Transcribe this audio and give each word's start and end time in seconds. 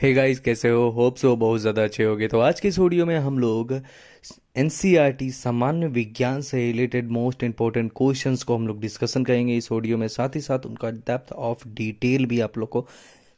Hey 0.00 0.12
guys 0.14 0.38
कैसे 0.40 0.68
हो? 0.68 0.88
Hope 0.90 1.16
so 1.16 1.34
बहुत 1.36 1.60
ज़्यादा 1.60 1.82
अच्छे 1.84 2.04
होगे। 2.04 2.26
तो 2.28 2.38
आज 2.40 2.60
के 2.60 2.68
इस 2.68 2.78
वीडियो 2.78 3.06
में 3.06 3.16
हम 3.18 3.38
लोग 3.38 3.72
एन 4.56 4.68
सामान्य 4.70 5.86
विज्ञान 5.88 6.40
से 6.40 6.58
रिलेटेड 6.58 7.10
मोस्ट 7.12 7.42
इंपॉर्टेंट 7.42 7.90
क्वेश्चंस 7.96 8.42
को 8.42 8.54
हम 8.54 8.66
लोग 8.66 8.80
डिस्कशन 8.80 9.24
करेंगे 9.24 9.56
इस 9.56 9.70
वीडियो 9.72 9.98
में। 9.98 10.06
साथ 10.08 10.36
ही 10.36 10.40
साथ 10.40 10.66
उनका 10.66 10.90
डेप्थ 10.90 11.32
ऑफ़ 11.32 11.66
डिटेल 11.68 12.24
भी 12.26 12.40
आप 12.40 12.56
लोग 12.58 12.68
को 12.68 12.86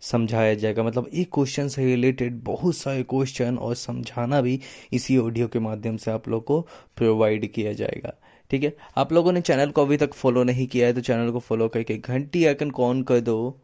समझाया 0.02 0.54
जाएगा। 0.54 0.82
मतलब 0.82 1.08
एक 1.14 1.30
क्वेश्चन 1.34 1.68
से 1.68 1.84
रिलेटेड 1.86 2.40
बहुत 2.44 2.76
सारे 2.76 3.02
क्वेश्चन 3.10 3.58
और 3.58 3.74
समझाना 3.74 4.40
भी 4.40 4.58
इसी 4.92 5.18
ऑडियो 5.18 5.48
के 5.48 5.58
माध्यम 5.58 5.96
से 5.96 6.10
आप 6.10 6.28
लोग 6.28 6.44
को 6.44 6.60
प्रोवाइड 6.96 7.50
किया 7.52 7.72
जाएगा। 7.72 8.14
ठीक 8.50 8.64
है? 8.64 8.74
आप 8.96 9.12
लोगों 9.12 9.32
ने 9.32 9.40
चैनल 9.40 9.70
को 9.70 9.86
अभी 9.86 9.96
तक 9.96 10.14
फॉलो 10.14 10.44
नहीं 10.44 10.66
किया 10.66 10.86
है 10.86 10.92
तो 10.92 11.00
चैनल 11.02 11.30
को 11.32 11.38
फॉलो 11.40 11.68
करके 11.68 11.98
घंटी 11.98 12.44
आइकन 12.46 12.70
को 12.70 12.86
ऑन 12.86 13.02
कर 13.02 13.20
दो? 13.22 13.58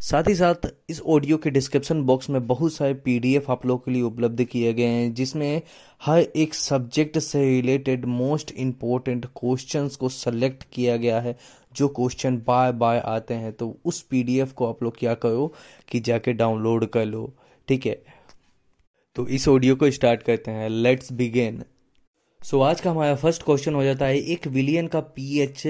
साथ 0.00 0.22
ही 0.28 0.34
साथ 0.34 0.54
इस 0.88 1.00
ऑडियो 1.00 1.36
के 1.36 1.50
डिस्क्रिप्शन 1.50 2.02
बॉक्स 2.02 2.30
में 2.30 2.46
बहुत 2.46 2.72
सारे 2.72 2.94
पीडीएफ 2.94 3.50
आप 3.50 3.66
लोगों 3.66 3.78
के 3.78 3.90
लिए 3.90 4.02
उपलब्ध 4.02 4.44
किए 4.44 4.72
गए 4.72 4.84
हैं, 4.84 5.14
जिसमें 5.14 5.62
हर 6.02 6.20
एक 6.20 6.54
सब्जेक्ट 6.54 7.18
से 7.18 7.44
रिलेटेड 7.44 8.04
मोस्ट 8.04 8.50
इम्पोर्टेंट 8.50 9.26
क्वेश्चंस 9.26 9.96
को 9.96 10.08
सेलेक्ट 10.08 10.64
किया 10.72 10.96
गया 10.96 11.20
है, 11.20 11.38
जो 11.76 11.88
क्वेश्चन 11.88 12.42
बाय 12.46 12.72
बाय 12.72 12.98
आते 12.98 13.34
हैं। 13.34 13.52
तो 13.52 13.76
उस 13.84 14.02
पीडीएफ 14.02 14.52
को 14.52 14.66
आप 14.66 14.82
लोग 14.82 14.98
क्या 14.98 15.14
करो 15.14 15.54
कि 15.88 16.00
जाके 16.00 16.32
डाउनलोड 16.32 16.86
कर 16.86 17.04
लो, 17.04 17.32
ठीक 17.68 17.86
है? 17.86 18.02
तो 19.14 19.26
इस 19.28 19.48
ऑडियो 19.48 19.76
को 19.76 19.90
स्टार्ट 19.90 20.22
करते 20.22 20.50
हैं। 20.50 20.68
लेट्स 20.68 21.12
बिगेन 21.12 21.64
सो 22.48 22.56
so, 22.56 22.64
आज 22.64 22.80
का 22.80 22.90
हमारा 22.90 23.14
फ़र्स्ट 23.14 23.42
क्वेश्चन 23.42 23.74
हो 23.74 23.82
जाता 23.84 24.06
है 24.06 24.18
एक 24.32 24.46
विलियन 24.46 24.86
का 24.86 25.00
पीएच 25.16 25.62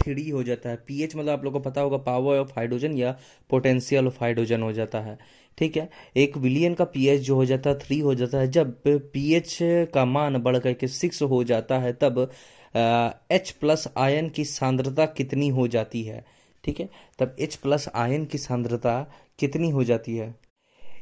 थ्री 0.00 0.28
हो 0.30 0.42
जाता 0.42 0.70
है। 0.70 0.76
पीएच 0.86 1.14
मतलब 1.16 1.30
आप 1.30 1.44
लोग 1.44 1.52
को 1.52 1.60
पता 1.60 1.80
होगा 1.80 1.96
पावर 1.96 2.38
ऑफ़ 2.38 2.50
हाइड्रोजन 2.56 2.96
या 2.98 3.12
पोटेंशियल 3.50 4.06
ऑफ़ 4.06 4.16
हाइड्रोजन 4.20 4.62
हो 4.62 4.72
जाता 4.72 5.00
है। 5.00 5.16
ठीक 5.58 5.76
है? 5.76 5.88
एक 6.16 6.36
विलियन 6.36 6.74
का 6.74 6.84
पीएच 6.84 7.20
जो 7.20 7.34
हो 7.34 7.44
जाता 7.44 7.70
है 7.70 7.78
थ्री 7.78 7.98
हो 7.98 8.14
जाता 8.14 8.38
है। 8.38 8.50
जब 8.50 8.74
पीएच 8.86 9.58
का 9.94 10.04
मान 10.04 10.38
बढ़ 10.38 10.58
करके 10.58 10.88
सिक्स 10.88 11.22
हो 11.22 11.42
जाता 11.44 11.78
है 11.78 11.92
तब 11.92 12.18
एच 13.30 13.50
प्लस 13.50 13.88
आयन 13.96 14.28
की 14.28 14.44
सांद्रता 14.44 15.06
कितनी 15.06 15.48
हो 15.48 15.68
जाती 15.68 16.02
है? 16.02 16.24
ठीक 16.64 16.80
है? 16.80 16.88
तब 17.18 17.36
एच 17.40 17.54
प्लस 17.56 17.88
आयन 17.94 18.24
की 18.24 18.38
सांद्रता 18.38 19.00
कितनी 19.38 19.70
हो 19.70 19.84
जाती 19.84 20.16
है? 20.16 20.34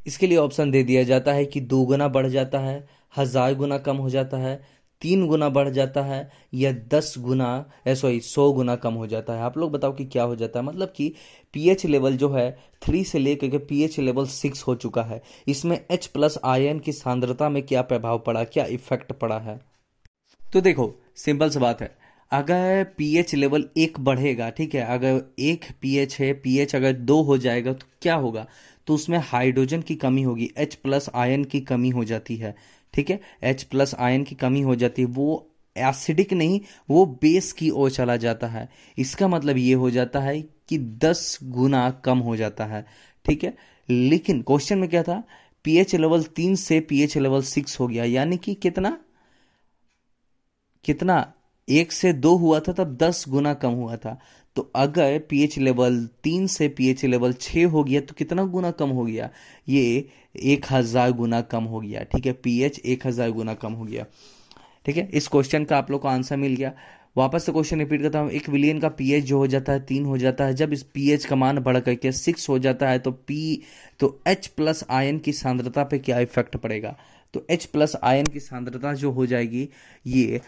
इसके 0.07 0.27
लिए 0.27 0.39
ऑप्शन 0.39 0.71
दे 0.71 0.83
दिया 0.83 1.03
जाता 1.05 1.33
है 1.33 1.45
कि 1.45 1.61
दो 1.63 1.85
गुना 1.87 2.09
बढ़ 2.11 2.27
जाता 2.29 2.59
है 2.59 2.87
हज़ार 3.17 3.55
गुना 3.55 3.79
कम 3.79 3.97
हो 3.97 4.11
जाता 4.11 4.37
है 4.37 4.82
तीन 5.03 5.27
गुना 5.27 5.49
बढ़ 5.49 5.69
जाता 5.69 6.03
है 6.03 6.31
या 6.55 6.73
दस 6.89 7.15
गुना 7.19 7.49
सॉरी 7.89 8.21
सौ 8.21 8.51
गुना 8.53 8.77
कम 8.77 8.95
हो 8.95 9.07
जाता 9.07 9.33
है। 9.33 9.43
आप 9.43 9.59
लोग 9.59 9.71
बताओ 9.73 9.93
कि 9.93 10.05
क्या 10.05 10.23
हो 10.23 10.37
जाता 10.37 10.61
है? 10.61 10.65
मतलब 10.67 10.93
कि 10.97 11.13
पीएच 11.55 11.85
लेवल 11.87 12.17
जो 12.17 12.29
है 12.31 12.51
थ्री 12.83 13.03
से 13.05 13.19
लेकर 13.19 13.49
के 13.49 13.59
पीएच 13.59 13.99
लेवल 14.01 14.27
सिक्स 14.27 14.63
हो 14.63 14.75
चुका 14.75 15.03
है। 15.03 15.23
इसमें 15.49 15.79
एच 15.91 16.07
प्लस 16.07 16.39
आयन 16.45 16.79
की 16.79 16.93
सांद्रता 16.93 17.49
में 17.49 17.63
क्या 17.63 17.83
प्रभाव 17.83 18.19
पड़ा, 18.19 18.45
क्या 18.45 18.65
इफ़ेक्ट 18.65 19.13
पड़ा 19.13 19.39
है? 19.39 19.61
तो 20.43 20.61
देखो 20.61 20.93
सिंपल 21.17 21.51
सी 21.51 21.59
बात 21.59 21.83
है। 21.83 21.97
अगर 22.31 22.85
पीएच 22.99 23.35
लेवल 23.35 23.65
एक 23.77 23.99
बढ़ेगा, 24.01 24.49
ठीक 24.51 24.75
है, 24.75 24.83
अगर 24.87 25.21
एक 25.39 25.65
पीएच 25.81 26.19
है 26.21 26.33
पीएच 26.35 26.75
अगर 26.77 26.93
दो 26.93 27.21
हो 27.23 27.37
जाएगा 27.39 27.73
तो 27.73 27.87
क्या 28.03 28.15
होगा? 28.15 28.47
तो 28.87 28.95
उसमें 28.95 29.19
हाइड्रोजन 29.19 29.83
की 29.83 29.95
कमी 29.95 30.23
होगी 30.23 30.51
एच 30.59 30.75
प्लस 30.75 31.11
आयन 31.15 31.45
की 31.45 31.61
कमी 31.61 31.91
हो 31.91 32.05
जाती 32.05 32.37
है। 32.37 32.55
ठीक 32.93 33.11
है? 33.11 33.21
एच 33.43 33.63
प्लस 33.63 33.95
आयन 33.95 34.25
की 34.25 34.35
कमी 34.35 34.61
हो 34.61 34.75
जाती 34.75 35.03
है, 35.03 35.09
वो 35.09 35.49
एसिडिक 35.77 36.33
नहीं, 36.33 36.61
वो 36.91 37.07
बेस 37.07 37.53
की 37.53 37.71
ओर 37.71 37.91
चला 37.91 38.17
जाता 38.17 38.47
है। 38.47 38.69
इसका 38.99 39.29
मतलब 39.29 39.57
ये 39.57 39.75
हो 39.75 39.91
जाता 39.91 40.21
है 40.21 40.43
कि 40.43 40.79
दस 40.79 41.39
गुना 41.43 41.91
कम 41.91 42.19
हो 42.19 42.37
जाता 42.37 42.65
है, 42.67 42.87
ठीक 43.25 43.45
है? 43.45 43.57
लेकिन 43.91 44.43
क्वेश्चन 44.43 44.79
में 44.79 44.91
क्या 44.91 45.03
था? 45.03 45.23
पीएच 45.65 45.95
लेवल 45.95 46.23
तीन 46.23 46.55
से 46.55 46.81
पीएच 46.81 47.19
लेवल 47.19 47.43
सिक्स 47.43 47.81
हो 47.81 47.87
गया, 47.89 48.05
यानी 48.05 48.37
कि 48.37 48.55
कितना? 48.55 48.99
कितना? 50.85 51.33
एक 51.69 51.93
से 51.93 52.13
दो 52.13 52.37
हुआ 52.37 52.61
था, 52.61 52.73
तब 52.73 52.97
दस 52.97 53.25
गुना 53.29 53.55
कम 53.55 53.71
हुआ 53.71 53.97
था। 53.97 54.21
तो 54.57 54.71
अगर 54.77 55.19
पीएच 55.31 55.59
लेवल 55.59 55.99
तीन 56.25 56.47
से 56.47 56.69
पीएच 56.71 57.05
लेवल 57.05 57.33
छः 57.33 57.67
हो 57.67 57.85
गया 57.85 58.01
तो 58.01 58.15
कितना 58.15 58.45
गुना 58.47 58.71
कम 58.73 58.91
हो 58.91 59.05
गया? 59.05 59.31
ये 59.69 60.09
एक 60.37 60.67
हज़ार 60.71 61.13
गुना 61.13 61.41
कम 61.43 61.65
हो 61.65 61.81
गया, 61.81 62.03
ठीक 62.05 62.27
है? 62.27 62.33
पीएच 62.35 62.81
एक 62.81 63.07
हज़ार 63.07 63.31
गुना 63.31 63.55
कम 63.55 63.73
हो 63.73 63.85
गया, 63.85 64.07
ठीक 64.87 64.97
है? 64.97 65.09
इस 65.11 65.29
क्वेश्चन 65.29 65.65
का 65.65 65.79
आप 65.79 65.91
लोग 65.91 66.01
को 66.01 66.09
आंसर 66.09 66.37
मिल 66.37 66.57
गया। 66.57 66.73
वापस 67.17 67.45
से 67.47 67.53
क्वेश्चन 67.53 67.79
रिपीट 67.79 68.03
करता 68.03 68.19
हूँ। 68.19 68.31
एक 68.31 68.49
विलियन 68.49 68.79
का 68.81 68.89
पीएच 68.91 69.25
जो 69.25 69.39
हो 69.39 69.47
जाता 69.47 69.73
है, 69.73 69.81
तीन 69.81 70.05
हो 70.05 70.19
जाता 70.19 70.45
है। 70.45 70.55
जब 70.55 70.73
इस 70.73 70.83
पीएच 70.85 71.25
का 71.25 71.37
मान 71.37 71.59
बढ़ 71.61 71.79
करके 71.79 72.13
सिक्स 72.13 72.49
हो 72.49 72.59
जाता 72.59 72.89
है 72.89 72.99
तो 72.99 73.11
पी 73.11 73.63
तो 74.01 74.19
एच 74.29 74.47
प्लस 74.47 74.85
आयन 74.91 75.19
की 75.19 75.33
सांद्रता 75.33 75.85
पे 75.85 75.99
क्या 75.99 76.21
इफ़ेक्ट 76.21 76.57
पड़ेगा? 76.57 76.97
तो 77.35 77.45
एच 77.51 77.65
प्लस 77.67 77.97
आयन 78.03 78.27
की 78.27 78.41
सांद्रता 78.41 78.93
जो 78.95 79.11
हो 79.11 79.27
जाएगी, 79.27 79.69
ये 80.07 80.41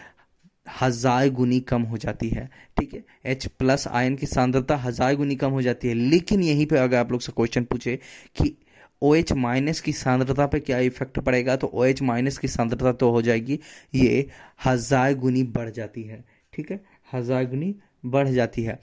हज़ार 0.67 1.29
गुनी 1.31 1.61
कम 1.61 1.83
हो 1.83 1.97
जाती 1.99 2.29
है, 2.29 2.49
ठीक 2.79 2.95
है? 2.95 3.03
एच 3.27 3.47
प्लस 3.49 3.87
आयन 3.89 4.17
की 4.17 4.27
सांद्रता 4.27 4.77
हज़ार 4.77 5.15
गुनी 5.17 5.37
कम 5.37 5.51
हो 5.51 5.63
जाती 5.63 5.89
है। 5.89 5.95
लेकिन 5.95 6.43
यहीं 6.43 6.67
पे 6.67 6.79
अगर 6.79 6.97
आप 6.97 7.13
लोग 7.13 7.21
से 7.21 7.33
क्वेश्चन 7.33 7.65
पूछे 7.65 7.97
कि 8.37 8.57
ओ 9.03 9.15
एच 9.15 9.33
माइनस 9.35 9.81
की 9.81 9.93
सांद्रता 9.93 10.47
पे 10.47 10.61
क्या 10.61 10.79
इफ़ेक्ट 10.81 11.19
पड़ेगा 11.21 11.57
तो 11.57 11.67
ओ 11.67 11.85
एच 11.85 12.03
माइनस 12.03 12.39
की 12.39 12.49
सांद्रता 12.49 12.93
तो 12.95 13.11
हो 13.11 13.23
जाएगी। 13.23 13.59
ये 13.95 14.27
हज़ार 14.67 15.15
गुनी 15.17 15.43
बढ़ 15.45 15.71
जाती 15.71 16.03
है, 16.03 16.25
ठीक 16.53 16.71
है? 16.71 16.81
हज़ार 17.13 17.45
गुनी 17.47 17.75
बढ़ 18.07 18.29
जाती 18.29 18.63
है। 18.63 18.79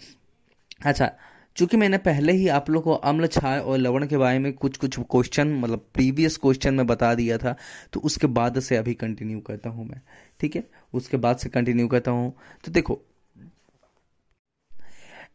अच्छा 0.86 1.12
चूँकि 1.58 1.78
मैंने 1.78 1.98
पहले 1.98 2.34
ही 2.34 2.48
आप 2.48 2.70
लोग 2.70 2.84
को 2.84 2.94
अम्ल, 2.94 3.28
छाय 3.28 3.60
और 3.60 3.78
लवण 3.78 4.06
के 4.08 4.18
बारे 4.18 4.40
में 4.40 4.52
कुछ 4.54 4.78
कुछ 4.78 5.00
क्वेश्चन 5.00 5.54
मतलब 5.54 5.86
प्रीवियस 5.94 6.38
क्वेश्चन 6.38 6.74
में 6.74 6.86
बता 6.88 7.14
दिया 7.16 7.38
था 7.38 7.56
तो 7.94 8.00
उसके 8.00 8.28
बाद 8.30 8.60
से 8.60 8.78
अभी 8.78 8.94
कंटिन्यू 8.94 9.40
करता 9.40 9.70
हूँ 9.70 9.88
मैं, 9.88 10.02
ठीक 10.40 10.56
है? 10.56 10.64
उसके 10.94 11.18
बाद 11.18 11.38
से 11.38 11.50
कंटिन्यू 11.50 11.88
करता 11.88 12.12
हूँ। 12.12 12.34
तो 12.66 12.72
देखो 12.72 13.02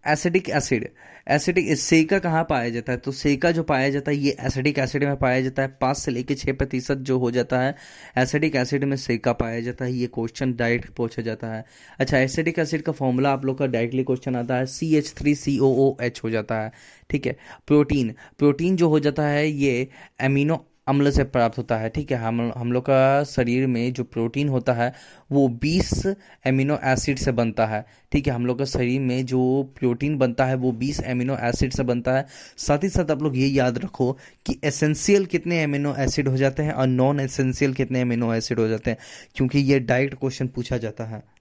एसिडिक 0.07 0.49
एसिड, 0.51 0.89
एसिडिक 1.29 1.77
सेका 1.79 2.19
कहाँ 2.19 2.43
पाया 2.51 2.69
जाता 2.71 2.93
है? 2.93 2.99
तो 2.99 3.13
सेका 3.13 3.51
जो 3.51 3.63
पाया 3.63 3.89
जाता 3.91 4.11
है, 4.11 4.17
ये 4.17 4.37
एसिडिक 4.41 4.79
एसिड 4.79 5.05
में 5.05 5.17
पाया 5.17 5.41
जाता 5.41 5.63
है, 5.63 5.69
पाँच 5.81 5.97
से 5.97 6.11
लेकर 6.11 6.35
छः 6.35 6.53
प्रतिशत 6.53 6.99
जो 7.01 7.19
हो 7.19 7.31
जाता 7.31 7.61
है, 7.61 7.75
एसिडिक 8.19 8.57
एसिड 8.57 8.85
में 8.85 8.97
सेका 8.97 9.33
पाया 9.33 9.61
जाता 9.61 9.85
है, 9.85 9.93
ये 9.93 10.07
क्वेश्चन 10.15 10.55
डायरेक्ट 10.55 10.95
पूछा 10.97 11.23
जाता 11.23 11.53
है। 11.55 11.65
अच्छा 12.01 12.19
एसिडिक 12.19 12.59
एसिड 12.59 12.83
का 12.83 12.93
फॉर्मूला 12.93 13.33
आप 13.33 13.45
लोग 13.45 13.59
का 13.59 13.67
डायरेक्टली 13.67 14.05
क्वेश्चन 14.05 14.37
आता 14.37 14.57
है 14.57 14.67
C 14.69 14.95
H 14.97 15.13
three 15.19 15.35
C 15.35 15.59
O 15.59 15.73
O 15.81 15.97
H 16.03 16.21
हो 16.25 16.31
जाता 16.31 16.61
है, 16.61 16.73
ठीक 17.11 17.27
है? 17.27 17.37
प्रोटीन 17.67 18.15
प्रोटीन 18.39 18.77
जो 18.77 18.89
हो 18.89 19.01
जाता 19.01 19.27
है, 19.27 19.49
ये 19.49 19.89
एमिनो 20.21 20.65
अम्ल 20.87 21.11
से 21.11 21.25
प्राप्त 21.25 21.59
होता 21.59 21.77
है, 21.77 21.89
ठीक 21.89 22.13
है? 22.13 22.19
हम 22.19 22.53
हम 22.57 22.73
लोग 22.73 22.83
का 22.85 23.25
शरीर 23.25 23.67
में 23.67 23.93
जो 23.93 24.05
प्रोटीन 24.05 24.49
होता 24.49 24.73
है, 24.73 24.93
वो 25.33 25.49
20 25.49 26.07
एमिनो 26.47 26.79
एसिड 26.85 27.19
से 27.19 27.33
बनता 27.33 27.67
है, 27.67 27.85
ठीक 28.13 28.27
है? 28.27 28.33
हम 28.33 28.47
लोग 28.47 28.59
का 28.59 28.65
शरीर 28.65 29.01
में 29.01 29.27
जो 29.27 29.41
प्रोटीन 29.79 30.19
बनता 30.19 30.45
है, 30.45 30.55
वो 30.55 30.73
20 30.73 31.01
एमिनो 31.05 31.37
एसिड 31.41 31.73
से 31.73 31.83
बनता 31.83 32.17
है। 32.17 32.27
साथ 32.59 32.85
ही 32.85 32.89
साथ 32.89 33.11
आप 33.11 33.23
लोग 33.23 33.37
ये 33.37 33.47
याद 33.47 33.79
रखो 33.79 34.13
कि 34.47 34.61
एसेंशियल 34.65 35.27
कितने 35.27 35.63
एमिनो 35.63 35.95
एसिड 35.99 36.29
हो 36.29 36.37
जाते 36.37 36.63
हैं 36.63 36.73
और 36.73 36.87
नॉन 36.87 37.21
एसेंशियल 37.21 37.75
कितने 37.75 38.01
एमिनो 38.01 38.35
एसिड 38.35 38.59
हो 38.59 38.69
जाते 38.69 38.91
हैं, 38.91 38.99
क्योंकि 39.37 39.59
ये 39.59 39.81
डायरेक्ट 39.81 40.15
क्वेश्चन 40.15 40.49
पूछा 40.49 40.77
जाता 40.77 41.05
है। 41.05 41.36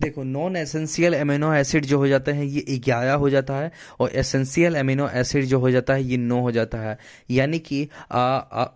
देखो 0.00 0.22
नॉन 0.22 0.56
एसेंशियल 0.56 1.14
एमिनो 1.14 1.52
एसिड 1.54 1.84
जो 1.84 1.98
हो 1.98 2.08
जाते 2.08 2.32
हैं 2.32 2.44
ये 2.44 2.78
ग्यारह 2.84 3.12
हो 3.14 3.30
जाता 3.30 3.56
है 3.56 3.70
और 4.00 4.10
एसेंशियल 4.12 4.76
एमिनो 4.76 5.08
एसिड 5.08 5.44
जो 5.44 5.58
हो 5.58 5.70
जाता 5.70 5.94
है 5.94 6.04
ये 6.04 6.16
नौ 6.16 6.40
हो 6.40 6.50
जाता 6.52 6.78
है। 6.78 6.96
यानी 7.30 7.58
कि 7.58 7.88
आ, 8.10 8.18
आ, 8.18 8.66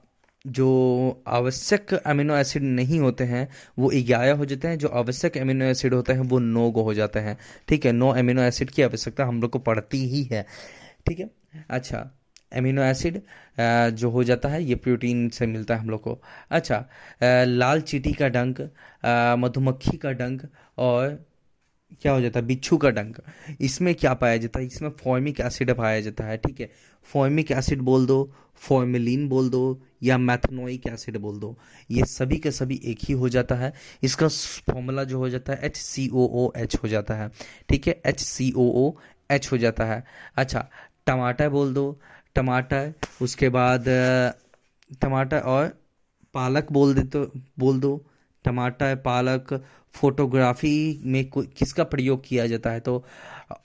जो 0.46 1.22
आवश्यक 1.26 1.92
अमीनो 1.94 2.36
एसिड 2.36 2.62
नहीं 2.62 2.98
होते 3.00 3.24
हैं 3.24 3.48
वो 3.78 3.90
ग्यारह 3.96 4.32
हो 4.32 4.44
जाते 4.46 4.68
हैं 4.68 4.78
जो 4.78 4.88
आवश्यक 4.88 5.38
अमीनो 5.38 5.64
एसिड 5.64 5.94
होते 5.94 6.12
हैं 6.12 6.20
वो 6.20 6.38
नौ 6.38 6.70
गो 6.70 6.82
हो 6.82 6.94
जाते 6.94 7.20
हैं। 7.20 7.36
ठीक 7.68 7.86
है? 7.86 7.92
नौ 7.92 8.08
अमीनो 8.12 8.42
एसिड 8.42 8.70
की 8.70 8.82
आवश्यकता 8.82 9.24
हम 9.24 9.40
लोग 9.42 9.50
को 9.50 9.58
पड़ती 9.58 9.98
ही 10.08 10.22
है। 10.22 10.42
ठीक 11.06 11.20
है? 11.20 11.30
अच्छा 11.70 12.10
एमिनो 12.52 12.82
एसिड 12.82 13.20
जो 13.94 14.10
हो 14.10 14.24
जाता 14.24 14.48
है 14.48 14.62
ये 14.64 14.74
प्रोटीन 14.74 15.28
से 15.28 15.46
मिलता 15.46 15.75
है 15.75 15.81
हम 15.81 15.90
लोग 15.90 16.02
को। 16.02 16.19
अच्छा 16.50 16.84
लाल 17.22 17.81
चीटी 17.81 18.12
का 18.12 18.28
डंक 18.28 18.60
मधुमक्खी 19.38 19.96
का 19.96 20.12
डंक 20.12 20.48
और 20.78 21.19
क्या 22.02 22.12
हो 22.12 22.20
जाता 22.20 22.40
है? 22.40 22.46
बिच्छू 22.46 22.76
का 22.76 22.90
डंक। 22.90 23.20
इसमें 23.60 23.94
क्या 23.94 24.12
पाया 24.14 24.36
जाता 24.36 24.60
है? 24.60 24.66
इसमें 24.66 24.90
फॉर्मिक 25.00 25.40
एसिड 25.40 25.75
पाया 25.75 26.00
जाता 26.00 26.25
है, 26.25 26.36
ठीक 26.36 26.60
है? 26.60 26.70
फॉर्मिक 27.08 27.50
एसिड 27.52 27.80
बोल 27.82 28.06
दो 28.06 28.30
फॉर्मिलिन 28.62 29.28
बोल 29.28 29.48
दो, 29.50 29.80
या 30.02 30.16
मैथनोइक 30.19 30.86
एसिड 30.86 31.16
बोल 31.16 31.38
दो। 31.40 31.54
ये 31.90 32.04
सभी 32.04 32.36
के 32.36 32.50
सभी 32.50 32.80
एक 32.84 32.98
ही 33.04 33.14
हो 33.14 33.28
जाता 33.28 33.54
है। 33.54 33.72
इसका 34.02 34.28
फॉर्मूला 34.28 35.04
जो 35.04 35.19
हो 35.19 35.28
जाता 35.30 35.52
है, 35.52 35.60
H 35.64 35.76
C 35.76 36.08
O 36.08 36.26
O 36.34 36.50
H 36.56 36.76
हो 36.82 36.88
जाता 36.88 37.14
है, 37.14 37.31
ठीक 37.69 37.86
है? 37.88 38.00
H 38.06 38.20
C 38.20 38.52
O 38.56 38.66
O 38.78 38.92
H 39.31 39.50
हो 39.52 39.58
जाता 39.58 39.84
है। 39.84 40.02
अच्छा 40.36 40.69
टमाटर 41.06 41.48
बोल 41.48 41.72
दो। 41.74 42.00
टमाटर, 42.34 42.92
उसके 43.22 43.48
बाद, 43.48 43.84
टमाटर 45.00 45.40
और 45.40 45.69
पालक 46.34 46.72
बोल 46.72 46.94
दे 46.94 47.02
तो 47.02 47.24
बोल 47.58 47.81
दो। 47.81 47.96
टमाटर, 48.44 48.96
पालक 48.96 49.52
फोटोग्राफी 50.00 51.00
में 51.04 51.24
किसका 51.34 51.84
प्रयोग 51.84 52.22
किया 52.26 52.46
जाता 52.46 52.70
है? 52.70 52.80
तो 52.80 53.04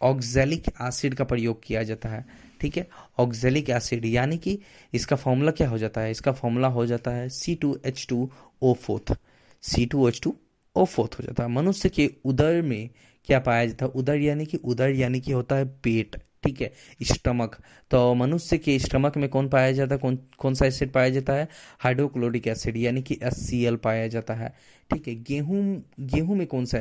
ऑक्जेलिक 0.01 0.63
एसिड 0.81 1.13
का 1.13 1.23
प्रयोग 1.23 1.63
किया 1.63 1.83
जाता 1.83 2.09
है, 2.09 2.25
ठीक 2.61 2.77
है? 2.77 2.87
ऑक्जेलिक 3.19 3.69
एसिड, 3.69 4.05
यानी 4.05 4.37
कि 4.37 4.59
इसका 4.93 5.15
फॉर्मूला 5.15 5.51
क्या 5.51 5.69
हो 5.69 5.77
जाता 5.77 6.01
है? 6.01 6.11
इसका 6.11 6.31
फॉर्मूला 6.31 6.67
हो 6.67 6.85
जाता 6.85 7.11
है 7.11 7.29
C 7.29 7.55
two 7.55 7.77
H 7.85 8.05
two 8.09 8.29
O 8.61 8.73
fourth 8.73 9.17
C 9.61 9.85
two 9.85 10.07
H 10.07 10.19
two 10.23 10.35
O 10.75 10.85
fourth 10.85 11.19
हो 11.19 11.23
जाता 11.23 11.43
है। 11.43 11.49
मनुष्य 11.49 11.89
के 11.89 12.09
उदर 12.25 12.61
में 12.61 12.89
क्या 13.25 13.39
पाया 13.39 13.65
जाता 13.65 13.85
है? 13.85 13.91
उदर 13.91 14.17
यानी 14.17 14.45
कि, 14.45 14.57
उदर 14.57 14.89
यानी 14.89 15.19
कि 15.19 15.31
होता 15.31 15.55
है 15.55 15.65
पेट। 15.83 16.21
ठीक 16.43 16.61
है, 16.61 16.71
स्टमक। 17.03 17.55
तो 17.91 18.13
मनुष्य 18.15 18.57
के 18.57 18.77
स्टमक 18.79 19.17
में 19.17 19.27
कौन 19.29 19.47
पाया 19.49 19.71
जाता 19.71 19.95
है? 19.95 19.99
कौन 19.99 20.17
कौन 20.39 20.53
सा 20.53 20.65
एसिड 20.65 20.91
पाया 20.91 21.09
जाता 21.09 21.33
है? 21.33 21.47
हाइड्रोक्लोरिक 21.79 22.47
एसिड, 22.47 22.77
यानी 22.77 23.01
कि 23.01 23.19
एस 23.23 23.49
पाया 23.83 24.07
जाता 24.07 24.33
है। 24.33 24.53
ठीक 24.89 25.07
है, 25.07 25.15
गेहूँ 25.23 25.83
गेहूँ 26.01 26.35
में 26.37 26.45
कौन 26.47 26.65
सा 26.65 26.77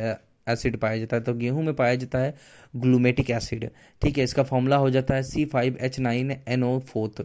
एसिड 0.49 0.76
पाया 0.76 0.99
जाता 0.99 1.17
है? 1.17 1.23
तो 1.23 1.35
गेहूँ 1.35 1.62
में 1.64 1.75
पाया 1.75 1.94
जाता 1.97 2.19
है 2.19 2.35
ग्लूमेटिक 2.75 3.31
एसिड। 3.31 3.69
ठीक 4.03 4.19
है, 4.19 4.25
इसका 4.25 4.43
फॉर्मूला 4.43 4.76
हो 4.76 4.91
जाता 4.91 5.14
है 5.14 5.23
C 5.23 5.44
five 5.47 5.76
H 5.81 5.99
nine 6.00 6.31
N 6.31 6.62
O 6.64 6.79
fourth. 6.81 7.23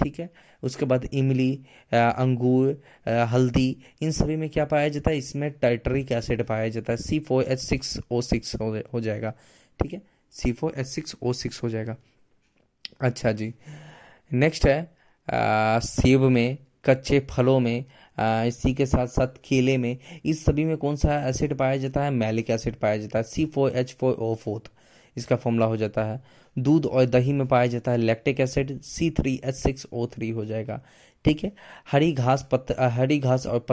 ठीक 0.00 0.18
है, 0.20 0.28
उसके 0.62 0.84
बाद 0.86 1.04
इमली 1.04 1.52
अंगूर 1.92 2.80
हल्दी, 3.28 3.76
इन 4.02 4.10
सभी 4.12 4.36
में 4.36 4.48
क्या 4.50 4.64
पाया 4.64 4.88
जाता 4.88 5.10
है? 5.10 5.18
इसमें 5.18 5.50
टाइटरिक 5.52 6.12
एसिड 6.12 6.42
पाया 6.46 6.68
जाता 6.68 6.92
है, 6.92 6.96
C 6.98 7.18
four 7.20 7.44
H 7.44 7.58
six 7.60 7.98
O 8.10 8.20
six 8.22 8.54
हो 8.60 9.00
जाएगा। 9.00 9.32
ठीक 9.80 9.92
है 9.92 10.02
C 10.34 10.52
four 10.52 10.74
H 10.78 10.86
six 10.86 11.16
O 11.22 11.32
six 11.32 11.62
हो 11.62 11.68
जाएगा। 11.68 11.96
अच्छा 13.00 13.32
जी। 13.32 13.52
नेक्स्ट 14.30 14.66
है 14.66 14.90
सेब 15.82 16.22
में, 16.22 16.58
कच्चे 16.84 17.20
फलों 17.30 17.58
में 17.60 17.84
इसी 18.18 18.72
के 18.74 18.86
साथ 18.86 19.06
साथ 19.06 19.36
केले 19.44 19.76
में, 19.78 19.96
इस 20.24 20.44
सभी 20.44 20.64
में 20.64 20.76
कौन 20.76 20.96
सा 20.96 21.18
एसिड 21.28 21.54
पाया 21.54 21.76
जाता 21.76 22.04
है? 22.04 22.10
मैलिक 22.10 22.50
एसिड 22.50 22.76
पाया 22.76 22.96
जाता 22.96 23.18
है। 23.18 23.22
C 23.24 23.44
four 23.46 23.76
H 23.76 23.94
four 24.00 24.14
O 24.14 24.34
fourth 24.34 24.70
इसका 25.16 25.36
फॉर्मूला 25.36 25.66
हो 25.66 25.76
जाता 25.76 26.04
है। 26.04 26.22
दूध 26.56 26.86
और 26.86 27.04
दही 27.06 27.32
में 27.32 27.46
पाया 27.48 27.66
जाता 27.66 27.92
है 27.92 27.98
lactic 27.98 28.40
acid 28.40 28.80
C 28.82 29.10
three 29.10 29.40
H 29.44 29.54
six 29.54 29.86
O 29.92 30.06
three 30.06 30.30
हो 30.30 30.44
जाएगा। 30.44 30.80
ठीक 31.24 31.44
है? 31.44 31.52
हरी 31.90 32.12
घास 32.12 32.48
पत्त 32.52 32.74
हरी 32.80 33.18
घास 33.18 33.46
और 33.46 33.66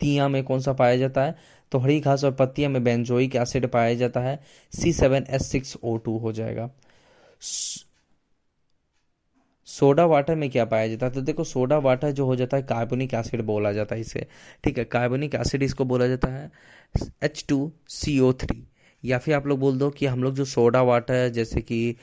पत्तियाँ 0.00 0.28
में 0.28 0.42
कौन 0.44 0.60
सा 0.60 0.72
पाया 0.72 0.96
जाता 0.96 1.22
है? 1.24 1.34
तो 1.72 1.78
हरी 1.78 1.98
घास 2.00 2.24
और 2.24 2.32
पत्तियाँ 2.32 2.70
में 2.70 2.82
बेंजोइक 2.84 3.36
एसिड 3.36 3.66
पाया 3.66 3.94
जाता 3.94 4.20
है। 4.20 4.38
C 4.72 4.92
seven 4.92 5.26
S 5.30 5.46
six 5.46 5.76
O 5.84 5.96
two 5.96 6.16
हो 6.18 6.32
जाएगा। 6.32 6.70
सोडा 9.68 10.04
वाटर 10.06 10.34
में 10.34 10.48
क्या 10.50 10.64
पाया 10.64 10.88
जाता 10.88 11.06
है? 11.06 11.12
तो 11.12 11.20
देखो, 11.20 11.44
सोडा 11.44 11.78
वाटर 11.78 12.10
जो 12.10 12.26
हो 12.26 12.36
जाता 12.36 12.56
है, 12.56 12.62
कार्बोनिक 12.62 13.14
एसिड 13.14 13.42
बोला 13.42 13.72
जाता 13.72 13.94
है 13.94 14.00
इसे। 14.00 14.26
ठीक 14.64 14.78
है, 14.78 14.84
कार्बोनिक 14.84 15.34
एसिड 15.34 15.62
इसको 15.62 15.84
बोला 15.84 16.06
जाता 16.06 16.28
है 16.28 16.50
H 17.24 17.44
two 17.48 17.72
C 17.88 18.18
O 18.20 18.32
three 18.32 18.66
या 19.02 19.18
फिर 19.18 19.34
आप 19.34 19.46
लोग 19.46 19.58
बोल 19.58 19.78
दो 19.78 19.88
कि 19.90 20.06
हम 20.06 20.22
लोग 20.22 20.34
जो 20.34 20.44
सोडा 20.46 20.82
वाटर 20.82 21.14
है, 21.14 21.30
जैसे 21.30 21.60
कि 21.62 21.96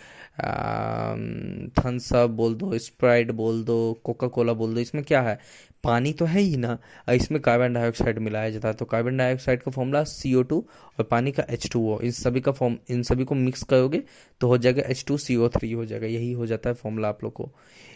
थम्सअप 1.80 2.30
बोल 2.32 2.56
दो 2.56 2.78
स्प्राइट 2.78 3.32
बोल 3.34 3.64
दो 3.64 3.78
कोका 4.04 4.28
कोला 4.28 4.54
बोल 4.54 4.74
दो, 4.74 4.80
इसमें 4.80 5.04
क्या 5.04 5.22
है? 5.22 5.40
पानी 5.84 6.12
तो 6.14 6.26
है 6.26 6.42
ही 6.42 6.58
ना। 6.58 6.78
इसमें 7.10 7.42
कार्बन 7.42 7.74
डाइऑक्साइड 7.74 8.20
मिलाया 8.20 8.50
जाता 8.50 8.68
है। 8.68 8.74
तो 8.74 8.86
कार्बन 8.86 9.18
डाइऑक्साइड 9.18 9.62
का 9.64 9.72
फॉर्मूला 9.72 10.04
सी 10.04 10.34
ओ 10.36 10.42
टू 10.44 10.60
और 11.00 11.06
पानी 11.06 11.32
का 11.32 11.44
एच 11.50 11.70
टू 11.72 11.82
ओ 11.90 12.00
इन 12.02 12.12
सभी 12.12 12.42
का 12.42 12.52
फॉर्म 12.52 12.78
इन 12.90 13.04
सभी 13.04 13.24
को 13.24 13.36
मिक्स 13.36 13.64
करोगे 13.64 14.04
तो 14.42 14.48
हो 14.48 14.58
जाएगा 14.58 14.84
H 14.88 15.04
two 15.08 15.18
C 15.18 15.36
O 15.36 15.50
three 15.50 15.72
हो 15.72 15.86
जाएगा। 15.86 16.08
यही 16.08 16.32
हो 16.32 16.46
जाता 16.46 16.70
है 16.70 16.76
फॉर्मूला 16.76 17.10
आप 17.10 17.24
लोग 17.24 17.34
को। 17.34 17.52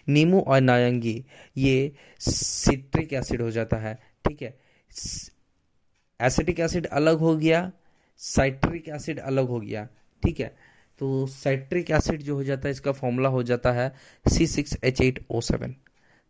नींबू 0.09 0.39
और 0.39 0.61
नारंगी, 0.61 1.23
ये 1.57 1.91
सिट्रिक 2.21 3.13
एसिड 3.13 3.41
हो 3.41 3.51
जाता 3.51 3.77
है, 3.77 3.93
ठीक 4.25 4.41
है? 4.41 4.57
एसिटिक 6.19 6.59
एसिड 6.59 6.87
अलग 6.87 7.19
हो 7.19 7.35
गया 7.37 7.71
साइट्रिक 8.21 8.89
एसिड 8.89 9.19
अलग 9.19 9.47
हो 9.47 9.59
गया, 9.59 9.87
ठीक 10.23 10.39
है? 10.39 10.55
तो 11.01 11.25
साइट्रिक 11.27 11.91
एसिड 11.91 12.21
जो 12.21 12.35
हो 12.35 12.43
जाता 12.43 12.67
है, 12.67 12.71
इसका 12.71 12.91
फॉर्मूला 12.91 13.29
हो 13.29 13.43
जाता 13.43 13.71
है 13.71 13.93
C 14.25 14.47
six 14.47 14.77
H 14.83 15.01
eight 15.01 15.19
O 15.31 15.41
seven 15.41 15.75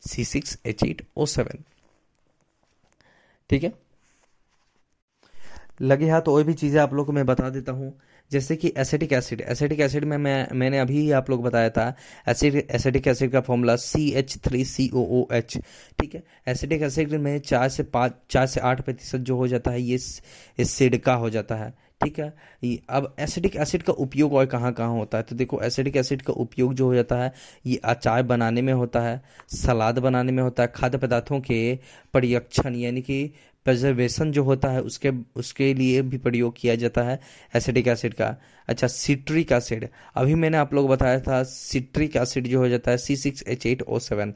C 0.03 0.23
six 0.25 0.57
H 0.65 0.83
eight 0.83 1.05
O 1.17 1.25
seven 1.27 1.63
ठीक 3.49 3.63
है? 3.63 3.73
लगे 5.81 6.09
हाथ 6.09 6.21
तो 6.21 6.35
और 6.35 6.43
भी 6.43 6.53
चीज़ें 6.53 6.79
आप 6.81 6.93
लोग 6.93 7.05
को 7.05 7.11
मैं 7.11 7.25
बता 7.25 7.49
देता 7.49 7.71
हूँ। 7.71 7.93
जैसे 8.31 8.55
कि 8.55 8.71
एसिटिक 8.77 9.13
एसिड 9.13 9.41
एसिटिक 9.41 9.79
एसिड 9.79 10.05
में 10.05 10.17
मैं, 10.17 10.47
मैंने 10.53 10.79
अभी 10.79 10.99
ही 10.99 11.11
आप 11.11 11.29
लोग 11.29 11.43
बताया 11.43 11.69
था, 11.69 11.93
एसिड, 12.27 12.55
एसिटिक 12.71 13.07
एसिड 13.07 13.31
का 13.31 13.41
formula 13.41 13.75
C 13.75 14.09
H 14.11 14.37
three 14.45 14.63
C 14.65 14.89
O 14.93 15.05
O 15.19 15.25
H 15.33 15.57
ठीक 15.99 16.15
है? 16.15 16.23
एसिटिक 16.47 16.81
एसिड 16.81 17.13
में 17.13 17.37
चार 17.41 17.69
से 17.69 17.83
पाँच, 17.85 18.13
चार 18.29 18.47
से 18.47 18.59
आठ 18.61 18.81
प्रतिशत 18.81 19.19
जो 19.19 19.35
हो 19.37 19.47
जाता 19.47 19.71
है, 19.71 19.81
ये 19.81 19.97
सिडका 20.65 21.13
हो 21.13 21.29
जाता 21.29 21.55
है, 21.55 21.73
ठीक 22.01 22.19
है? 22.19 22.33
अब 22.89 23.13
एसिडिक 23.19 23.55
एसिड 23.55 23.83
का 23.83 23.93
उपयोग 23.95 24.33
और 24.33 24.45
कहाँ 24.45 24.71
कहाँ 24.73 24.91
होता 24.91 25.17
है? 25.17 25.23
तो 25.23 25.35
देखो 25.35 25.61
एसिडिक 25.63 25.97
एसिड 25.97 26.21
का 26.21 26.33
उपयोग 26.33 26.73
जो 26.73 26.85
हो 26.85 26.95
जाता 26.95 27.15
है, 27.15 27.31
ये 27.65 27.79
अचार 27.85 28.23
बनाने 28.23 28.61
में 28.61 28.73
होता 28.73 28.99
है, 29.01 29.21
सलाद 29.55 29.99
बनाने 29.99 30.31
में 30.31 30.43
होता 30.43 30.63
है, 30.63 30.71
खाद्य 30.75 30.97
पदार्थों 30.97 31.39
के 31.41 31.79
परियक्षण 32.13 32.75
यानी 32.75 33.01
कि 33.01 33.33
प्रिजर्वेशन 33.65 34.31
जो 34.31 34.43
होता 34.43 34.69
है, 34.69 34.81
उसके 34.81 35.11
उसके 35.35 35.73
लिए 35.73 36.01
भी 36.01 36.17
प्रयोग 36.17 36.55
किया 36.57 36.75
जाता 36.75 37.01
है 37.03 37.19
एसिडिक 37.55 37.87
एसिड 37.87 38.13
का। 38.13 38.35
अच्छा 38.67 38.87
सिट्रिक 38.87 39.51
एसिड 39.51 39.87
अभी 40.15 40.35
मैंने 40.35 40.57
आप 40.57 40.73
लोग 40.73 40.89
बताया 40.89 41.19
था 41.19 41.41
सिट्रिक 41.45 42.15
एसिड 42.15 42.47
जो 42.47 42.59
हो 42.59 42.67
जाता 42.69 42.91
है 42.91 42.97
C 42.97 43.15
six 43.17 43.43
H 43.47 43.65
eight 43.65 43.81
O 43.81 43.99
seven 43.99 44.33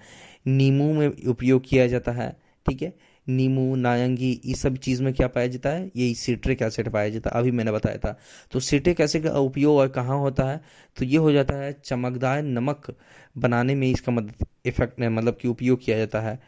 नींबू 0.48 0.92
में 0.94 1.07
उपयोग 1.27 1.63
किया 1.69 1.88
जाता 1.88 2.12
है, 2.12 2.36
ठीक 2.66 2.81
है? 2.81 2.94
नींबू, 3.27 3.75
नारंगी 3.75 4.31
इस 4.45 4.62
सब 4.62 4.75
चीज़ 4.77 5.01
में 5.04 5.13
क्या 5.13 5.27
पाया 5.27 5.48
जाता 5.48 5.69
है? 5.69 5.89
यही 5.95 6.13
सिट्रिक 6.16 6.62
एसिड 6.62 6.89
पाया 6.89 7.10
जाता 7.10 7.30
है, 7.30 7.39
अभी 7.39 7.51
मैंने 7.51 7.72
बताया 7.72 7.98
था। 7.98 8.18
तो 8.51 8.60
सिट्रिक 8.60 9.01
एसिड 9.01 9.24
का 9.24 9.39
उपयोग 9.39 9.77
और 9.77 9.88
कहाँ 9.89 10.18
होता 10.19 10.44
है? 10.44 10.62
तो 10.98 11.06
ये 11.06 11.18
हो 11.18 11.31
जाता 11.31 11.56
है 11.56 11.72
चमकदार 11.86 12.42
नमक 12.44 12.94
बनाने 13.38 13.75
में 13.75 13.89
इसका 13.89 14.12
मदद 14.12 14.45
इफ़ेक्ट 14.66 15.01
मतलब 15.01 15.38
कि 15.42 15.48
उपयोग 15.48 15.83
किया 15.86 15.98
जाता 15.98 16.22
है। 16.22 16.39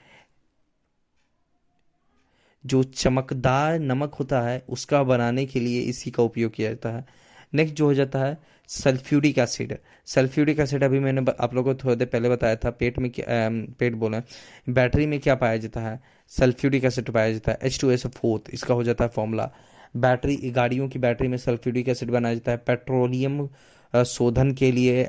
जो 2.68 2.82
चमकदार 2.84 3.80
नमक 3.80 4.16
होता 4.16 4.42
है, 4.42 4.62
उसका 4.70 5.02
बनाने 5.04 5.46
के 5.46 5.60
लिए 5.60 5.82
इसी 5.82 6.12
का 6.12 6.24
उपयोग 6.24 6.52
किया 6.54 6.70
जाता 6.70 6.90
है। 6.90 7.06
नेक्स्ट 7.54 7.76
जो 7.76 7.86
हो 7.86 7.94
जाता 7.94 8.20
है, 8.20 8.38
सल्फ्यूरिक 8.70 9.38
एसिड। 9.38 9.78
सल्फ्यूरिक 10.06 10.60
एसिड 10.60 10.84
अभी 10.84 11.00
मैंने 11.00 11.22
आप 11.40 11.54
लोगों 11.56 11.74
को 11.74 11.84
थोड़ी 11.84 11.96
देर 11.96 12.08
पहले 12.08 12.30
बताया 12.30 12.56
था, 12.56 12.70
पेट 12.70 13.00
में 13.00 13.10
क्या 13.12 13.26
पेट 13.80 13.94
बोला 13.96 14.22
बैटरी 14.70 15.06
में 15.06 15.20
क्या 15.20 15.36
पाया 15.36 15.58
जाता 15.58 15.82
है? 15.82 16.00
सल्फ्यूरिक 16.32 16.86
एसिड 16.86 17.10
पाया 17.12 17.32
जाता 17.32 17.52
है। 17.52 17.58
एच 17.64 17.80
टू 17.82 17.90
एस 17.92 18.06
फोर्थ 18.08 18.54
इसका 18.54 18.74
हो 18.74 18.84
जाता 18.84 19.04
है 19.04 19.10
फॉर्मूला 19.10 19.50
बैटरी, 19.98 20.36
गाड़ियों 20.52 20.88
की 20.90 21.00
बैटरी 21.00 21.28
में 21.28 21.38
सल्फ्यूरिक 21.38 21.90
एसिड 21.90 22.12
बनाया 22.12 22.36
जाता 22.36 22.52
है। 22.52 22.58
पेट्रोलियम 22.58 23.48
शोधन 23.94 24.52
के 24.52 24.72
लिए 24.72 25.08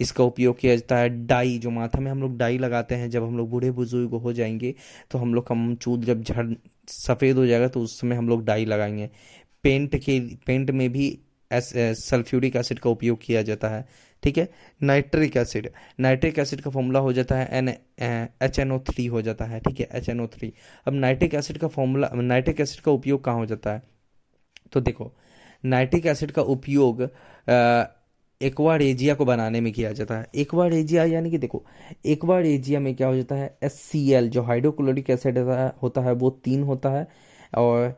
इसका 0.00 0.24
उपयोग 0.24 0.58
किया 0.58 0.74
जाता 0.76 0.96
है 0.98 1.08
डाई, 1.26 1.58
जो 1.58 1.70
माथा 1.70 2.00
में 2.00 2.10
हम 2.10 2.20
लोग 2.22 2.36
डाई 2.38 2.58
लगाते 2.58 2.94
हैं, 2.94 3.10
जब 3.10 3.24
हम 3.24 3.36
लोग 3.38 3.50
बूढ़े 3.50 3.70
बुज़ुर्ग 3.72 4.14
हो 4.14 4.32
जाएँगे 4.32 4.74
तो 5.10 5.18
हम 5.18 5.34
लोग 5.34 5.46
का 5.46 5.74
चूल 5.74 6.04
जब 6.04 6.22
झड़, 6.22 6.46
सफ़ेद 6.88 7.36
हो 7.36 7.46
जाएगा 7.46 7.68
तो 7.68 7.80
उस 7.80 8.00
समय 8.00 8.16
हम 8.16 8.28
लोग 8.28 8.44
डाई 8.44 8.64
लगाएँगे। 8.64 9.10
पेंट 9.64 9.96
के, 9.96 10.20
पेंट 10.46 10.70
में 10.70 10.88
भी 10.92 11.08
एस 11.50 11.72
सल्फ्यूरिक 12.00 12.56
एसिड 12.56 12.78
का 12.78 12.90
उपयोग 12.90 13.18
किया 13.22 13.42
जाता 13.42 13.68
है, 13.68 13.84
ठीक 14.22 14.38
है? 14.38 14.48
नाइट्रिक 14.82 15.36
एसिड 15.36 15.70
नाइट्रिक 16.00 16.38
एसिड 16.38 16.60
का 16.60 16.70
फॉर्मूला 16.70 16.98
हो 16.98 17.12
जाता 17.12 17.36
है 17.36 17.48
N 17.52 17.68
H 18.42 18.58
N 18.58 18.72
O 18.72 18.78
three 18.88 19.06
हो 19.06 19.22
जाता 19.22 19.44
है, 19.44 19.60
ठीक 19.60 19.80
है? 19.80 19.88
H 19.92 20.08
N 20.08 20.20
O 20.20 20.26
three. 20.28 20.52
अब 20.86 20.94
नाइट्रिक 20.94 21.34
एसिड 21.34 21.58
का 21.58 21.68
फॉर्मूला, 21.68 22.10
नाइट्रिक 22.14 22.60
एसिड 22.60 22.80
का 22.80 22.92
उपयोग 22.92 23.24
कहाँ 23.24 23.36
हो 23.36 23.46
जाता 23.46 23.72
है? 23.72 23.82
तो 24.72 24.80
देखो, 24.80 25.12
नाइट्रिक 25.64 26.06
एसिड 26.06 26.30
का 26.30 26.42
उपयोग 26.44 27.02
एक्वार 28.40 28.82
एजिया 28.82 29.14
को 29.14 29.24
बनाने 29.24 29.60
में 29.60 29.72
किया 29.72 29.92
जाता 29.92 30.18
है। 30.18 30.26
एक्वार 30.34 30.72
एजिया 30.74 31.04
यानी 31.04 31.30
कि 31.30 31.38
देखो 31.38 31.62
एक्वार 32.06 32.46
एजिया 32.46 32.80
में 32.80 32.94
क्या 32.96 33.08
हो 33.08 33.16
जाता 33.16 33.34
है? 33.34 33.56
एस 33.62 33.74
सी 33.80 34.10
एल 34.12 34.28
जो 34.30 34.42
हाइड्रोक्लोरिक 34.42 35.10
एसिड 35.10 35.38
होता 35.82 36.00
है 36.00 36.12
वो 36.12 36.30
तीन 36.44 36.62
होता 36.62 36.90
है 36.90 37.06
और 37.54 37.96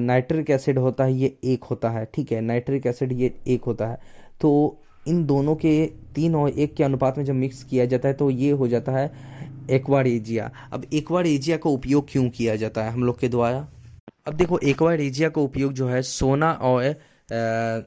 नाइट्रिक 0.00 0.50
एसिड 0.50 0.78
होता 0.78 1.04
है 1.04 1.12
ये 1.14 1.36
एक 1.44 1.64
होता 1.64 1.90
है। 1.90 2.04
ठीक 2.14 2.32
है 2.32 2.40
नाइट्रिक 2.40 2.86
एसिड 2.86 3.12
ये 3.12 3.32
एक 3.46 3.64
होता 3.64 3.86
है। 3.86 3.98
तो 4.40 4.78
इन 5.08 5.24
दोनों 5.26 5.54
के 5.56 5.74
तीन 6.14 6.34
और 6.34 6.50
एक 6.50 6.74
के 6.74 6.84
अनुपात 6.84 7.18
में 7.18 7.24
जब 7.24 7.34
मिक्स 7.34 7.62
किया 7.64 7.84
जाता 7.86 8.08
है 8.08 8.14
तो 8.14 8.30
ये 8.30 8.50
हो 8.50 8.68
जाता 8.68 8.92
है 8.92 9.10
एक्वार 9.70 10.06
एजिया 10.06 10.50
अब 10.72 10.84
एक्वार 10.94 11.26
एजिया 11.26 11.56
का 11.56 11.70
उपयोग 11.70 12.06
क्यों 12.10 12.28
किया 12.30 12.56
जाता 12.56 12.84
है 12.84 12.90
हम 12.90 13.04
लोग 13.04 13.18
के 13.20 13.28
द्वारा? 13.28 13.66
अब 14.26 14.34
देखो 14.34 14.58
एक्वार 14.60 15.00
एजिया 15.00 15.28
का 15.28 15.40
उपयोग 15.40 15.72
जो 15.72 15.88
है 15.88 16.02
सोना 16.02 16.52
और 16.52 16.84
आ, 16.84 17.80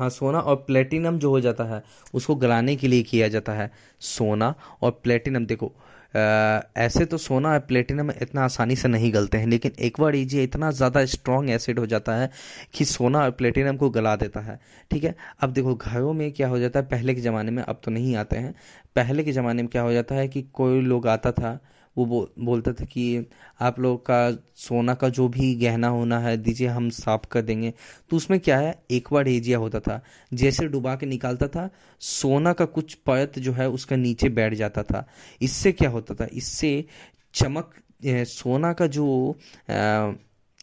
हाँ 0.00 0.08
सोना 0.10 0.38
और 0.40 0.56
प्लेटिनम 0.66 1.18
जो 1.18 1.30
हो 1.30 1.40
जाता 1.40 1.64
है 1.66 1.82
उसको 2.14 2.34
गलाने 2.36 2.76
के 2.76 2.88
लिए 2.88 3.02
किया 3.02 3.28
जाता 3.28 3.52
है 3.52 3.70
सोना 4.00 4.54
और 4.82 5.00
प्लेटिनम। 5.04 5.46
देखो 5.46 5.72
आ, 6.14 6.60
ऐसे 6.76 7.04
तो 7.04 7.18
सोना 7.18 7.48
और 7.48 7.58
प्लेटिनम 7.60 8.10
इतना 8.12 8.44
आसानी 8.44 8.76
से 8.76 8.88
नहीं 8.88 9.12
गलते 9.14 9.38
हैं 9.38 9.46
लेकिन 9.46 9.72
एक 9.80 10.00
बार 10.00 10.14
ये 10.14 10.42
इतना 10.44 10.70
ज़्यादा 10.70 11.04
स्ट्रॉन्ग 11.06 11.50
एसिड 11.50 11.78
हो 11.78 11.86
जाता 11.86 12.14
है 12.14 12.30
कि 12.74 12.84
सोना 12.84 13.18
और 13.20 13.30
प्लेटिनम 13.32 13.76
को 13.76 13.90
गला 13.90 14.14
देता 14.16 14.40
है 14.40 14.58
ठीक 14.90 15.04
है? 15.04 15.14
अब 15.40 15.52
देखो 15.52 15.74
घरों 15.74 16.12
में 16.12 16.30
क्या 16.32 16.48
हो 16.48 16.58
जाता 16.58 16.80
है 16.80 16.86
पहले 16.86 17.14
के 17.14 17.20
ज़माने 17.20 17.50
में 17.50 17.62
अब 17.62 17.80
तो 17.84 17.90
नहीं 17.90 18.16
आते 18.16 18.36
हैं। 18.36 18.54
पहले 18.96 19.24
के 19.24 19.32
ज़माने 19.32 19.62
में 19.62 19.70
क्या 19.70 19.82
हो 19.82 19.92
जाता 19.92 20.14
है 20.14 20.26
कि 20.28 20.42
कोई 20.54 20.80
लोग 20.80 21.06
आता 21.08 21.32
था 21.32 21.58
वो 21.96 22.04
बो, 22.06 22.28
बोलता 22.38 22.72
था 22.72 22.84
कि 22.84 23.26
आप 23.60 23.78
लोग 23.80 24.00
का 24.00 24.30
सोना 24.56 24.94
का 24.94 25.08
जो 25.08 25.28
भी 25.28 25.54
गहना 25.54 25.88
होना 25.88 26.18
है 26.20 26.36
दीजिए 26.36 26.68
हम 26.68 26.88
साफ़ 26.90 27.26
कर 27.30 27.42
देंगे। 27.42 27.72
तो 28.10 28.16
उसमें 28.16 28.38
क्या 28.40 28.58
है? 28.58 28.74
एक 28.90 29.08
बार 29.12 29.28
एजिया 29.28 29.58
होता 29.58 29.80
था। 29.80 30.00
जैसे 30.32 30.66
डुबा 30.68 30.94
के 30.96 31.06
निकालता 31.06 31.48
था 31.48 31.68
सोना 32.00 32.52
का 32.52 32.64
कुछ 32.66 32.94
परत 32.96 33.38
जो 33.38 33.52
है 33.52 33.68
उसका 33.70 33.96
नीचे 33.96 34.28
बैठ 34.30 34.54
जाता 34.54 34.82
था। 34.82 35.06
इससे 35.42 35.72
क्या 35.72 35.90
होता 35.90 36.14
था? 36.14 36.28
इससे 36.32 36.84
चमक 37.34 37.74
सोना 38.04 38.72
का 38.72 38.86
जो 38.86 39.36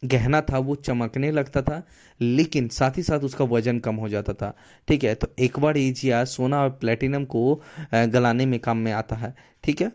गहना 0.05 0.39
था 0.41 0.57
वो 0.57 0.75
चमकने 0.75 1.29
लगता 1.31 1.61
था 1.61 1.81
लेकिन 2.21 2.67
साथ 2.67 2.97
ही 2.97 3.03
साथ 3.03 3.19
उसका 3.19 3.45
वज़न 3.45 3.79
कम 3.79 3.95
हो 3.95 4.09
जाता 4.09 4.33
था। 4.33 4.53
ठीक 4.87 5.03
है? 5.03 5.13
तो 5.15 5.27
एक 5.39 5.59
बार 5.59 5.77
एजिया 5.77 6.23
सोना 6.25 6.61
और 6.63 6.69
प्लेटिनम 6.71 7.25
को 7.25 7.61
गलाने 7.93 8.45
में 8.45 8.59
काम 8.59 8.77
में 8.77 8.91
आता 8.91 9.15
है। 9.15 9.33
ठीक 9.63 9.81
है? 9.81 9.91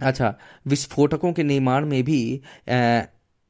अच्छा 0.00 0.34
विस्फोटकों 0.66 1.32
के 1.32 1.42
निर्माण 1.42 1.86
में 1.86 2.02
भी 2.04 2.40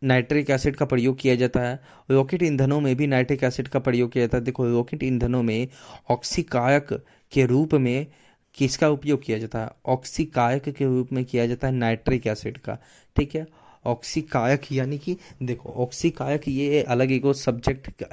नाइट्रिक 0.02 0.50
एसिड 0.50 0.76
का 0.76 0.85
प्रयोग 0.85 1.19
किया 1.21 1.35
जाता 1.35 1.61
है। 1.61 1.81
रॉकेट 2.11 2.43
ईंधनों 2.43 2.81
में 2.81 2.95
भी 2.97 3.07
नाइट्रिक 3.07 3.45
एसिड 3.45 3.69
का 3.69 3.78
प्रयोग 3.78 4.12
किया 4.12 4.25
जाता 4.25 4.38
है। 4.38 4.45
देखो, 4.45 4.67
रॉकेट 4.69 5.02
ईंधनों 5.02 5.43
में 5.43 5.69
ऑक्सीकायक 6.11 7.05
के 7.33 7.47
रूप 7.47 7.75
में 7.75 8.07
किसका 8.55 8.88
उपयोग 8.88 9.23
किया 9.23 9.38
जाता 9.38 9.61
है? 9.61 9.71
ऑक्सीकायक 9.87 10.69
के 10.69 10.85
रूप 10.85 11.12
में 11.12 11.25
किया 11.25 11.47
जाता 11.47 11.67
है 11.67 11.73
नाइट्रिक 11.75 12.26
एसिड 12.26 12.59
का। 12.59 12.78
ठीक 13.17 13.35
है? 13.35 13.47
ऑक्सीकायक 13.87 14.73
यानी 14.73 14.99
कि, 14.99 15.17
देखो, 15.43 15.69
ऑक्सीकायक 15.69 16.49
ये 16.49 16.83
अलग 16.83 17.12
एक 17.12 17.26
सब्जेक्ट 17.26 18.05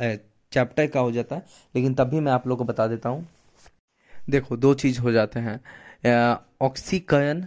चैप्टर 0.53 0.87
का 0.87 0.99
हो 0.99 1.11
जाता 1.11 1.35
है, 1.35 1.45
लेकिन 1.75 1.93
तब 1.93 2.09
भी 2.09 2.19
मैं 2.19 2.31
आप 2.31 2.47
लोग 2.47 2.57
को 2.57 2.63
बता 2.63 2.87
देता 2.87 3.09
हूँ। 3.09 3.27
देखो, 4.29 4.57
दो 4.57 4.73
चीज़ 4.73 4.99
हो 4.99 5.11
जाते 5.11 5.39
हैं। 5.39 6.37
ऑक्सीकयन 6.61 7.45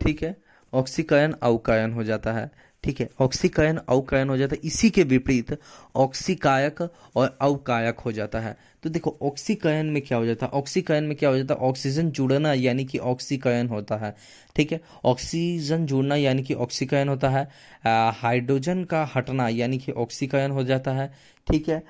ठीक 0.00 0.22
है? 0.22 0.36
ऑक्सीकयन 0.72 1.34
अवकयन 1.42 1.92
हो 1.92 2.04
जाता 2.04 2.32
है। 2.32 2.50
ठीक 2.84 3.00
है? 3.00 3.08
ऑक्सीकयन 3.20 3.76
अवकयन 3.88 4.28
हो 4.28 4.36
जाता 4.36 4.54
है। 4.54 4.60
इसी 4.64 4.90
के 4.90 5.02
विपरीत 5.02 5.56
ऑक्सीकायक 5.96 6.82
और 7.16 7.36
अवकायक 7.40 7.98
हो 7.98 8.12
जाता 8.12 8.40
है। 8.40 8.56
तो 8.82 8.90
देखो, 8.90 9.16
ऑक्सीकयन 9.22 9.86
में 9.86 10.02
क्या 10.02 10.18
हो 10.18 10.26
जाता 10.26 10.46
है? 10.46 10.52
ऑक्सीकयन 10.52 11.04
में 11.04 11.16
क्या 11.16 11.28
हो 11.30 11.36
जाता 11.38 11.54
है? 11.54 11.60
ऑक्सीजन 11.60 12.10
जुड़ना 12.10 12.52
यानी 12.52 12.84
कि 12.84 12.98
ऑक्सीकयन 12.98 13.68
होता 13.68 13.96
है। 13.96 14.14
ठीक 14.56 14.72
है? 14.72 14.80
ऑक्सीजन 15.04 15.86
जुड़ना 15.86 16.16
यानी 16.16 16.42
कि 16.42 16.54
ऑक्सीकयन 16.54 17.08
होता 17.08 17.28
है। 17.28 17.48
हाइड्रोजन 18.14 18.84
का 18.84 19.04
हटना 19.14 19.48
यानी 19.48 19.78
कि 19.78 19.92
ऑक्सीकयन 19.92 20.50
हो 20.50 20.64
जाता 20.64 20.92
है। 20.92 21.12
ठीक 21.46 21.68
है? 21.68 21.82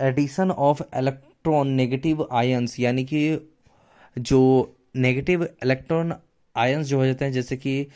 Addition 0.00 0.50
of 0.50 0.82
electron 0.96 1.68
negative 1.68 2.28
ions 2.32 2.80
यानी 2.80 3.04
कि 3.04 3.52
जो 4.18 4.40
नेगेटिव 4.96 5.44
इलेक्ट्रॉन 5.44 6.14
आयंस 6.58 6.86
जो 6.86 6.98
हो 6.98 7.06
जाते 7.06 7.24
हैं, 7.24 7.32
जैसे 7.32 7.56
कि 7.56 7.86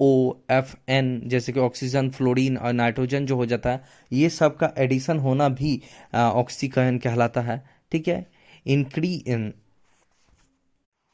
ओ 0.00 0.34
एफ़ 0.50 0.74
एन 0.88 1.20
जैसे 1.26 1.52
कि 1.52 1.60
ऑक्सीजन 1.60 2.10
फ्लोरीन 2.10 2.56
और 2.56 2.72
नाइट्रोजन 2.72 3.26
जो 3.26 3.36
हो 3.36 3.46
जाता 3.46 3.70
है, 3.70 3.82
ये 4.12 4.28
सब 4.30 4.56
का 4.56 4.72
एडिशन 4.78 5.18
होना 5.18 5.48
भी 5.50 5.80
ऑक्सीकरण 6.14 6.98
कहलाता 6.98 7.40
है। 7.40 7.62
ठीक 7.92 8.08
है? 8.08 8.26
इंक्री 8.66 9.14
इन, 9.16 9.52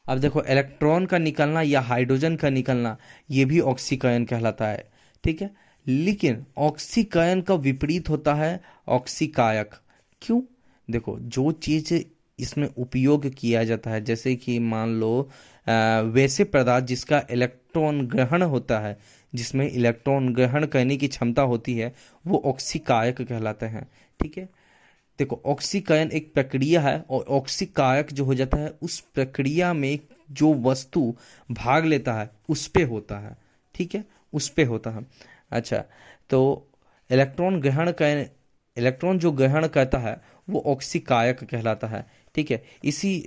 अब 0.05 0.19
देखो 0.19 0.43
इलेक्ट्रॉन 0.43 1.05
का 1.05 1.17
निकलना 1.17 1.61
या 1.61 1.81
हाइड्रोजन 1.81 2.35
का 2.35 2.49
निकलना, 2.49 2.97
ये 3.31 3.45
भी 3.45 3.59
ऑक्सीकरण 3.59 4.25
कहलाता 4.25 4.67
है। 4.67 4.89
ठीक 5.23 5.41
है? 5.41 5.49
लेकिन 5.87 6.45
ऑक्सीकरण 6.57 7.41
का 7.41 7.55
विपरीत 7.55 8.09
होता 8.09 8.33
है 8.33 8.59
ऑक्सीकायक 8.87 9.75
क्यों? 10.21 10.41
देखो, 10.87 11.17
जो 11.19 11.51
चीज़ 11.51 11.93
इसमें 12.39 12.67
उपयोग 12.67 13.27
किया 13.29 13.63
जाता 13.63 13.91
है, 13.91 14.03
जैसे 14.03 14.35
कि 14.35 14.57
मान 14.59 14.89
लो 14.99 15.29
वैसे 16.13 16.43
पदार्थ 16.43 16.85
जिसका 16.85 17.23
इलेक्ट्रॉन 17.31 18.07
ग्रहण 18.07 18.41
होता 18.41 18.79
है, 18.79 18.97
जिसमें 19.35 19.69
इलेक्ट्रॉन 19.71 20.33
ग्रहण 20.33 20.65
करने 20.65 20.97
की 20.97 21.07
क्षमता 21.07 21.41
होती 21.41 21.77
है, 21.77 21.93
वो 22.27 22.41
ऑक्सीकायक 22.45 23.21
कहलाते 23.21 23.65
हैं। 23.65 23.87
ठीक 24.21 24.37
है? 24.37 24.49
देखो 25.19 25.41
ऑक्सीकरण 25.45 26.11
एक 26.11 26.33
प्रक्रिया 26.33 26.81
है 26.81 27.05
और 27.09 27.25
ऑक्सीकायक 27.29 28.13
जो 28.13 28.25
हो 28.25 28.35
जाता 28.35 28.57
है, 28.57 28.73
उस 28.81 28.99
प्रक्रिया 28.99 29.73
में 29.73 29.99
जो 30.31 30.53
वस्तु 30.53 31.15
भाग 31.51 31.85
लेता 31.85 32.13
है, 32.13 32.29
उस 32.49 32.67
पे 32.67 32.83
होता 32.83 33.19
है। 33.19 33.35
ठीक 33.75 33.95
है? 33.95 34.05
उस 34.33 34.49
पे 34.49 34.63
होता 34.63 34.89
है। 34.89 35.05
अच्छा 35.51 35.83
तो 36.29 36.67
इलेक्ट्रॉन 37.11 37.61
ग्रहण 37.61 37.91
कर 37.91 38.29
इलेक्ट्रॉन 38.77 39.19
जो 39.19 39.31
ग्रहण 39.31 39.67
करता 39.67 39.97
है, 39.97 40.21
वो 40.49 40.63
ऑक्सीकायक 40.65 41.43
कहलाता 41.43 41.87
है। 41.87 42.05
ठीक 42.35 42.51
है? 42.51 42.63
इसी 42.83 43.25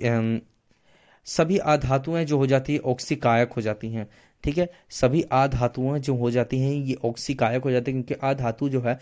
सभी 1.29 1.57
आधातुएँ 1.57 2.23
जो 2.25 2.37
हो 2.37 2.47
जाती 2.47 2.73
है 2.73 2.79
ऑक्सीकायक 2.85 3.53
हो 3.53 3.61
जाती 3.61 3.89
हैं। 3.89 4.07
ठीक 4.43 4.57
है? 4.57 4.69
सभी 4.89 5.21
आधातुएँ 5.31 5.99
जो 5.99 6.15
हो 6.15 6.31
जाती 6.31 6.59
हैं, 6.59 6.73
ये 6.73 6.95
ऑक्सीकायक 7.05 7.63
हो 7.63 7.71
जाती 7.71 7.91
है, 7.91 8.01
क्योंकि 8.01 8.25
आधातु 8.27 8.69
जो 8.69 8.81
है, 8.81 8.97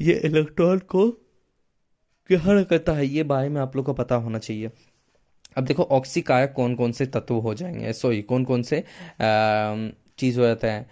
ये 0.00 0.14
इलेक्ट्रॉन 0.24 0.78
को 0.88 1.06
ग्रहण 2.30 2.62
करता 2.64 2.92
है। 2.92 3.06
ये 3.06 3.22
बारे 3.24 3.48
में 3.48 3.60
आप 3.60 3.76
लोग 3.76 3.84
को 3.86 3.92
पता 3.94 4.14
होना 4.16 4.38
चाहिए। 4.38 4.70
अब 5.56 5.64
देखो 5.64 5.82
ऑक्सीकायक 5.82 6.52
कौन 6.52 6.74
कौन 6.74 6.92
से 6.92 7.06
तत्व 7.06 7.34
हो 7.36 7.54
जाएँगे? 7.54 7.92
सॉरी 7.92 8.22
कौन 8.22 8.44
कौन 8.44 8.62
से 8.62 8.82
चीज़ 10.18 10.38
हो 10.40 10.46
जाता 10.46 10.72
है? 10.72 10.86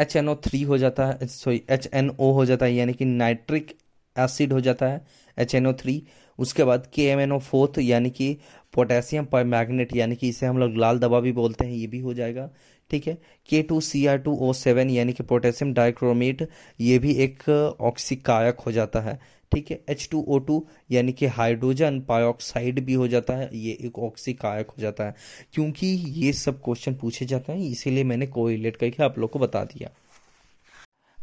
एच 0.00 0.16
एन 0.16 0.28
ओ 0.28 0.34
थ्री 0.44 0.62
हो 0.62 0.78
जाता 0.78 1.06
है 1.06 1.26
सॉरी 1.26 1.62
एच 1.70 1.88
एन 1.94 2.10
ओ 2.10 2.30
हो 2.32 2.44
जाता 2.44 2.66
है, 2.66 2.74
यानी 2.74 2.92
कि 2.92 3.04
नाइट्रिक 3.04 3.76
एसिड 4.16 4.52
हो 4.52 4.60
जाता 4.60 4.86
है 4.86 5.04
एच 5.36 5.54
एन 5.54 5.66
ओ 5.66 5.72
थ्री 5.72 6.02
उसके 6.38 6.64
बाद 6.64 6.86
के 6.94 7.06
एम 7.06 7.20
एन 7.20 7.32
ओ 7.32 7.38
फोर्थ 7.40 7.78
यानी 7.78 8.10
कि 8.10 8.36
पोटेशियम 8.74 9.24
पर 9.24 9.44
मैग्नेट 9.44 9.96
यानी 9.96 10.16
कि 10.16 10.28
इसे 10.28 10.46
हम 10.46 10.58
लोग 10.58 10.76
लाल 10.76 10.98
दवा 10.98 11.20
भी 11.20 11.32
बोलते 11.32 11.64
हैं, 11.64 11.72
ये 11.72 11.86
भी 11.86 11.98
हो 11.98 12.14
जाएगा, 12.14 12.48
ठीक 12.90 13.06
है? 13.06 13.18
K 13.48 13.62
two 13.62 13.80
C 13.80 14.06
R 14.06 14.18
two 14.18 14.36
O 14.36 14.52
seven 14.52 14.90
यानी 14.90 15.12
कि 15.12 15.22
पोटेशियम 15.22 15.72
डाइक्रोमेट 15.74 16.48
ये 16.80 16.98
भी 16.98 17.12
एक 17.24 17.48
ऑक्सीकायक 17.80 18.60
हो 18.66 18.72
जाता 18.72 19.00
है, 19.00 19.18
ठीक 19.52 19.70
है? 19.70 19.80
एच 19.88 20.08
टू 20.10 20.24
ओ 20.28 20.38
टू 20.38 20.64
यानी 20.90 21.12
कि 21.12 21.26
हाइड्रोजन 21.28 22.00
पायोक्साइड 22.00 22.80
भी 22.84 22.94
हो 22.94 23.08
जाता 23.08 23.36
है, 23.36 23.50
ये 23.54 23.76
एक 23.80 23.98
ऑक्सीकायक 23.98 24.66
हो 24.68 24.82
जाता 24.82 25.04
है। 25.04 25.14
क्योंकि 25.52 25.86
ये 25.86 26.32
सब 26.32 26.60
क्वेश्चन 26.64 26.94
पूछे 26.94 27.26
जाते 27.26 27.52
हैं, 27.52 27.60
इसीलिए 27.60 28.04
मैंने 28.04 28.26
कोरिलेट 28.26 28.76
करके 28.76 29.02
आप 29.02 29.18
लोग 29.18 29.30
को 29.30 29.38
बता 29.38 29.64
दिया। 29.64 29.90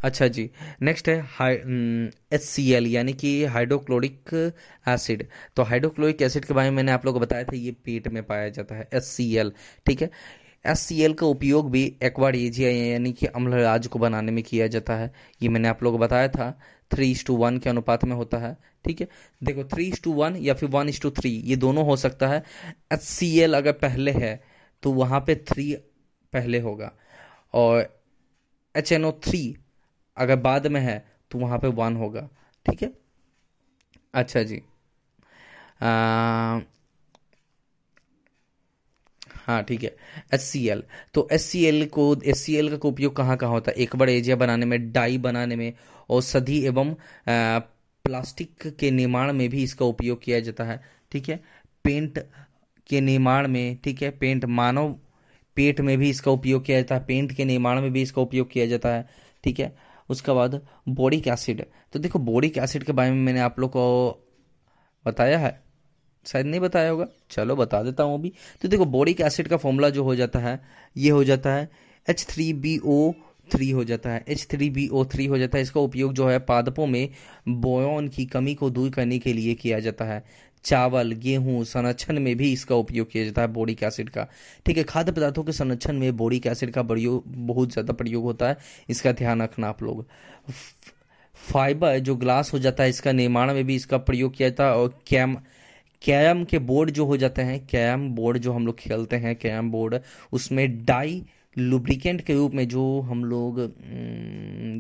अच्छा 0.04 0.28
जी। 0.28 0.50
नेक्स्ट 0.82 1.10
है 1.10 1.18
एच 2.34 2.42
सी 2.42 2.72
एल 2.74 2.86
यानी 2.88 3.14
कि 3.14 3.32
हाइड्रोक्लोरिक 3.46 4.34
एसिड 4.88 5.26
तो 5.56 5.64
हाइड्रोक्लोरिक 5.64 6.22
एसिड 6.22 6.46
के 6.46 6.54
बारे 6.54 6.70
में 6.70 6.76
मैंने 6.78 6.92
आप 6.92 7.06
लोगों 7.06 7.20
को 7.20 7.26
बताया 7.26 7.44
था, 7.44 7.56
ये 7.56 7.72
पेट 7.86 8.08
में 8.08 8.22
पाया 8.24 8.50
जाता 8.50 8.76
है 8.76 8.88
एच 8.94 9.04
सी 9.04 9.36
एल 9.38 9.52
ठीक 9.86 10.02
है? 10.02 10.10
एस 10.66 10.80
सी 10.80 11.02
एल 11.04 11.14
का 11.14 11.26
उपयोग 11.28 11.70
भी 11.72 11.84
एक्वाडेजिया 12.04 12.70
यानी 12.70 13.12
कि 13.14 13.26
अम्लराज 13.28 13.88
को 13.88 14.00
बनाने 14.00 14.32
में 14.32 14.44
किया 14.44 14.68
जाता 14.68 14.96
है। 14.96 15.12
ये 15.42 15.50
मैंने 15.50 15.68
आप 15.68 15.84
लोगों 15.84 15.98
को 15.98 16.04
बताया 16.04 16.28
था 16.30 16.52
थ्री 16.92 17.12
इस 17.12 17.26
टू 17.26 17.36
वन 17.38 17.58
के 17.58 17.70
अनुपात 17.70 18.04
में 18.06 18.16
होता 18.16 18.38
है, 18.38 18.56
ठीक 18.86 19.02
है? 19.02 19.08
देखो 19.42 19.64
थ्री 19.66 19.88
इस 19.88 20.02
टू 20.04 20.14
वन 20.14 20.36
या 20.38 20.54
फिर 20.54 20.70
वन 20.70 20.90
इस 20.90 21.02
टू 21.02 21.10
थ्री 21.12 21.30
ये 21.30 21.56
दोनों 21.58 21.86
हो 21.86 21.96
सकता 21.98 22.28
है। 22.28 22.44
एच 22.94 23.02
सी 23.02 23.38
एल 23.40 23.58
अगर 23.58 23.72
पहले 23.80 24.12
है 24.14 24.40
तो 24.84 24.92
वहाँ 24.94 25.20
पे 25.28 25.36
थ्री 25.48 25.74
पहले 26.34 26.60
होगा, 26.62 26.92
और 27.54 27.98
एच 28.76 28.92
एन 28.92 29.06
ओ 29.06 29.12
थ्री 29.24 29.58
अगर 30.20 30.36
बाद 30.40 30.68
में 30.68 30.80
है 30.82 31.04
तो 31.32 31.40
वहाँ 31.40 31.60
पे 31.60 31.68
वन 31.80 31.96
होगा। 31.96 32.28
ठीक 32.66 32.82
है? 32.84 32.92
अच्छा 34.14 34.44
जी। 34.44 34.62
आ, 35.82 36.60
हाँ 39.46 39.62
ठीक 39.64 39.84
है। 39.84 39.96
एस 40.34 40.44
सी 40.44 40.68
एल 40.70 40.84
तो 41.14 41.28
एस 41.34 41.46
सी 41.46 41.64
एल 41.66 41.86
को 41.94 42.16
एस 42.26 42.40
सी 42.46 42.56
एल 42.56 42.78
का 42.78 42.88
उपयोग 42.90 43.16
कहाँ 43.16 43.38
कहाँ 43.38 43.52
होता 43.52 43.72
है? 43.72 43.78
एक 43.78 43.96
बड़े 43.96 44.16
एजिया 44.18 44.36
बनाने 44.36 44.66
में 44.66 44.92
डाई 44.92 45.18
बनाने 45.18 45.56
में 45.56 45.74
औषधि 46.10 46.60
एवं 46.68 46.94
प्लास्टिक 47.28 48.68
के 48.80 48.92
निर्माण 48.92 49.34
में 49.34 49.48
भी 49.50 49.64
इसका 49.64 49.86
उपयोग 49.86 50.22
किया 50.24 50.40
जाता 50.40 50.64
है। 50.64 50.80
ठीक 51.12 51.30
है? 51.30 51.40
पेंट 51.86 52.20
के 52.90 53.02
निर्माण 53.02 53.48
में 53.48 53.78
ठीक 53.84 54.02
है? 54.02 54.10
पेंट 54.12 54.46
मानव 54.48 54.92
पेट 55.58 55.80
में 55.82 55.98
भी 55.98 56.10
इसका 56.10 56.32
उपयोग 56.32 56.66
किया 56.66 56.80
जाता 56.82 56.96
है। 56.96 57.06
पेंट 57.06 57.32
के 57.36 57.46
निर्माण 57.46 57.82
में 57.82 57.92
भी 57.94 58.02
इसका 58.02 58.22
उपयोग 58.22 58.52
किया 58.52 58.66
जाता 58.68 58.90
है। 58.90 59.08
ठीक 59.44 59.60
है? 59.60 59.76
उसके 60.10 60.32
बाद 60.32 60.62
बोरिक 60.90 61.28
एसिड 61.28 61.66
तो 61.94 62.00
देखो 62.00 62.20
बोरिक 62.20 62.58
एसिड 62.58 62.84
के 62.84 62.92
बारे 62.92 63.12
में 63.12 63.18
मैंने 63.18 63.40
आप 63.40 63.60
लोग 63.60 63.70
को 63.70 64.26
बताया 65.06 65.38
है। 65.40 65.60
शायद 66.26 66.46
नहीं 66.46 66.60
बताया 66.60 66.90
होगा। 66.90 67.06
चलो, 67.32 67.56
बता 67.56 67.82
देता 67.84 68.04
हूँ 68.04 68.18
अभी। 68.20 68.32
तो 68.62 68.68
देखो 68.68 68.86
बोरिक 68.86 69.22
एसिड 69.22 69.48
का 69.48 69.58
फॉर्मूला 69.58 69.90
जो 69.90 70.04
हो 70.04 70.16
जाता 70.16 70.40
है, 70.40 70.60
ये 70.98 71.10
हो 71.10 71.24
जाता 71.24 71.54
है 71.54 71.70
H 72.10 72.26
three 72.30 72.54
B 72.54 72.78
O 72.86 73.12
three 73.54 73.70
हो 73.70 73.84
जाता 73.84 74.10
है। 74.10 74.24
H 74.28 74.46
three 74.52 74.70
B 74.70 74.88
O 74.88 75.06
three 75.06 75.26
हो 75.26 75.38
जाता 75.38 75.58
है। 75.58 75.62
इसका 75.62 75.82
उपयोग 75.82 76.14
जो 76.14 76.28
है 76.28 76.40
पादपों 76.40 76.88
में 76.88 77.10
बोयन 77.48 78.08
की 78.08 78.26
कमी 78.26 78.54
को 78.56 78.70
दूर 78.70 78.90
करने 78.90 79.20
के 79.20 79.34
लिए 79.34 79.54
किया 79.54 79.80
जाता 79.80 80.06
है। 80.06 80.24
चावल, 80.66 81.12
गेहूँ, 81.14 81.64
संरक्षण 81.66 82.20
में 82.20 82.36
भी 82.38 82.52
इसका 82.54 82.76
उपयोग 82.76 83.12
किया 83.12 83.24
जाता 83.26 83.42
है 83.42 83.48
बोरिक 83.50 83.84
एसिड 83.84 84.10
का। 84.10 84.28
ठीक 84.66 84.78
है, 84.78 84.84
खाद्य 84.84 85.12
पदार्थों 85.12 85.44
के 85.44 85.52
संरक्षण 85.54 86.00
में 86.00 86.18
बोरिक 86.18 86.48
एसिड 86.48 86.72
का 86.72 86.82
बहुत 86.84 87.72
ज़्यादा 87.72 87.94
प्रयोग 87.94 88.24
होता 88.24 88.50
है, 88.50 88.58
इसका 88.90 89.12
ध्यान 89.14 89.42
रखना 89.42 89.68
आप 89.68 89.84
लोग। 89.84 90.06
फाइबर 91.38 92.00
जो 92.00 92.16
ग्लास 92.16 92.54
हो 92.54 92.60
जाता 92.60 92.84
है, 92.84 92.90
इसका 92.90 93.12
निर्माण 93.12 93.54
में 93.54 93.64
भी 93.66 93.76
इसका 93.76 93.98
प्रयोग 94.00 94.36
किया 94.36 94.50
जाता 94.50 94.66
है 94.66 94.76
और 94.76 95.00
कैम 95.08 95.38
कैम 96.02 96.44
के 96.46 96.60
बोर्ड 96.60 96.90
जो 96.92 97.06
हो 97.06 97.16
जाते 97.18 97.42
हैं 97.42 97.60
कैम 97.68 98.08
बोर्ड 98.16 98.38
जो 98.38 98.52
हम 98.54 98.66
लोग 98.66 98.78
खेलते 98.80 99.16
हैं 99.16 99.36
कैम 99.36 99.72
बोर्ड 99.72 100.00
उसमें 100.34 100.86
डाई 100.86 101.24
लुब्रिकेंट 101.56 102.22
के 102.22 102.34
रूप 102.34 102.54
में 102.54 102.68
जो 102.70 102.84
हम 103.02 103.24
लोग 103.26 103.58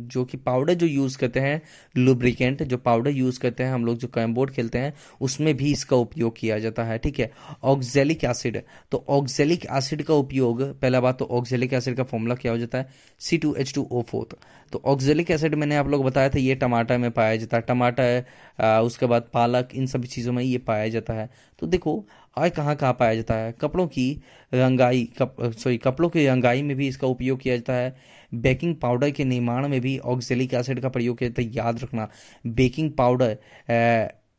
जो 0.09 0.23
कि 0.25 0.37
पाउडर 0.37 0.73
जो 0.73 0.87
यूज़ 0.87 1.17
करते 1.17 1.39
हैं 1.39 1.61
लुब्रिकेंट 1.95 2.61
जो 2.63 2.77
पाउडर 2.77 3.11
यूज़ 3.11 3.39
करते 3.39 3.63
हैं, 3.63 3.71
हम 3.71 3.85
लोग 3.85 3.97
जो 3.97 4.07
कैमबोर्ड 4.07 4.51
खेलते 4.51 4.77
हैं, 4.77 4.93
उसमें 5.21 5.53
भी 5.57 5.71
इसका 5.71 5.95
उपयोग 5.97 6.35
किया 6.37 6.59
जाता 6.59 6.83
है, 6.83 6.97
ठीक 6.97 7.19
है? 7.19 7.31
ऑक्जेलिक 7.63 8.23
एसिड 8.23 8.61
तो 8.91 9.03
ऑक्जेलिक 9.09 9.65
एसिड 9.77 10.03
का 10.03 10.13
उपयोग, 10.15 10.61
पहला 10.81 11.01
बात 11.01 11.19
तो 11.19 11.25
ऑक्जेलिक 11.31 11.73
एसिड 11.73 11.95
का 11.97 12.03
फॉर्मूला 12.03 12.35
क्या 12.35 12.51
हो 12.51 12.57
जाता 12.57 12.77
है? 12.77 12.89
C 13.21 13.37
two 13.37 13.53
H 13.55 13.73
two 13.75 13.87
O 13.91 14.01
fourth 14.01 14.35
तो 14.73 14.81
ऑक्जेलिक 14.85 15.31
एसिड 15.31 15.55
मैंने 15.55 15.75
आप 15.75 15.87
लोग 15.87 16.03
बताया 16.05 16.29
था, 16.29 16.39
ये 16.39 16.55
टमाटर 16.55 16.97
में 16.97 17.11
पाया 17.11 17.35
जाता 17.35 17.57
है, 17.57 17.63
टमाटर 17.67 18.81
उसके 18.83 19.05
बाद 19.05 19.29
पालक, 19.33 19.69
इन 19.73 19.85
सभी 19.87 20.07
चीज़ों 20.07 20.33
में 20.33 20.43
ये 20.43 20.57
पाया 20.59 20.87
जाता 20.89 21.13
है। 21.13 21.29
तो 21.59 21.67
देखो 21.67 22.05
और 22.37 22.49
कहाँ 22.49 22.75
कहाँ 22.75 22.93
पाया 22.93 23.15
जाता 23.15 23.35
है? 23.35 23.51
कपड़ों 23.61 23.87
की 23.87 24.11
रंगाई, 24.51 25.03
कप 25.17 25.35
सॉरी 25.53 25.77
कपड़ों 25.77 26.09
की 26.09 26.25
रंगाई 26.27 26.61
में 26.63 26.75
भी 26.77 26.87
इसका 26.87 27.07
उपयोग 27.07 27.39
किया 27.41 27.55
जाता 27.55 27.73
है। 27.73 27.95
बेकिंग 28.31 28.75
पाउडर 28.75 29.11
के 29.11 29.23
निर्माण 29.25 29.67
में 29.67 29.79
भी 29.81 29.97
ऑक्जेलिक 29.99 30.53
एसिड 30.53 30.79
का 30.81 30.89
प्रयोग 30.89 31.17
किया 31.17 31.29
जाता 31.29 31.41
है। 31.41 31.55
याद 31.55 31.83
रखना, 31.83 32.09
baking 32.47 32.91
powder 32.91 33.37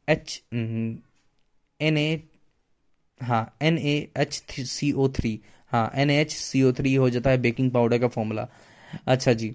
H 0.09 0.43
N 1.81 1.97
A 1.99 2.23
हाँ 3.21 3.57
N 3.63 3.79
A 3.79 3.97
H 4.19 4.35
C 4.51 4.93
O 4.93 5.09
three 5.17 5.41
हाँ 5.73 5.91
N 5.95 6.11
H 6.11 6.33
C 6.33 6.63
O 6.63 6.73
three 6.73 6.95
हो 6.95 7.09
जाता 7.11 7.31
है 7.31 7.39
बेकिंग 7.39 7.71
पाउडर 7.71 7.99
का 7.99 8.09
फॉर्मूला। 8.09 8.47
अच्छा 9.07 9.33
जी, 9.33 9.55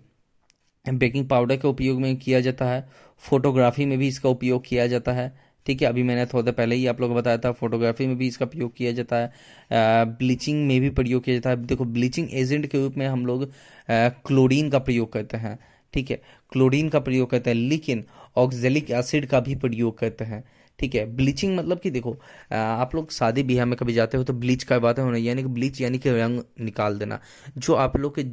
बेकिंग 0.86 1.28
पाउडर 1.30 1.58
के 1.58 1.68
उपयोग 1.68 2.00
में 2.02 2.16
किया 2.18 2.40
जाता 2.42 2.66
है। 2.66 2.88
फोटोग्राफी 3.24 3.86
में 3.86 3.98
भी 3.98 4.08
इसका 4.08 4.30
उपयोग 4.30 4.66
किया 4.68 4.88
जाता 4.88 5.14
है। 5.14 5.28
ठीक 5.66 5.82
है, 5.82 5.88
अभी 5.88 6.04
मैंने 6.04 6.26
थोड़ा 6.26 6.52
पहले 6.52 6.76
ही 6.76 6.86
आप 6.88 7.00
लोगों 7.02 7.14
को 7.14 7.20
बताया 7.20 7.38
था 7.38 7.52
फोटोग्राफी 7.54 8.08
में 8.08 8.18
भी 8.18 8.28
इसका 8.28 8.46
प्रयोग 8.46 8.76
किया 8.76 8.92
जाता 8.94 9.18
है 9.18 10.06
ब्लीचिंग 10.08 10.66
में 10.68 10.80
भी 10.82 10.90
प्रयोग 10.92 11.24
किया 11.24 11.36
जाता 11.36 11.50
है। 11.50 11.66
देखो 11.66 11.86
ब्लीचिंग 11.86 12.28
एजेंट 12.34 12.66
के 12.66 12.78
रूप 12.78 12.98
में 12.98 13.06
हम 13.08 13.26
लोग 13.26 13.52
क्लोरीन 13.90 14.70
का 14.70 14.80
प्रयोग 14.80 15.12
करते 15.14 15.38
हैं, 15.38 15.58
ठीक 15.94 16.12
है? 16.12 16.22
क्लोरीन 16.52 16.90
का 16.90 17.00
प्रयोग 17.00 17.30
करते 17.30 17.50
हैं 17.50 17.58
लेकिन 17.58 18.04
ऑक्जेलिक 18.38 18.92
एसिड 18.92 19.26
का 19.28 19.40
भी 19.40 19.56
प्रयोग 19.56 19.98
करते 19.98 20.26
हैं, 20.26 20.44
ठीक 20.80 20.96
है? 20.96 21.06
ब्लीचिंग 21.16 21.56
मतलब 21.58 21.80
कि 21.80 21.90
देखो 21.92 22.12
आप 22.54 22.96
लोग 22.96 23.12
शादी 23.12 23.44
ब्याह 23.44 23.66
में 23.66 23.76
कभी 23.78 23.94
जाते 23.94 24.18
हो 24.18 24.24
तो 24.24 24.34
ब्लीच 24.36 24.64
करवाते 24.64 25.02
हो 25.02 25.12
ना 25.12 25.18
यानी 25.18 25.42
कि 25.42 25.50
ब्लीच 25.50 25.82
यानी 25.82 25.98
कि 25.98 26.12
रंग 26.12 26.42
निकाल 26.62 26.98
देना, 27.00 27.20
जो 27.58 27.74
आप 27.76 27.98
लोग 27.98 28.20
के 28.20 28.24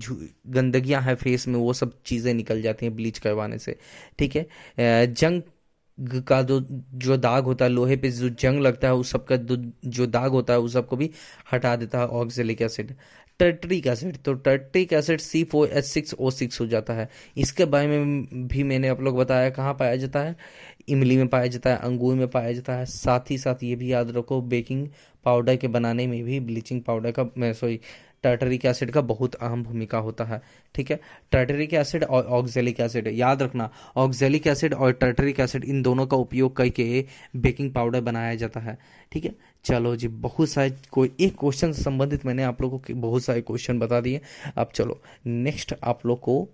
गंदगियाँ 0.52 1.02
हैं 1.02 1.14
फेस 1.16 1.48
में, 1.48 1.54
वो 1.56 1.72
सब 1.72 1.92
चीज़ें 2.06 2.32
निकल 2.34 2.62
जाती 2.62 2.86
हैं 2.86 2.94
ब्लीच 2.96 3.18
करवाने 3.18 3.58
से, 3.58 3.76
ठीक 4.18 4.36
है? 4.36 4.46
जंग 5.06 5.42
का 5.98 6.42
जो 6.42 6.60
जो 6.94 7.16
दाग 7.16 7.44
होता 7.44 7.64
है, 7.64 7.70
लोहे 7.70 7.96
पे 7.96 8.10
जो 8.10 8.28
जंग 8.30 8.60
लगता 8.60 8.88
है, 8.88 8.94
उस 8.94 9.10
सब 9.12 9.24
का 9.26 9.36
जो 9.36 10.06
दाग 10.06 10.30
होता 10.30 10.52
है, 10.52 10.58
उस 10.60 10.72
सबको 10.72 10.96
भी 10.96 11.10
हटा 11.52 11.74
देता 11.76 11.98
है 11.98 12.06
ऑक्जेलिक 12.06 12.62
एसिड 12.62 12.94
टर्टरिक 13.40 13.86
एसिड 13.86 14.16
तो 14.16 14.32
tartaric 14.36 14.92
acid 14.92 15.20
C 15.20 15.42
four 15.44 15.68
H 15.68 15.84
six 15.84 16.14
O 16.14 16.30
six 16.30 16.60
हो 16.60 16.66
जाता 16.66 16.94
है। 16.94 17.08
इसके 17.36 17.64
बारे 17.64 17.86
में 17.88 18.46
भी 18.48 18.62
मैंने 18.62 18.88
आप 18.88 19.00
लोग 19.00 19.16
बताया 19.18 19.50
कहाँ 19.50 19.72
पाया 19.74 19.96
जाता 19.96 20.20
है? 20.20 20.36
इमली 20.88 21.16
में 21.16 21.28
पाया 21.28 21.46
जाता 21.46 21.70
है, 21.70 21.76
अंगूर 21.78 22.14
में 22.14 22.28
पाया 22.28 22.52
जाता 22.52 22.74
है। 22.74 22.84
साथ 22.86 23.30
ही 23.30 23.38
साथ 23.38 23.62
ये 23.64 23.74
भी 23.76 23.92
याद 23.92 24.10
रखो 24.16 24.40
बेकिंग 24.42 24.86
पाउडर 25.24 25.56
के 25.56 25.68
बनाने 25.68 26.06
में 26.06 26.22
भी 26.24 26.40
ब्लीचिंग 26.40 26.82
पाउडर 26.82 27.12
का 27.18 27.52
सॉरी 27.52 27.80
टार्टरिक 28.22 28.64
एसिड 28.64 28.90
का 28.90 29.00
बहुत 29.00 29.34
अहम 29.34 29.62
भूमिका 29.62 29.98
होता 29.98 30.24
है, 30.24 30.42
ठीक 30.74 30.90
है? 30.90 31.00
टार्टरिक 31.32 31.74
एसिड 31.74 32.04
और 32.04 32.24
ऑक्जेलिक 32.24 32.80
एसिड, 32.80 33.08
याद 33.08 33.42
रखना, 33.42 33.70
ऑक्जेलिक 33.96 34.46
एसिड 34.46 34.74
और 34.74 34.92
टर्टरिक 34.92 35.40
एसिड, 35.40 35.64
इन 35.64 35.82
दोनों 35.82 36.06
का 36.06 36.16
उपयोग 36.16 36.56
करके 36.56 37.04
बेकिंग 37.36 37.72
पाउडर 37.72 38.00
बनाया 38.00 38.34
जाता 38.34 38.60
है, 38.60 38.78
ठीक 39.12 39.24
है? 39.24 39.34
चलो 39.64 39.96
जी, 39.96 40.08
बहुत 40.08 40.48
सारे 40.48 40.76
कोई 40.90 41.12
एक 41.20 41.36
क्वेश्चन 41.38 41.72
से 41.72 41.82
संबंधित 41.82 42.26
मैंने 42.26 42.42
आप 42.42 42.62
लोगों 42.62 42.78
को 42.78 42.94
बहुत 42.94 43.24
सारे 43.24 43.40
क्वेश्चन 43.40 43.78
बता 43.78 44.00
दिए। 44.00 44.20
अब 44.56 44.70
चलो 44.74 45.00
नेक्स्ट 45.26 45.74
आप 45.84 46.06
लोग 46.06 46.20
को 46.20 46.48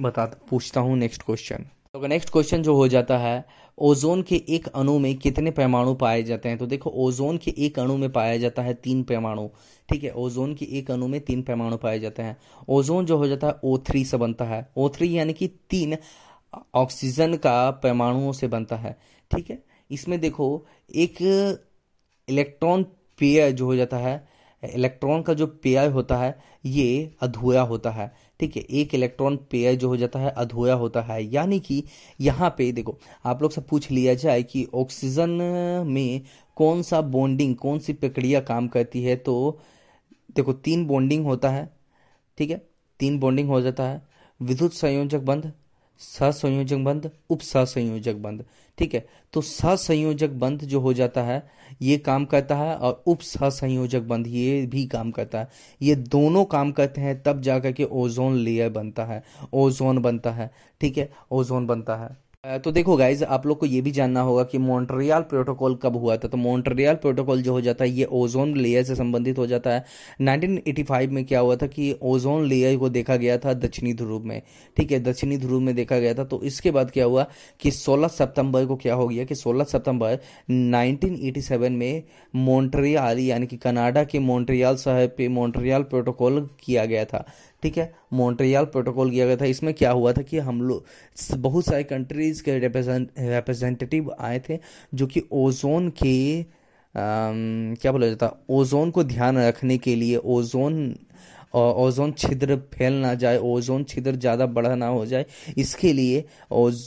बता, 0.00 0.24
पूछता 0.50 0.80
हूँ 0.80 0.96
नेक्स्ट 0.96 1.22
क्वेश्चन 1.22 1.66
तो 1.94 2.06
नेक्स्ट 2.06 2.30
क्वेश्चन 2.30 2.62
जो 2.62 2.74
हो 2.74 2.86
जाता 2.88 3.16
है 3.18 3.44
ओजोन 3.78 4.22
के 4.22 4.36
एक 4.48 4.66
अणु 4.68 4.98
में 4.98 5.14
कितने 5.18 5.50
परमाणु 5.50 5.94
पाए 5.94 6.22
जाते 6.22 6.48
हैं? 6.48 6.58
तो 6.58 6.66
देखो 6.66 6.90
ओजोन 6.96 7.38
के 7.38 7.54
एक 7.66 7.78
अणु 7.78 7.96
में 7.96 8.10
पाया 8.12 8.36
जाता 8.36 8.62
है 8.62 8.74
तीन 8.74 9.02
परमाणु, 9.02 9.46
ठीक 9.88 10.04
है? 10.04 10.10
ओजोन 10.10 10.54
के 10.54 10.66
एक 10.78 10.90
अणु 10.90 11.08
में 11.08 11.20
तीन 11.20 11.42
परमाणु 11.42 11.76
पाए 11.76 11.98
जाते 11.98 12.22
हैं। 12.22 12.36
ओजोन 12.68 13.06
जो 13.06 13.16
हो 13.16 13.26
जाता 13.28 13.46
है 13.46 13.54
ओ 13.64 13.76
थ्री 13.88 14.04
से 14.04 14.16
बनता 14.16 14.44
है। 14.44 14.66
ओ 14.76 14.88
थ्री 14.88 15.18
यानी 15.18 15.32
कि 15.32 15.48
तीन 15.70 15.96
ऑक्सीजन 16.74 17.34
का 17.36 17.70
परमाणुओं 17.82 18.32
से 18.32 18.48
बनता 18.48 18.76
है, 18.76 18.96
ठीक 19.30 19.50
है? 19.50 19.62
इसमें 19.90 20.20
देखो, 20.20 20.66
एक 20.94 21.22
इलेक्ट्रॉन 22.28 22.82
पेयर 23.20 23.50
जो 23.50 23.66
हो 23.66 23.76
जाता 23.76 23.96
है 23.98 24.30
इलेक्ट्रॉन 24.62 25.22
का 25.22 25.34
जो 25.34 25.46
पेयर 25.46 25.90
होता 25.90 26.16
है, 26.16 26.38
ये 26.66 27.14
अधूरा 27.20 27.62
होता 27.62 27.90
है। 27.90 28.12
ठीक 28.42 28.56
है 28.56 28.62
एक 28.72 28.94
इलेक्ट्रॉन 28.94 29.36
पेयर 29.50 29.74
जो 29.74 29.88
हो 29.88 29.96
जाता 29.96 30.18
है, 30.18 30.30
अधूरा 30.30 30.74
होता 30.74 31.00
है। 31.02 31.22
यानी 31.24 31.58
कि 31.60 31.82
यहाँ 32.20 32.48
पे 32.58 32.70
देखो, 32.72 32.96
आप 33.24 33.42
लोग 33.42 33.50
से 33.52 33.60
पूछ 33.60 33.90
लिया 33.90 34.14
जाए 34.14 34.42
कि 34.42 34.66
ऑक्सीजन 34.74 35.30
में 35.86 36.22
कौन 36.56 36.82
सा 36.82 37.00
बॉन्डिंग 37.00 37.54
कौन 37.56 37.78
सी 37.78 37.92
प्रक्रिया 37.92 38.40
काम 38.42 38.68
करती 38.68 39.02
है 39.02 39.16
तो 39.18 39.58
देखो, 40.36 40.52
तीन 40.52 40.84
बॉन्डिंग 40.86 41.24
होता 41.26 41.50
है, 41.50 41.68
ठीक 42.38 42.50
है? 42.50 42.60
तीन 43.00 43.18
बॉन्डिंग 43.18 43.48
हो 43.48 43.60
जाता 43.60 43.84
है। 43.84 44.02
विद्युत 44.40 44.72
संयोजक 44.72 45.20
बंध 45.20 45.50
सहसंयोजक 46.00 46.76
बंध 46.76 47.10
उप 47.30 47.40
सहसंयोजक 47.42 48.14
बंध 48.16 48.44
ठीक 48.78 48.94
है? 48.94 49.06
तो 49.32 49.40
सहसंयोजक 49.40 50.30
बंध 50.30 50.60
जो 50.60 50.80
हो 50.80 50.92
जाता 50.92 51.22
है, 51.22 51.50
ये 51.82 51.98
काम 51.98 52.24
करता 52.24 52.56
है 52.56 52.76
और 52.76 53.02
उप 53.06 53.20
सहसंयोजक 53.20 54.00
बंध 54.00 54.26
ये 54.26 54.66
भी 54.66 54.86
काम 54.86 55.10
करता 55.10 55.38
है। 55.38 55.48
ये 55.82 55.94
दोनों 55.94 56.44
काम 56.44 56.72
करते 56.72 57.00
हैं, 57.00 57.22
तब 57.22 57.40
जाकर 57.40 57.72
के 57.72 57.84
ओजोन 57.84 58.36
लेयर 58.36 58.70
बनता 58.70 59.04
है। 59.04 59.22
ओजोन 59.52 59.98
बनता 59.98 60.30
है, 60.30 60.50
ठीक 60.80 60.98
है? 60.98 61.10
ओजोन 61.30 61.66
बनता 61.66 61.96
है। 61.96 62.21
तो 62.44 62.70
देखो 62.72 62.96
गाइज़ 62.96 63.22
आप 63.24 63.44
लोग 63.46 63.58
को 63.58 63.66
ये 63.66 63.80
भी 63.80 63.90
जानना 63.90 64.20
होगा 64.20 64.42
कि 64.42 64.58
मॉन्ट्रियल 64.58 65.22
प्रोटोकॉल 65.22 65.74
कब 65.82 65.96
हुआ 65.96 66.16
था। 66.16 66.28
तो 66.28 66.36
मॉन्ट्रियल 66.36 66.94
प्रोटोकॉल 66.94 67.42
जो 67.42 67.52
हो 67.52 67.60
जाता 67.60 67.84
है, 67.84 67.90
ये 67.90 68.04
ओजोन 68.04 68.56
लेयर 68.56 68.84
से 68.84 68.94
संबंधित 68.94 69.38
हो 69.38 69.46
जाता 69.46 69.70
है। 69.70 69.84
1985 70.20 71.10
में 71.10 71.24
क्या 71.24 71.40
हुआ 71.40 71.56
था 71.56 71.66
कि 71.66 71.94
ओजोन 72.02 72.46
लेयर 72.46 72.76
को 72.78 72.88
देखा 72.88 73.16
गया 73.16 73.36
था 73.38 73.52
दक्षिणी 73.54 73.92
ध्रुव 73.94 74.24
में। 74.24 74.42
ठीक 74.76 74.92
है, 74.92 75.00
दक्षिणी 75.00 75.36
ध्रुव 75.38 75.60
में 75.60 75.74
देखा 75.74 75.98
गया 75.98 76.14
था। 76.14 76.24
तो 76.24 76.42
इसके 76.42 76.70
बाद 76.70 76.90
क्या 76.90 77.04
हुआ 77.04 77.26
कि 77.60 77.70
16 77.70 78.08
सितंबर 78.08 78.66
को 78.66 78.76
क्या 78.76 78.94
हो 78.94 79.06
गया 79.08 79.24
कि 79.24 79.34
16 79.34 79.64
सितंबर 79.64 80.18
1987 80.50 81.70
में 81.70 82.02
मॉन्ट्रियल 82.34 83.18
यानी 83.18 83.46
कि 83.46 83.56
कनाडा 83.56 84.04
के 84.04 84.18
मॉन्ट्रियल 84.18 84.76
शहर 84.76 85.06
पे 85.06 85.28
मॉन्ट्रियल 85.28 85.82
प्रोटोकॉल 85.82 86.48
किया 86.64 86.84
गया 86.84 87.04
था। 87.04 87.24
ठीक 87.62 87.76
है? 87.78 87.92
मॉन्ट्रियल 88.12 88.64
प्रोटोकॉल 88.66 89.10
किया 89.10 89.26
गया 89.26 89.36
था। 89.36 89.44
इसमें 89.46 89.72
क्या 89.74 89.90
हुआ 89.90 90.12
था 90.12 90.22
कि 90.22 90.38
हम 90.40 90.62
लोग 90.62 90.84
बहुत 91.38 91.64
सारे 91.64 91.82
कंट्रीज़ 91.84 92.42
के 92.42 92.58
रिप्रेजेंटेटिव 92.58 94.14
आए 94.20 94.40
थे 94.48 94.58
जो 94.94 95.06
कि 95.06 95.22
ओजोन 95.32 95.88
के 96.02 96.44
क्या 96.94 97.92
बोला 97.92 98.06
जाता 98.06 98.30
ओजोन 98.50 98.90
को 98.90 99.04
ध्यान 99.04 99.38
रखने 99.38 99.76
के 99.78 99.94
लिए 99.96 100.16
ओजोन 100.16 100.94
ओजोन 101.54 102.12
छिद्र 102.12 102.56
फैल 102.74 102.92
ना 102.94 103.12
जाए 103.14 103.38
ओजोन 103.38 103.84
छिद्र 103.84 104.14
ज़्यादा 104.16 104.46
बढ़ा 104.48 104.74
ना 104.74 104.86
हो 104.86 105.04
जाए। 105.06 105.24
इसके 105.58 105.92
लिए 105.92 106.24
ओज 106.52 106.82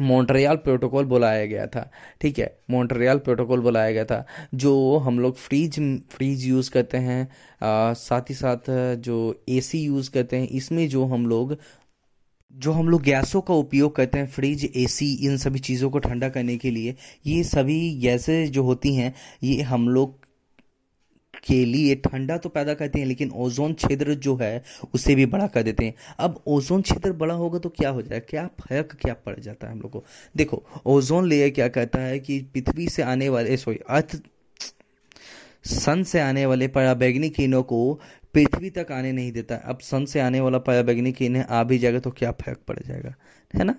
मॉन्ट्रियल 0.00 0.56
प्रोटोकॉल 0.56 1.04
बुलाया 1.04 1.44
गया 1.46 1.66
था। 1.66 1.90
ठीक 2.20 2.38
है? 2.38 2.58
मॉन्ट्रियल 2.70 3.18
प्रोटोकॉल 3.18 3.60
बुलाया 3.60 3.90
गया 3.92 4.04
था 4.04 4.24
जो 4.54 4.96
हम 4.98 5.18
लोग 5.20 5.36
फ्रीज 5.36 5.78
फ्रीज 6.10 6.46
यूज़ 6.46 6.70
करते 6.70 6.98
हैं 6.98 7.22
आ, 7.62 7.92
साथ 7.92 8.30
ही 8.30 8.34
साथ 8.34 8.70
जो 8.98 9.44
एसी 9.48 9.82
यूज़ 9.84 10.10
करते 10.10 10.36
हैं 10.36 10.48
इसमें 10.48 10.88
जो 10.88 11.04
हम 11.04 11.26
लोग 11.26 11.56
जो 12.52 12.72
हम 12.72 12.88
लोग 12.88 13.02
गैसों 13.02 13.40
का 13.40 13.54
उपयोग 13.54 13.94
करते 13.96 14.18
हैं 14.18 14.26
फ्रिज 14.26 14.64
एसी 14.76 15.12
इन 15.26 15.36
सभी 15.36 15.58
चीज़ों 15.58 15.90
को 15.90 15.98
ठंडा 15.98 16.28
करने 16.28 16.56
के 16.56 16.70
लिए 16.70 16.94
ये 17.26 17.42
सभी 17.44 17.78
गैसें 18.00 18.52
जो 18.52 18.62
होती 18.62 18.94
हैं 18.94 19.14
ये 19.42 19.62
हम 19.62 19.88
लोग 19.88 20.23
के 21.44 21.64
लिए 21.64 21.94
ठंडा 21.94 22.36
तो 22.36 22.48
पैदा 22.48 22.74
करते 22.74 22.98
हैं, 22.98 23.06
लेकिन 23.06 23.30
ओजोन 23.30 23.74
छिद्र 23.74 24.14
जो 24.14 24.36
है, 24.36 24.62
उसे 24.94 25.14
भी 25.14 25.26
बड़ा 25.26 25.46
कर 25.46 25.62
देते 25.62 25.84
हैं। 25.84 25.94
अब 26.18 26.42
ओजोन 26.46 26.82
छिद्र 26.82 27.12
बड़ा 27.12 27.34
होगा 27.34 27.58
तो 27.58 27.68
क्या 27.68 27.90
हो 27.90 28.02
जाएगा 28.02 28.26
क्या 28.30 28.46
फ़र्क 28.60 28.96
क्या 29.02 29.14
पड़ 29.14 29.38
जाता 29.40 29.66
है 29.66 29.72
हम 29.72 29.80
लोग 29.80 29.90
को? 29.90 30.04
देखो, 30.36 30.62
ओजोन 30.86 31.28
लेयर 31.28 31.50
क्या 31.50 31.68
कहता 31.68 31.98
है 31.98 32.18
कि 32.18 32.40
पृथ्वी 32.54 32.88
से 32.88 33.02
आने 33.02 33.28
वाले 33.28 33.56
सॉरी 33.56 33.78
अर्थ, 33.88 34.20
सन 35.64 36.02
से 36.02 36.20
आने 36.20 36.46
वाले 36.46 36.68
पराबैग्निक 36.68 37.34
किरणों 37.34 37.62
को 37.62 38.00
पृथ्वी 38.34 38.70
तक 38.70 38.86
आने 38.92 39.12
नहीं 39.12 39.32
देता। 39.32 39.56
अब 39.56 39.78
सन 39.78 40.04
से 40.04 40.20
आने 40.20 40.40
वाला 40.40 40.58
पराबैग्निक 40.58 41.16
किरण 41.16 41.40
आ 41.40 41.62
भी 41.64 41.78
जाएगा 41.78 41.98
तो 41.98 42.10
क्या 42.10 42.30
फ़र्क 42.32 42.58
पड़ 42.68 42.78
जाएगा? 42.78 43.14
है 43.54 43.64
ना? 43.64 43.74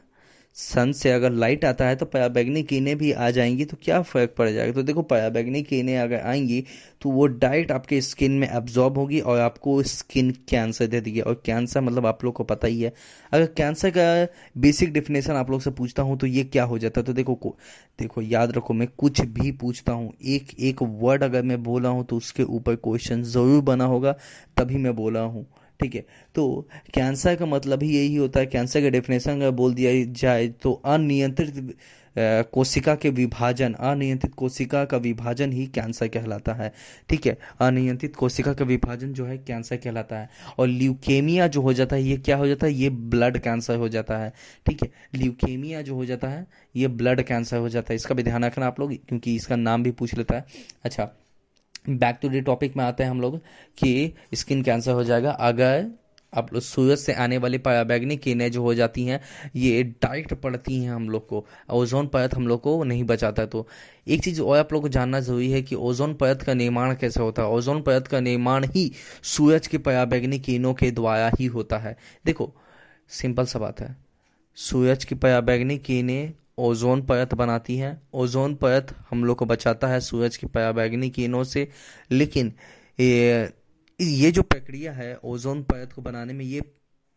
सन 0.58 0.92
से 0.92 1.12
अगर 1.12 1.32
लाइट 1.32 1.66
आता 1.66 1.86
है 1.86 1.96
तो 1.96 2.06
पराबैंगनी 2.06 2.62
किरणें 2.64 2.98
भी 2.98 3.12
आ 3.14 3.30
जाएँगी 3.32 3.66
तो 3.66 3.78
क्या 3.84 4.02
फ़र्क 4.02 4.34
पड़ 4.38 4.50
जाएगा? 4.50 4.74
तो 4.74 4.84
देखो 4.84 5.02
पराबैंगनी 5.04 5.62
किरणें 5.64 5.98
अगर 5.98 6.20
आएँगी 6.20 6.64
तो 7.02 7.10
वो 7.10 7.26
डायरेक्ट 7.28 7.72
आपके 7.72 8.00
स्किन 8.02 8.32
में 8.32 8.48
एब्जॉर्ब 8.50 8.98
होगी 8.98 9.20
और 9.22 9.40
आपको 9.40 9.82
स्किन 9.84 10.32
कैंसर 10.50 10.88
दे 10.88 11.02
देगी। 11.02 11.20
और 11.22 11.42
कैंसर 11.46 11.82
मतलब 11.82 12.06
आप 12.06 12.24
लोग 12.26 12.34
को 12.34 12.44
पता 12.44 12.68
ही 12.68 12.82
है। 12.82 12.94
अगर 13.32 13.46
कैंसर 13.48 13.90
का 13.98 14.28
बेसिक 14.58 14.94
डिफिनेशन 14.94 15.34
आप 15.34 15.52
लोग 15.52 15.62
से 15.62 15.72
पूछता 15.72 16.04
हूँ 16.04 16.18
तो 16.18 16.28
ये 16.28 16.44
क्या 16.46 16.64
हो 16.64 16.78
जाता 16.78 17.00
है? 17.02 17.06
तो 17.06 17.14
देखो, 17.14 17.36
को 17.36 17.56
देखो, 18.00 18.22
याद 18.22 18.52
रखो, 18.52 18.74
मैं 18.74 18.88
कुछ 18.98 19.22
भी 19.22 19.52
पूछता 19.54 19.94
हूँ, 19.94 20.12
एक 20.24 20.60
एक 20.62 20.82
वर्ड 20.82 21.24
अगर 21.24 21.44
मैं 21.44 21.62
बोला 21.64 21.90
हूँ 21.90 22.06
तो 22.06 22.18
उसके 22.18 22.44
ऊपर 22.46 22.76
क्वेश्चन 22.78 23.24
ज़रूर 23.26 23.62
बना 23.64 23.86
होगा, 23.86 24.16
तभी 24.58 24.78
मैं 24.78 24.96
बोला 24.96 25.22
हूँ। 25.22 25.46
ठीक 25.80 25.96
है? 25.96 26.06
तो 26.36 26.68
कैंसर 26.94 27.36
का 27.36 27.46
मतलब 27.46 27.84
ही 27.84 27.96
यही 27.96 28.16
होता 28.16 28.40
है, 28.40 28.46
कैंसर 28.46 28.82
का 28.82 28.90
डेफिनेशन 28.90 29.32
अगर 29.32 29.52
बोल 29.52 29.74
दिया 29.74 29.92
जाए 30.14 30.48
तो 30.48 30.74
अनियंत्रित 30.86 31.76
कोशिका 32.54 32.94
के 32.96 33.10
विभाजन, 33.10 33.74
अनियंत्रित 33.74 34.34
कोशिका 34.34 34.84
का 34.86 34.98
विभाजन 34.98 35.52
ही 35.54 35.66
कैंसर 35.68 36.08
कहलाता 36.08 36.54
है। 36.54 36.72
ठीक 37.10 37.26
है? 37.28 37.38
अनियंत्रित 37.62 38.16
कोशिका 38.16 38.54
का 38.54 38.66
विभाजन 38.66 39.14
जो 39.14 39.26
है 39.26 39.38
कैंसर 39.38 39.78
कहलाता 39.78 40.20
है। 40.20 40.30
और 40.60 40.68
ल्यूकेमिया 40.68 41.48
जो 41.48 41.62
हो 41.62 41.74
जाता 41.74 41.96
है, 41.96 42.04
ये 42.04 42.18
क्या 42.18 42.38
हो 42.38 42.48
जाता 42.48 42.68
है? 42.68 42.74
ये 42.74 42.90
ब्लड 42.90 43.38
कैंसर 43.38 43.76
हो 43.76 43.90
जाता 43.90 44.18
है। 44.18 44.32
ठीक 44.66 44.84
है? 44.84 44.90
ल्यूकेमिया 45.16 45.82
जो 45.82 45.96
हो 45.96 46.06
जाता 46.06 46.28
है, 46.28 46.46
ये 46.76 46.88
ब्लड 46.88 47.22
कैंसर 47.22 47.58
हो 47.58 47.70
जाता 47.70 47.94
है। 47.94 47.96
इसका 47.96 48.16
भी 48.16 48.24
ध्यान 48.24 48.46
रखना 48.46 48.68
आप 48.68 48.80
लोग, 48.80 48.94
क्योंकि 49.08 49.36
इसका 49.36 49.56
नाम 49.56 49.84
भी 49.84 49.92
पूछ 49.92 50.14
लेता 50.14 50.36
है। 50.36 50.46
अच्छा 50.84 51.12
बैक 51.90 52.20
टू 52.22 52.30
द 52.30 52.36
टॉपिक 52.36 52.78
में 52.78 52.84
आते 52.86 53.04
हैं 53.04 53.10
हम 53.10 53.22
लोग 53.22 53.38
कि 53.78 54.14
स्किन 54.34 54.64
कैंसर 54.64 54.92
हो 54.92 55.04
जाएगा। 55.04 55.32
अगर 55.32 55.92
आप 56.34 56.54
लोग 56.54 56.62
सूरज 56.62 56.98
से 56.98 57.14
आने 57.14 57.38
वाली 57.38 57.58
पराबैग्निक 57.58 58.22
किरणें 58.22 58.52
जो 58.52 58.62
हो 58.62 58.74
जाती 58.74 59.06
हैं, 59.06 59.22
ये 59.56 59.84
डायरेक्ट 59.84 60.34
पड़ती 60.34 60.80
हैं 60.80 60.92
हम 60.92 61.10
लोग 61.10 61.28
को। 61.28 61.46
ओजोन 61.70 62.08
परत 62.08 62.36
हम 62.36 62.48
लोग 62.48 62.62
को 62.62 62.84
नहीं 62.84 63.04
बचाता। 63.04 63.46
तो 63.46 63.68
एक 64.08 64.24
चीज़ 64.24 64.42
और 64.42 64.58
आप 64.58 64.74
लोग 64.74 64.82
को 64.82 64.90
जानना 64.90 65.20
ज़रूरी 65.20 65.52
है 65.52 65.62
कि 65.62 65.76
ओजोन 65.76 66.14
परत 66.14 66.42
का 66.42 66.54
निर्माण 66.54 66.96
कैसे 66.96 67.20
होता 67.20 67.42
है? 67.42 67.48
ओजोन 67.48 67.82
परत 67.82 68.08
का 68.08 68.20
निर्माण 68.20 68.66
ही 68.66 68.92
सूरज 69.24 69.68
की 69.68 69.78
पराबैग्निक 69.78 70.44
किरणों 70.44 70.74
के 70.74 70.92
द्वारा 70.92 71.32
ही 71.40 71.46
होता 71.46 71.78
है। 71.78 71.98
देखो 72.26 72.54
सिंपल 73.10 73.46
सा 73.46 73.60
बात 73.60 73.82
है। 73.82 73.96
सूरज 74.56 75.06
की 75.06 75.16
पराबैग्निक 75.16 75.84
किरणें 75.84 76.34
ओजोन 76.58 77.02
परत 77.02 77.34
बनाती 77.34 77.78
है। 77.78 78.00
ओजोन 78.14 78.56
परत 78.56 78.96
हम 79.10 79.24
लोग 79.26 79.38
को 79.38 79.46
बचाता 79.46 79.88
है 79.88 80.00
सूरज 80.02 80.38
की 80.38 80.48
पराबैंगनी 80.48 81.10
किरणों 81.10 81.44
से। 81.44 81.68
लेकिन 82.12 82.54
ये 83.00 83.50
ये 84.00 84.32
जो 84.32 84.42
प्रक्रिया 84.42 84.92
है 84.94 85.16
ओजोन 85.24 85.62
परत 85.64 85.92
को 85.94 86.02
बनाने 86.02 86.34
में, 86.34 86.46
ये 86.46 86.62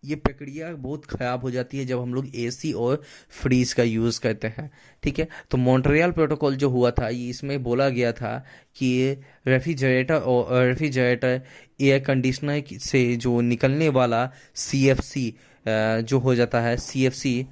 ये 0.04 0.16
प्रक्रिया 0.16 0.70
बहुत 0.72 1.04
ख़राब 1.04 1.42
हो 1.42 1.50
जाती 1.50 1.78
है 1.78 1.84
जब 1.86 2.00
हम 2.00 2.12
लोग 2.14 2.26
एसी 2.36 2.72
और 2.74 3.00
फ्रीज 3.42 3.72
का 3.72 3.82
यूज़ 3.82 4.20
करते 4.20 4.48
हैं। 4.48 4.70
ठीक 5.02 5.18
है? 5.18 5.26
तो 5.50 5.58
मॉन्ट्रियल 5.58 6.10
प्रोटोकॉल 6.12 6.56
जो 6.56 6.68
हुआ 6.70 6.90
था, 6.90 7.08
ये 7.08 7.28
इसमें 7.28 7.62
बोला 7.62 7.88
गया 7.88 8.12
था 8.12 8.36
कि 8.76 9.16
रेफ्रिजरेटर 9.46 10.14
और 10.14 10.62
रेफ्रिजरेटर 10.64 11.40
एयर 11.80 12.00
कंडीशनर 12.00 12.62
से 12.80 13.04
जो 13.16 13.40
निकलने 13.40 13.88
वाला 13.88 14.30
सीएफसी 14.56 15.34
जो 15.66 16.18
हो 16.18 16.34
जाता 16.34 16.60
है 16.60 16.76
सीएफसी 16.76 17.46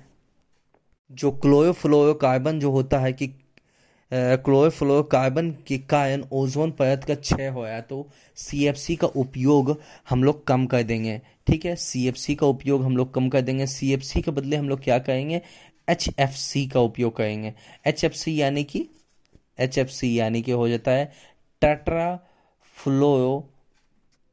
जो 1.10 1.30
क्लोरोफ्लोरोकार्बन 1.32 2.58
जो 2.60 2.70
होता 2.70 2.98
है 2.98 3.12
कि 3.12 3.26
क्लोरोफ्लोरोकार्बन 4.12 5.50
के 5.66 5.78
कारण 5.90 6.22
ओजोन 6.32 6.70
परत 6.70 7.04
का 7.04 7.14
क्षय 7.14 7.48
होया 7.48 7.80
तो 7.80 8.06
सीएफसी 8.36 8.96
का 8.96 9.06
उपयोग 9.06 9.76
हम 10.10 10.24
लोग 10.24 10.46
कम 10.46 10.66
कर 10.66 10.82
देंगे। 10.82 11.20
ठीक 11.46 11.64
है? 11.64 11.74
सीएफसी 11.76 12.34
का 12.34 12.46
उपयोग 12.46 12.84
हम 12.84 12.96
लोग 12.96 13.12
कम 13.14 13.28
कर 13.28 13.40
देंगे। 13.40 13.66
सीएफसी 13.66 14.22
के 14.22 14.30
बदले 14.30 14.56
हम 14.56 14.68
लोग 14.68 14.82
क्या 14.84 14.98
करेंगे? 14.98 15.40
एच 15.88 16.08
एफ़ 16.18 16.36
सी 16.36 16.66
का 16.66 16.80
उपयोग 16.80 17.16
करेंगे। 17.16 17.52
एच 17.86 18.04
एफ़ 18.04 18.12
सी 18.14 18.40
यानी 18.40 18.64
कि 18.64 18.88
एच 19.58 19.78
एफ़ 19.78 19.88
सी 19.88 20.18
यानी 20.18 20.42
कि 20.42 20.52
हो 20.52 20.68
जाता 20.68 20.90
है 20.90 21.12
tetra 21.62 22.14
fluoro 22.76 23.48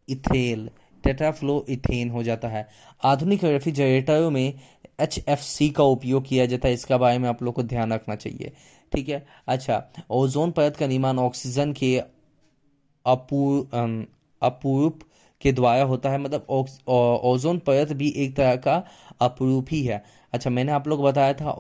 ethyl 0.09 0.69
tetrafluoro 1.03 1.65
ethane 1.69 2.09
हो 2.09 2.23
जाता 2.23 2.47
है। 2.47 2.67
आधुनिक 3.03 3.43
रेफ्रिजरेटरों 3.43 4.29
में 4.31 4.53
एच 4.99 5.19
एफ़ 5.19 5.39
सी 5.41 5.69
का 5.69 5.83
उपयोग 5.85 6.27
किया 6.27 6.45
जाता 6.45 6.67
है, 6.67 6.73
इसका 6.73 6.97
बारे 6.97 7.17
में 7.17 7.27
आप 7.29 7.43
लोग 7.43 7.53
को 7.55 7.63
ध्यान 7.63 7.93
रखना 7.93 8.15
चाहिए। 8.15 8.51
ठीक 8.91 9.09
है? 9.09 9.25
अच्छा 9.47 9.83
ओजोन 10.11 10.51
परत 10.51 10.75
का 10.77 10.87
निर्माण 10.87 11.19
ऑक्सीजन 11.19 11.73
के 11.73 11.97
अपूर्व 14.41 14.89
के 15.41 15.51
द्वारा 15.51 15.83
होता 15.83 16.09
है। 16.09 16.17
मतलब 16.17 16.45
ओजोन 16.89 17.57
परत 17.59 17.91
भी 17.93 18.09
एक 18.17 18.35
तरह 18.35 18.55
का 18.57 18.83
अपरूप 19.21 19.67
ही 19.71 19.83
है। 19.83 20.03
अच्छा 20.33 20.49
मैंने 20.49 20.71
आप 20.71 20.87
लोग 20.87 21.01
बताया 21.03 21.33
था 21.33 21.51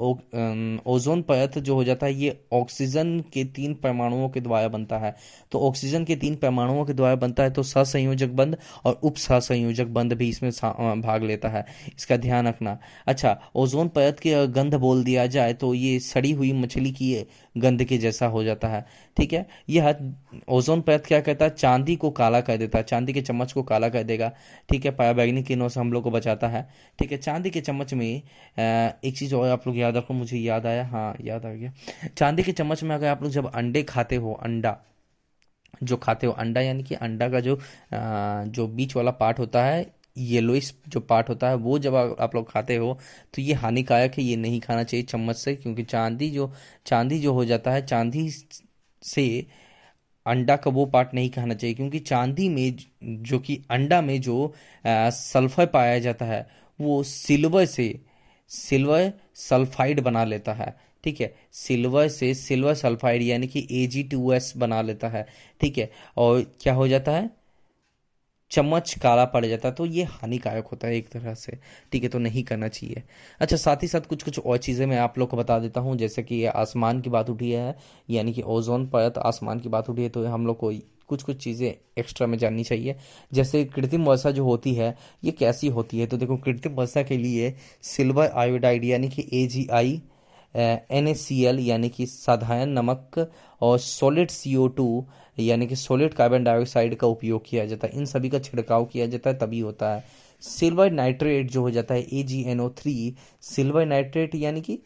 ओजोन 0.87 1.21
परत 1.21 1.57
जो 1.59 1.75
हो 1.75 1.83
जाता 1.83 2.05
है, 2.05 2.13
ये 2.13 2.37
ऑक्सीजन 2.53 3.19
के 3.33 3.43
तीन 3.45 3.73
परमाणुओं 3.73 4.29
के 4.29 4.41
द्वारा 4.41 4.67
बनता 4.67 4.97
है। 4.97 5.15
तो 5.51 5.59
ऑक्सीजन 5.59 6.03
के 6.05 6.15
तीन 6.15 6.35
परमाणुओं 6.35 6.85
के 6.85 6.93
द्वारा 6.93 7.15
बनता 7.15 7.43
है 7.43 7.51
तो 7.51 7.63
सहसंयोजक 7.63 8.29
बंद 8.31 8.57
और 8.85 8.99
उप 9.03 9.15
सहसंयोजक 9.17 9.87
बंद 9.89 10.13
भी 10.13 10.29
इसमें 10.29 10.51
भाग 11.01 11.23
लेता 11.23 11.49
है। 11.49 11.65
इसका 11.97 12.17
ध्यान 12.17 12.47
रखना। 12.47 12.77
अच्छा 13.07 13.37
ओजोन 13.55 13.87
परत 13.87 14.19
की 14.19 14.33
गंध 14.53 14.75
बोल 14.77 15.03
दिया 15.03 15.25
जाए 15.27 15.53
तो 15.53 15.73
ये 15.73 15.99
सड़ी 16.01 16.31
हुई 16.31 16.51
मछली 16.53 16.91
की 16.91 17.15
गंध 17.57 17.83
के 17.83 17.97
जैसा 17.97 18.27
हो 18.27 18.43
जाता 18.43 18.67
है। 18.67 18.85
ठीक 19.17 19.33
है? 19.33 19.45
यह 19.69 19.95
ओजोन 20.49 20.81
परत 20.81 21.05
क्या 21.07 21.19
कहता 21.21 21.45
है? 21.45 21.51
चांदी 21.51 21.95
को 21.95 22.09
काला 22.11 22.39
कर 22.41 22.57
देता 22.57 22.77
है। 22.77 22.83
चांदी 22.83 23.13
के 23.13 23.21
चम्मच 23.21 23.51
को 23.53 23.63
काला 23.63 23.89
कर 23.89 24.03
देगा। 24.03 24.31
ठीक 24.69 24.85
है? 24.85 24.91
पायाबैग्निक 24.91 25.45
किरणों 25.45 25.69
से 25.69 25.79
हम 25.79 25.91
लोग 25.93 26.03
को 26.03 26.11
बचाता 26.11 26.47
है। 26.47 26.67
ठीक 26.99 27.11
है? 27.11 27.17
चांदी 27.17 27.49
के 27.49 27.61
चम्मच 27.61 27.93
में 27.93 28.21
एक 29.03 29.17
चीज़ 29.17 29.35
और 29.35 29.49
आप 29.49 29.67
लोग 29.67 29.77
याद 29.77 29.97
रखो, 29.97 30.13
मुझे 30.13 30.37
याद 30.37 30.65
आया। 30.65 30.85
हाँ 30.87 31.15
याद 31.21 31.45
आ 31.45 31.51
गया। 31.51 31.71
चांदी 32.09 32.43
के 32.43 32.51
चम्मच 32.51 32.83
में 32.83 32.95
अगर 32.95 33.07
आप 33.07 33.23
लोग 33.23 33.31
जब 33.31 33.51
अंडे 33.53 33.83
खाते 33.85 34.15
हो, 34.15 34.33
अंडा, 34.33 34.77
जो 35.83 35.97
खाते 35.97 36.27
हो, 36.27 36.33
अंडा 36.33 36.61
यानी 36.61 36.83
कि 36.83 36.95
अंडा 36.95 37.29
का 37.29 37.39
जो 37.39 37.57
जो 37.93 38.67
बीच 38.69 38.95
वाला 38.95 39.11
पार्ट 39.13 39.39
होता 39.39 39.63
है 39.65 39.85
येलोइस 40.17 40.73
जो 40.87 40.99
पार्ट 40.99 41.29
होता 41.29 41.49
है, 41.49 41.55
वो 41.55 41.77
जब 41.79 41.95
आप 41.95 42.35
लोग 42.35 42.51
खाते 42.51 42.75
हो 42.75 42.97
तो 43.33 43.41
ये 43.41 43.53
हानिकारक 43.55 44.17
है, 44.17 44.23
ये 44.23 44.35
नहीं 44.35 44.59
खाना 44.61 44.83
चाहिए 44.83 45.05
चम्मच 45.05 45.35
से, 45.35 45.55
क्योंकि 45.55 45.83
चांदी 45.83 46.29
जो 46.31 46.51
चांदी 46.85 47.19
जो 47.19 47.33
हो 47.33 47.45
जाता 47.45 47.71
है, 47.71 47.85
चांदी 47.85 48.29
से 48.29 49.45
अंडा 50.25 50.55
का 50.55 50.71
वो 50.71 50.85
पार्ट 50.85 51.13
नहीं 51.13 51.29
खाना 51.29 51.53
चाहिए, 51.53 51.75
क्योंकि 51.75 51.99
चांदी 52.01 52.49
में 52.49 52.75
जो 53.03 53.39
कि 53.39 53.59
अंडा 53.71 54.01
में 54.01 54.19
जो 54.21 54.53
सल्फ़र 54.85 55.65
पाया 55.67 55.97
जाता 55.99 56.25
है, 56.25 56.47
वो 56.79 57.01
सिल्वर 57.05 57.65
से 57.65 57.87
सिल्वर 58.51 59.11
सल्फाइड 59.35 60.01
बना 60.01 60.23
लेता 60.25 60.53
है, 60.53 60.75
ठीक 61.03 61.21
है? 61.21 61.33
सिल्वर 61.53 62.07
से 62.09 62.33
सिल्वर 62.33 62.73
सल्फाइड 62.75 63.21
यानी 63.23 63.47
कि 63.47 63.67
ए 63.71 63.85
जी 63.87 64.03
टू 64.03 64.31
एस 64.33 64.53
बना 64.57 64.81
लेता 64.81 65.07
है, 65.09 65.25
ठीक 65.61 65.77
है? 65.77 65.89
और 66.17 66.41
क्या 66.61 66.73
हो 66.73 66.87
जाता 66.87 67.11
है? 67.11 67.29
चम्मच 68.51 68.93
काला 69.01 69.23
पड़ 69.25 69.45
जाता 69.45 69.67
है 69.67 69.73
तो 69.75 69.85
ये 69.85 70.03
हानिकारक 70.03 70.67
होता 70.67 70.87
है 70.87 70.95
एक 70.97 71.07
तरह 71.09 71.33
से, 71.33 71.57
ठीक 71.91 72.03
है? 72.03 72.09
तो 72.09 72.19
नहीं 72.19 72.43
करना 72.43 72.67
चाहिए। 72.67 73.03
अच्छा 73.41 73.55
साथ 73.57 73.83
ही 73.83 73.87
साथ 73.87 74.07
कुछ 74.09 74.23
कुछ 74.23 74.39
और 74.39 74.57
चीज़ें 74.57 74.85
मैं 74.87 74.97
आप 74.99 75.17
लोग 75.19 75.29
को 75.29 75.37
बता 75.37 75.57
देता 75.59 75.81
हूँ, 75.81 75.95
जैसे 75.97 76.23
कि 76.23 76.43
आसमान 76.45 77.01
की 77.01 77.09
बात 77.09 77.29
उठी 77.29 77.51
है, 77.51 77.75
यानी 78.09 78.33
कि 78.33 78.41
ओजोन 78.43 78.87
परत 78.87 79.17
आसमान 79.19 79.59
की 79.59 79.69
बात 79.69 79.89
उठी 79.89 80.03
है 80.03 80.09
तो 80.09 80.25
हम 80.27 80.47
लोग 80.47 80.57
को 80.57 80.71
कुछ 81.09 81.23
कुछ 81.23 81.37
चीज़ें 81.37 81.67
एक्स्ट्रा 81.97 82.27
में 82.27 82.37
जाननी 82.37 82.63
चाहिए। 82.63 82.95
जैसे 83.33 83.63
कृत्रिम 83.65 84.05
वर्षा 84.05 84.31
जो 84.31 84.43
होती 84.45 84.73
है, 84.73 84.95
ये 85.23 85.31
कैसी 85.31 85.67
होती 85.69 85.99
है? 85.99 86.07
तो 86.07 86.17
देखो, 86.17 86.37
कृत्रिम 86.37 86.73
वर्षा 86.73 87.03
के 87.03 87.17
लिए 87.17 87.53
सिल्वर 87.83 88.31
आयोडाइड 88.35 88.85
यानी 88.85 89.09
कि 89.09 89.27
ए 89.33 89.45
जी 89.47 89.67
I 89.71 90.01
N 90.55 91.07
A 91.07 91.13
C 91.13 91.43
L 91.45 91.59
यानी 91.59 91.89
कि 91.89 92.05
साधारण 92.05 92.69
नमक 92.71 93.27
और 93.61 93.77
सॉलिड 93.79 94.29
सी 94.29 94.55
ओ 94.55 94.67
टू 94.69 95.05
यानी 95.37 95.67
कि 95.67 95.75
सॉलिड 95.75 96.13
कार्बन 96.13 96.43
डाइऑक्साइड 96.43 96.95
का 96.95 97.07
उपयोग 97.07 97.45
किया 97.45 97.65
जाता 97.65 97.87
है। 97.87 97.97
इन 97.97 98.05
सभी 98.05 98.29
का 98.29 98.39
छिड़काव 98.39 98.85
किया 98.85 99.05
जाता 99.07 99.29
है, 99.29 99.37
तभी 99.37 99.59
होता 99.59 99.93
है। 99.95 100.03
सिल्वर 100.43 100.91
नाइट्रेट 100.91 101.49
जो 101.51 101.61
हो 101.61 101.71
जाता 101.71 101.93
है 101.93 102.01
A 102.01 102.23
G 102.23 102.41
N 102.43 102.59
O 102.59 102.69
three 102.77 103.15
silver 103.43 103.85
nitrate 103.85 104.35
यानी 104.35 104.61
कि 104.61 104.79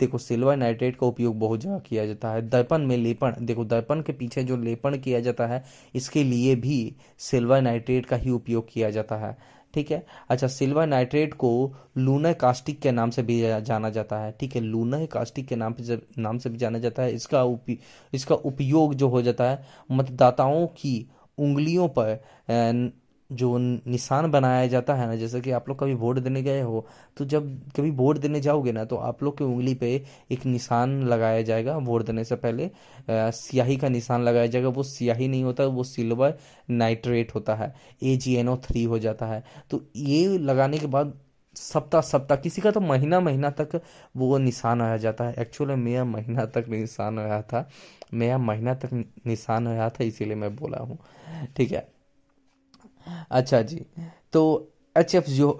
देखो 0.00 0.18
सिल्वर 0.18 0.56
नाइट्रेट 0.56 0.96
का 0.96 1.06
उपयोग 1.06 1.38
बहुत 1.38 1.60
जगह 1.60 1.78
किया 1.78 2.06
जाता 2.06 2.30
है। 2.30 2.48
दर्पण 2.48 2.86
में 2.86 2.96
लेपन 2.96 3.34
देखो 3.40 3.64
दर्पण 3.64 4.00
के 4.02 4.12
पीछे 4.12 4.42
जो 4.44 4.56
लेपन 4.56 4.98
किया 4.98 5.20
जाता 5.20 5.46
है 5.46 5.62
इसके 5.94 6.24
लिए 6.24 6.54
भी 6.56 6.94
सिल्वर 7.20 7.60
नाइट्रेट 7.62 8.06
का 8.06 8.16
ही 8.16 8.30
उपयोग 8.30 8.72
किया 8.72 8.90
जाता 8.90 9.16
है। 9.16 9.36
ठीक 9.74 9.90
है? 9.90 10.04
अच्छा 10.30 10.46
सिल्वर 10.46 10.86
नाइट्रेट 10.86 11.34
को 11.34 11.50
लूनर 11.98 12.32
कास्टिक 12.32 12.80
के 12.80 12.92
नाम 12.92 13.10
से 13.10 13.22
भी 13.22 13.40
जाना 13.62 13.90
जाता 13.90 14.18
है। 14.18 14.32
ठीक 14.40 14.54
है? 14.56 14.60
लूनर 14.62 15.06
कास्टिक 15.06 15.46
के 15.48 15.56
नाम 15.56 15.74
से 15.74 16.00
नाम 16.18 16.38
से 16.38 16.50
भी 16.50 16.58
जाना 16.58 16.78
जाता 16.78 17.02
है। 17.02 17.14
इसका 17.14 17.42
उप, 17.44 17.66
इसका 18.12 18.34
उपयोग 18.34 18.94
जो 18.94 19.08
हो 19.08 19.22
जाता 19.22 19.50
है 19.50 19.64
मतदाताओं 19.90 20.66
की 20.78 21.10
उंगलियों 21.38 21.88
पर 21.98 22.92
जो 23.30 23.56
निशान 23.58 24.30
बनाया 24.30 24.66
जाता 24.66 24.94
है 24.94 25.06
ना, 25.06 25.16
जैसे 25.16 25.40
कि 25.40 25.50
आप 25.50 25.68
लोग 25.68 25.78
कभी 25.78 25.94
वोट 25.94 26.18
देने 26.18 26.42
गए 26.42 26.60
हो 26.60 26.86
तो 27.16 27.24
जब 27.24 27.48
कभी 27.76 27.90
वोट 27.92 28.18
देने 28.18 28.40
जाओगे 28.40 28.72
ना 28.72 28.84
तो 28.84 28.96
आप 28.98 29.22
लोग 29.22 29.36
की 29.38 29.44
उंगली 29.44 29.74
पे 29.74 29.90
एक 30.32 30.46
निशान 30.46 31.02
लगाया 31.04 31.42
जाएगा 31.42 31.76
वोट 31.78 32.04
देने 32.06 32.24
से 32.24 32.36
पहले। 32.36 32.70
स्याही 33.10 33.76
का 33.76 33.88
निशान 33.88 34.22
लगाया 34.22 34.46
जाएगा, 34.46 34.68
वो 34.68 34.82
स्याही 34.82 35.28
नहीं 35.28 35.44
होता, 35.44 35.64
वो 35.64 35.84
सिल्वर 35.84 36.36
नाइट्रेट 36.70 37.34
होता 37.34 37.54
है 37.54 37.74
A 38.02 38.16
G 38.16 38.34
N 38.36 38.48
O 38.48 38.56
three 38.64 38.84
हो 38.84 38.98
जाता 38.98 39.26
है। 39.26 39.42
तो 39.70 39.82
ये 39.96 40.38
लगाने 40.38 40.78
के 40.78 40.86
बाद 40.86 41.12
सप्ताह 41.56 42.00
सप्ताह, 42.00 42.38
किसी 42.38 42.62
का 42.62 42.70
तो 42.70 42.80
महीना 42.80 43.20
महीना 43.20 43.50
तक 43.52 43.80
वो 44.16 44.38
निशान 44.38 44.82
आया 44.82 44.96
जाता 44.96 45.24
है। 45.24 45.34
एक्चुअली 45.38 45.74
मेरा 45.74 46.04
महीना 46.06 46.44
तक 46.46 46.68
निशान 46.70 47.18
आया 47.18 47.40
था, 47.42 47.68
मेरा 48.14 48.38
महीना 48.38 48.74
तक 48.76 48.92
निशान 49.26 49.68
आया 49.68 49.88
था, 49.90 50.04
इसीलिए 50.04 50.36
मैं 50.36 50.54
बोला 50.56 50.78
हूँ। 50.78 50.98
ठीक 51.56 51.72
है? 51.72 51.86
अच्छा 53.30 53.62
जी। 53.62 53.84
तो 54.32 54.72
एच 54.96 55.14
एफ़ 55.14 55.30
जो 55.30 55.50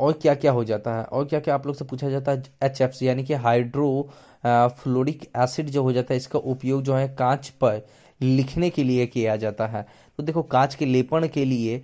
और 0.00 0.12
क्या 0.12 0.34
क्या 0.34 0.52
हो 0.52 0.64
जाता 0.64 0.96
है? 0.96 1.04
और 1.04 1.24
क्या 1.24 1.40
क्या 1.40 1.54
आप 1.54 1.66
लोग 1.66 1.76
से 1.76 1.84
पूछा 1.84 2.08
जाता 2.10 2.32
है? 2.32 2.42
एच 2.62 2.80
एफ़ 2.80 3.04
यानी 3.04 3.24
कि 3.24 3.34
हाइड्रो 3.34 4.08
फ्लोरिक 4.44 5.28
एसिड 5.38 5.68
जो 5.70 5.82
हो 5.82 5.92
जाता 5.92 6.14
है, 6.14 6.16
इसका 6.16 6.38
उपयोग 6.38 6.82
जो 6.82 6.94
है 6.94 7.08
कांच 7.10 7.48
पर 7.62 7.86
लिखने 8.20 8.68
के 8.70 8.82
लिए 8.84 9.06
किया 9.06 9.34
जाता 9.36 9.66
है। 9.66 9.86
तो 10.18 10.22
देखो, 10.22 10.42
कांच 10.42 10.74
के 10.74 10.86
लेपन 10.86 11.26
के 11.28 11.44
लिए 11.44 11.82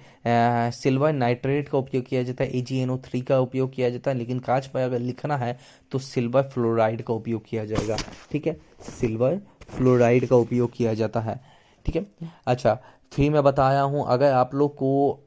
सिल्वर 0.72 1.12
नाइट्रेट 1.12 1.68
का 1.68 1.78
उपयोग 1.78 2.04
किया 2.04 2.22
जाता 2.22 2.44
है 2.44 2.50
ए 2.50 3.20
का 3.22 3.38
उपयोग 3.40 3.74
किया 3.74 3.90
जाता 3.90 4.10
है, 4.10 4.16
लेकिन 4.16 4.38
कांच 4.40 4.66
पर 4.66 4.80
अगर 4.80 4.98
लिखना 5.00 5.36
है 5.36 5.58
तो 5.92 5.98
सिल्वर 6.00 6.42
फ्लोराइड 6.44 7.02
का 7.02 7.14
उपयोग 7.14 7.44
किया 7.48 7.64
जाएगा। 7.64 7.96
ठीक 8.30 8.46
है? 8.46 8.56
सिल्वर 8.90 9.40
फ्लोराइड 9.70 10.26
का 10.28 10.36
उपयोग 10.36 10.72
किया 10.72 10.94
जाता 10.94 11.20
है। 11.20 11.40
ठीक 11.86 11.96
है? 11.96 12.06
अच्छा 12.46 12.78
फिर 13.12 13.30
मैं 13.30 13.42
बताया 13.42 13.80
हूँ, 13.82 14.04
अगर 14.08 14.32
आप 14.32 14.54
लोग 14.54 14.74
को, 14.74 15.20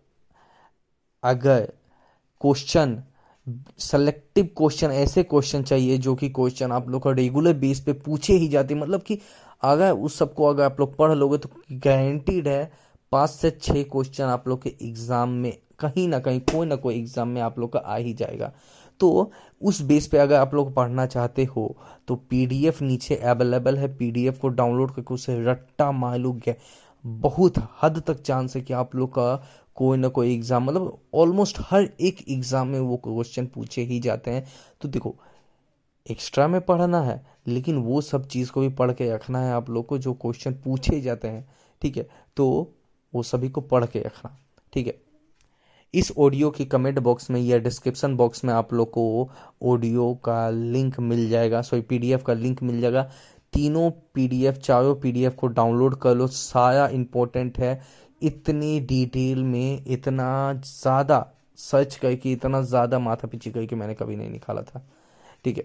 अगर 1.23 1.71
क्वेश्चन 2.41 3.01
सेलेक्टिव 3.79 4.49
क्वेश्चन 4.57 4.91
ऐसे 4.91 5.23
क्वेश्चन 5.23 5.63
चाहिए 5.63 5.97
जो 5.97 6.13
कि 6.15 6.29
क्वेश्चन 6.29 6.71
आप 6.71 6.87
लोग 6.89 7.03
का 7.03 7.11
रेगुलर 7.11 7.53
बेस 7.55 7.79
पे 7.79 7.93
पूछे 7.95 8.33
ही 8.33 8.47
जाते 8.47 8.75
मतलब 8.75 9.01
कि 9.01 9.19
अगर 9.63 9.91
उस 9.91 10.17
सबको 10.19 10.45
अगर 10.45 10.63
आप 10.63 10.79
लोग 10.79 10.95
पढ़ 10.97 11.11
लोगे 11.11 11.37
तो 11.37 11.49
गारंटीड 11.73 12.47
है, 12.47 12.71
पाँच 13.11 13.29
से 13.29 13.51
छह 13.51 13.81
क्वेश्चन 13.83 14.23
आप 14.23 14.47
लोग 14.47 14.61
के 14.63 14.73
एग्ज़ाम 14.81 15.29
में 15.31 15.51
कहीं 15.79 16.07
ना 16.07 16.19
कहीं, 16.19 16.39
कोई 16.41 16.67
ना 16.67 16.75
कोई 16.75 16.95
एग्ज़ाम 16.95 17.27
में 17.27 17.41
आप 17.41 17.59
लोग 17.59 17.71
का 17.73 17.79
आ 17.79 17.95
ही 17.95 18.13
जाएगा। 18.13 18.51
तो 18.99 19.31
उस 19.61 19.81
बेस 19.83 20.07
पे 20.07 20.17
अगर 20.17 20.35
आप 20.35 20.53
लोग 20.53 20.73
पढ़ना 20.75 21.05
चाहते 21.07 21.43
हो 21.45 21.75
तो 22.07 22.15
पीडीएफ 22.29 22.81
नीचे 22.81 23.15
अवेलेबल 23.15 23.77
है। 23.77 23.87
पीडीएफ 23.97 24.39
को 24.39 24.49
डाउनलोड 24.49 24.93
करके 24.95 25.13
उसे 25.13 25.39
रट्टा 25.45 25.91
मालूम 25.93 26.39
बहुत 27.05 27.53
हद 27.81 28.01
तक 28.07 28.21
चांस 28.21 28.55
है 28.55 28.61
कि 28.61 28.73
आप 28.73 28.95
लोग 28.95 29.09
का 29.09 29.35
कोई 29.75 29.97
ना 29.97 30.07
कोई 30.07 30.33
एग्ज़ाम 30.33 30.63
मतलब 30.63 30.97
ऑलमोस्ट 31.13 31.57
हर 31.61 31.89
एक 32.01 32.23
एग्ज़ाम 32.29 32.67
में 32.67 32.79
वो 32.79 32.97
क्वेश्चन 32.97 33.45
पूछे 33.45 33.81
ही 33.83 33.99
जाते 33.99 34.31
हैं। 34.31 34.45
तो 34.81 34.89
देखो 34.89 35.15
एक्स्ट्रा 36.05 36.47
में 36.47 36.59
पढ़ना 36.61 37.01
है, 37.01 37.21
लेकिन 37.47 37.77
वो 37.77 38.01
सब 38.03 38.27
चीज़ 38.27 38.51
को 38.51 38.61
भी 38.61 38.69
पढ़ 38.71 38.91
के 38.91 39.09
रखना 39.11 39.39
है 39.39 39.53
आप 39.53 39.69
लोग 39.69 39.85
को, 39.85 39.97
जो 39.97 40.13
क्वेश्चन 40.13 40.53
पूछे 40.65 40.99
जाते 41.01 41.27
हैं, 41.27 41.47
ठीक 41.81 41.97
है? 41.97 42.07
तो 42.37 42.73
वो 43.13 43.23
सभी 43.23 43.49
को 43.49 43.61
पढ़ 43.63 43.85
के 43.85 43.99
रखना, 43.99 44.37
ठीक 44.73 44.87
है? 44.87 44.93
इस 45.93 46.11
ऑडियो 46.17 46.49
के 46.49 46.65
कमेंट 46.65 46.99
बॉक्स 46.99 47.29
में 47.29 47.39
या 47.41 47.57
डिस्क्रिप्शन 47.59 48.15
बॉक्स 48.15 48.43
में 48.45 48.53
आप 48.53 48.73
लोग 48.73 48.89
को 48.91 49.29
ऑडियो 49.63 50.13
का 50.25 50.49
लिंक 50.49 50.99
मिल 51.01 51.29
जाएगा 51.29 51.61
सॉरी 51.61 51.81
पीडीएफ 51.83 52.23
का 52.23 52.33
लिंक 52.33 52.63
मिल 52.63 52.81
जाएगा। 52.81 53.09
तीनों 53.55 53.89
पीडीएफ, 54.13 54.57
चारों 54.57 54.95
पीडीएफ 54.95 55.35
को 55.35 55.47
डाउनलोड 55.49 55.95
कर 55.99 56.15
लो। 56.15 56.27
सारा 56.29 56.87
इंपॉर्टेंट 56.89 57.57
है। 57.59 57.79
इतनी 58.21 58.79
डिटेल 58.81 59.43
में 59.43 59.83
इतना 59.87 60.53
ज़्यादा 60.55 61.25
सर्च 61.59 61.95
करके, 61.95 62.31
इतना 62.31 62.61
ज़्यादा 62.63 62.99
माथा 62.99 63.27
पीछे 63.27 63.51
करके 63.51 63.75
मैंने 63.75 63.93
कभी 63.93 64.15
नहीं 64.15 64.29
निकाला 64.29 64.61
था। 64.63 64.85
ठीक 65.45 65.57
है। 65.57 65.63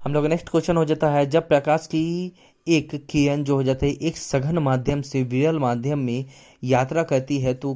हम 0.00 0.14
लोग 0.14 0.26
नेक्स्ट 0.26 0.48
क्वेश्चन 0.48 0.76
हो 0.76 0.84
जाता 0.84 1.10
है, 1.10 1.26
जब 1.26 1.48
प्रकाश 1.48 1.86
की 1.86 2.32
एक 2.66 2.94
किरण 3.06 3.42
जो 3.44 3.54
हो 3.54 3.62
जाता 3.62 3.86
है, 3.86 3.92
एक 3.92 4.16
सघन 4.16 4.58
माध्यम 4.60 5.02
से 5.02 5.22
विरल 5.24 5.58
माध्यम 5.58 5.98
में 6.00 6.24
यात्रा 6.62 7.02
करती 7.04 7.38
है 7.40 7.54
तो 7.56 7.74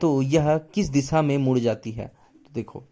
तो 0.00 0.10
यह 0.22 0.56
किस 0.74 0.88
दिशा 0.88 1.20
में 1.22 1.36
मुड़ 1.38 1.58
जाती 1.58 1.90
है? 1.92 2.06
तो 2.06 2.50
देखो। 2.54 2.82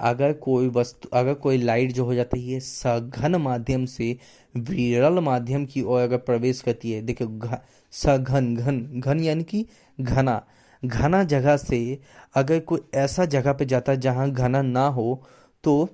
अगर 0.00 0.32
कोई 0.34 0.68
वस्तु, 0.68 1.08
अगर 1.12 1.34
कोई 1.36 1.56
लाइट 1.58 1.92
जो 1.92 2.04
हो 2.04 2.14
जाती 2.14 2.40
है 2.50 2.60
सघन 2.60 3.36
माध्यम 3.36 3.84
से, 3.86 4.16
विरल 4.54 5.18
माध्यम 5.20 5.64
की 5.66 5.82
ओर 5.82 6.00
अगर 6.00 6.16
प्रवेश 6.18 6.60
करती 6.60 6.92
है 6.92 7.00
देखो 7.02 7.56
सघन, 7.92 8.54
घन 8.56 9.00
घन 9.00 9.20
यानी 9.20 9.44
कि 9.44 9.64
घना। 9.98 10.42
घना 10.82 11.22
जगह 11.24 11.56
से 11.56 11.98
अगर 12.34 12.58
कोई 12.60 12.80
ऐसा 12.96 13.24
जगह 13.26 13.52
पे 13.52 13.64
जाता 13.66 13.92
है 13.92 14.00
जहाँ 14.00 14.30
घना 14.30 14.62
ना 14.62 14.86
हो 14.88 15.22
तो 15.64 15.88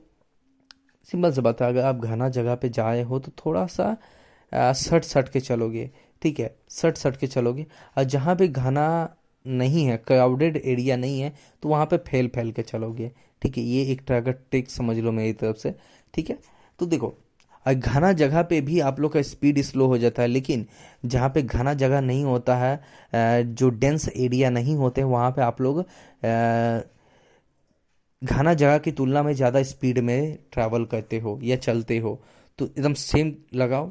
सिंपल 1.08 1.32
से 1.32 1.40
बात 1.40 1.60
है, 1.62 1.68
अगर 1.68 1.84
आप 1.84 1.96
घना 1.96 2.28
जगह 2.30 2.54
पे 2.54 2.68
जाए 2.70 3.02
हो 3.02 3.18
तो 3.18 3.32
थोड़ा 3.38 3.66
सा 3.68 3.96
सट 4.52 5.04
सट 5.04 5.28
के 5.28 5.40
चलोगे, 5.40 5.90
ठीक 6.22 6.40
है? 6.40 6.54
सट 6.70 6.96
सट 6.96 7.16
के 7.16 7.26
चलोगे। 7.26 7.66
और 7.96 8.04
जहाँ 8.04 8.34
पे 8.36 8.48
घना 8.48 9.16
नहीं 9.44 9.84
है 9.86 9.96
क्राउडेड 9.98 10.56
एरिया 10.56 10.96
नहीं 10.96 11.20
है 11.20 11.32
तो 11.62 11.68
वहाँ 11.68 11.86
पे 11.86 11.96
फैल 12.08 12.28
फैल 12.34 12.52
के 12.52 12.62
चलोगे। 12.62 13.10
ठीक 13.44 13.56
है, 13.58 13.62
ये 13.64 13.82
एक 13.92 14.00
तरह 14.06 14.32
ट्रिक 14.32 14.70
समझ 14.70 14.96
लो 14.98 15.12
मेरी 15.12 15.32
तरफ़ 15.34 15.56
से, 15.58 15.74
ठीक 16.14 16.30
है? 16.30 16.38
तो 16.78 16.86
देखो 16.86 17.14
घना 17.66 18.12
जगह 18.12 18.42
पे 18.42 18.60
भी 18.60 18.78
आप 18.80 18.98
लोग 19.00 19.12
का 19.12 19.20
स्पीड 19.22 19.60
स्लो 19.62 19.86
हो 19.86 19.98
जाता 19.98 20.22
है, 20.22 20.28
लेकिन 20.28 20.64
जहाँ 21.04 21.28
पे 21.28 21.42
घना 21.42 21.74
जगह 21.74 22.00
नहीं 22.00 22.24
होता 22.24 22.56
है 22.56 23.54
जो 23.54 23.68
डेंस 23.70 24.08
एरिया 24.08 24.50
नहीं 24.50 24.76
होते, 24.76 25.02
वहाँ 25.02 25.30
पे 25.30 25.42
आप 25.42 25.60
लोग 25.60 25.84
घना 28.22 28.54
जगह 28.54 28.78
की 28.78 28.92
तुलना 28.92 29.22
में 29.22 29.32
ज़्यादा 29.34 29.62
स्पीड 29.62 29.98
में 30.00 30.38
ट्रैवल 30.52 30.84
करते 30.84 31.18
हो 31.18 31.38
या 31.42 31.56
चलते 31.58 31.98
हो। 31.98 32.20
तो 32.58 32.64
एकदम 32.66 32.94
सेम 32.94 33.34
लगाओ। 33.54 33.90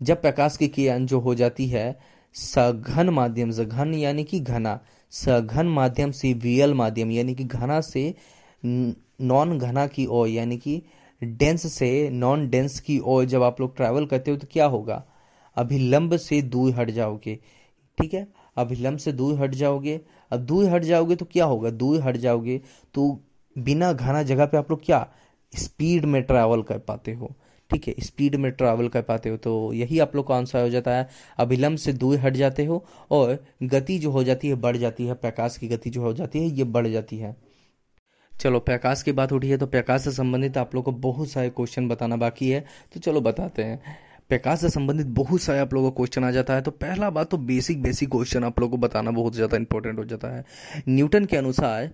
जब 0.00 0.20
प्रकाश 0.22 0.56
की 0.56 0.68
किरण 0.68 1.06
जो 1.06 1.20
हो 1.20 1.34
जाती 1.34 1.66
है, 1.66 1.96
सघन 2.34 3.08
माध्यम 3.10 3.50
से, 3.50 3.64
घन 3.64 3.94
यानी 3.94 4.24
कि 4.24 4.40
घना 4.40 4.78
सघन 5.14 5.66
माध्यम 5.66 6.10
से, 6.10 6.32
वियल 6.34 6.74
माध्यम, 6.74 7.10
यानी 7.10 7.34
कि 7.34 7.44
घना 7.44 7.80
से 7.82 8.14
नॉन 8.62 9.58
घना 9.58 9.86
की 9.86 10.06
ओर, 10.06 10.28
यानी 10.28 10.56
कि 10.58 10.82
डेंस 11.22 11.72
से 11.72 12.08
नॉन 12.10 12.48
डेंस 12.48 12.78
की 12.80 12.98
ओर 12.98 13.24
जब 13.24 13.42
आप 13.42 13.60
लोग 13.60 13.76
ट्रैवल 13.76 14.06
करते 14.06 14.30
हो 14.30 14.36
तो 14.36 14.46
क्या 14.52 14.66
होगा? 14.66 15.04
अभिलंब 15.56 16.16
से 16.16 16.40
दूर 16.42 16.74
हट 16.74 16.90
जाओगे, 16.90 17.38
ठीक 17.98 18.14
है? 18.14 18.26
अभिलंब 18.56 18.98
से 18.98 19.12
दूर 19.12 19.38
हट 19.40 19.54
जाओगे। 19.54 20.00
अब 20.32 20.40
दूर 20.40 20.68
हट 20.70 20.82
जाओगे 20.82 21.16
तो 21.16 21.24
क्या 21.24 21.44
होगा? 21.44 21.70
दूर 21.70 22.02
हट 22.02 22.16
जाओगे 22.16 22.60
तो 22.94 23.18
बिना 23.56 23.92
घना 23.92 24.22
जगह 24.22 24.46
पे 24.46 24.56
आप 24.56 24.70
लोग 24.70 24.84
क्या? 24.84 25.06
स्पीड 25.52 26.04
में 26.04 26.22
ट्रैवल 26.22 26.62
कर 26.62 26.78
पाते 26.78 27.12
हो। 27.12 27.34
ठीक 27.74 27.88
है 27.88 27.94
स्पीड 28.00 28.34
में 28.36 28.50
ट्रैवल 28.52 28.88
कर 28.88 29.02
पाते 29.02 29.28
हो 29.28 29.36
तो 29.38 29.72
यही 29.74 29.98
आप 29.98 30.14
लोग 30.16 30.26
का 30.28 30.34
आंसर 30.36 30.62
हो 30.62 30.68
जाता 30.68 30.90
है। 30.90 31.08
अभिलंब 31.38 31.78
से 31.78 31.92
दूर 31.94 32.18
हट 32.18 32.32
जाते 32.34 32.64
हो 32.64 32.84
और 33.10 33.38
गति 33.64 33.98
जो 33.98 34.10
हो 34.10 34.22
जाती 34.24 34.48
है, 34.48 34.54
बढ़ 34.56 34.76
जाती 34.76 35.06
है। 35.06 35.14
प्रकाश 35.16 35.56
की 35.56 35.68
गति 35.68 35.90
जो 35.90 36.02
हो 36.02 36.12
जाती 36.12 36.38
है, 36.38 36.46
ये 36.48 36.64
बढ़ 36.66 36.86
जाती 36.88 37.16
है। 37.18 37.34
चलो, 38.32 38.58
प्रकाश 38.60 39.02
की 39.02 39.12
बात 39.12 39.32
उठी 39.32 39.48
है 39.48 39.56
तो 39.56 39.66
प्रकाश 39.66 40.02
से 40.02 40.10
संबंधित 40.12 40.56
आप 40.58 40.74
लोग 40.74 40.84
को 40.84 40.92
बहुत 40.92 41.28
सारे 41.30 41.50
क्वेश्चन 41.50 41.88
बताना 41.88 42.16
बाकी 42.16 42.50
है। 42.50 42.60
तो 42.94 43.00
चलो 43.00 43.20
बताते 43.20 43.62
हैं। 43.62 43.96
प्रकाश 44.30 44.60
से 44.60 44.68
संबंधित 44.70 45.06
बहुत 45.16 45.40
सारे 45.42 45.58
आप 45.58 45.74
लोगों 45.74 45.90
को 45.90 45.96
क्वेश्चन 45.96 46.24
आ 46.24 46.30
जाता 46.30 46.54
है 46.54 46.62
तो 46.62 46.70
पहला 46.72 47.10
बात 47.10 47.30
तो 47.30 47.36
बेसिक 47.40 47.82
बेसिक 47.82 48.10
क्वेश्चन 48.10 48.44
आप 48.44 48.60
लोगों 48.60 48.70
को 48.70 48.82
बताना 48.82 49.10
बहुत 49.10 49.34
ज़्यादा 49.34 49.56
इंपॉर्टेंट 49.56 49.98
हो 49.98 50.04
जाता 50.04 50.28
है। 50.28 50.44
न्यूटन 50.88 51.24
के 51.24 51.36
अनुसार, 51.36 51.90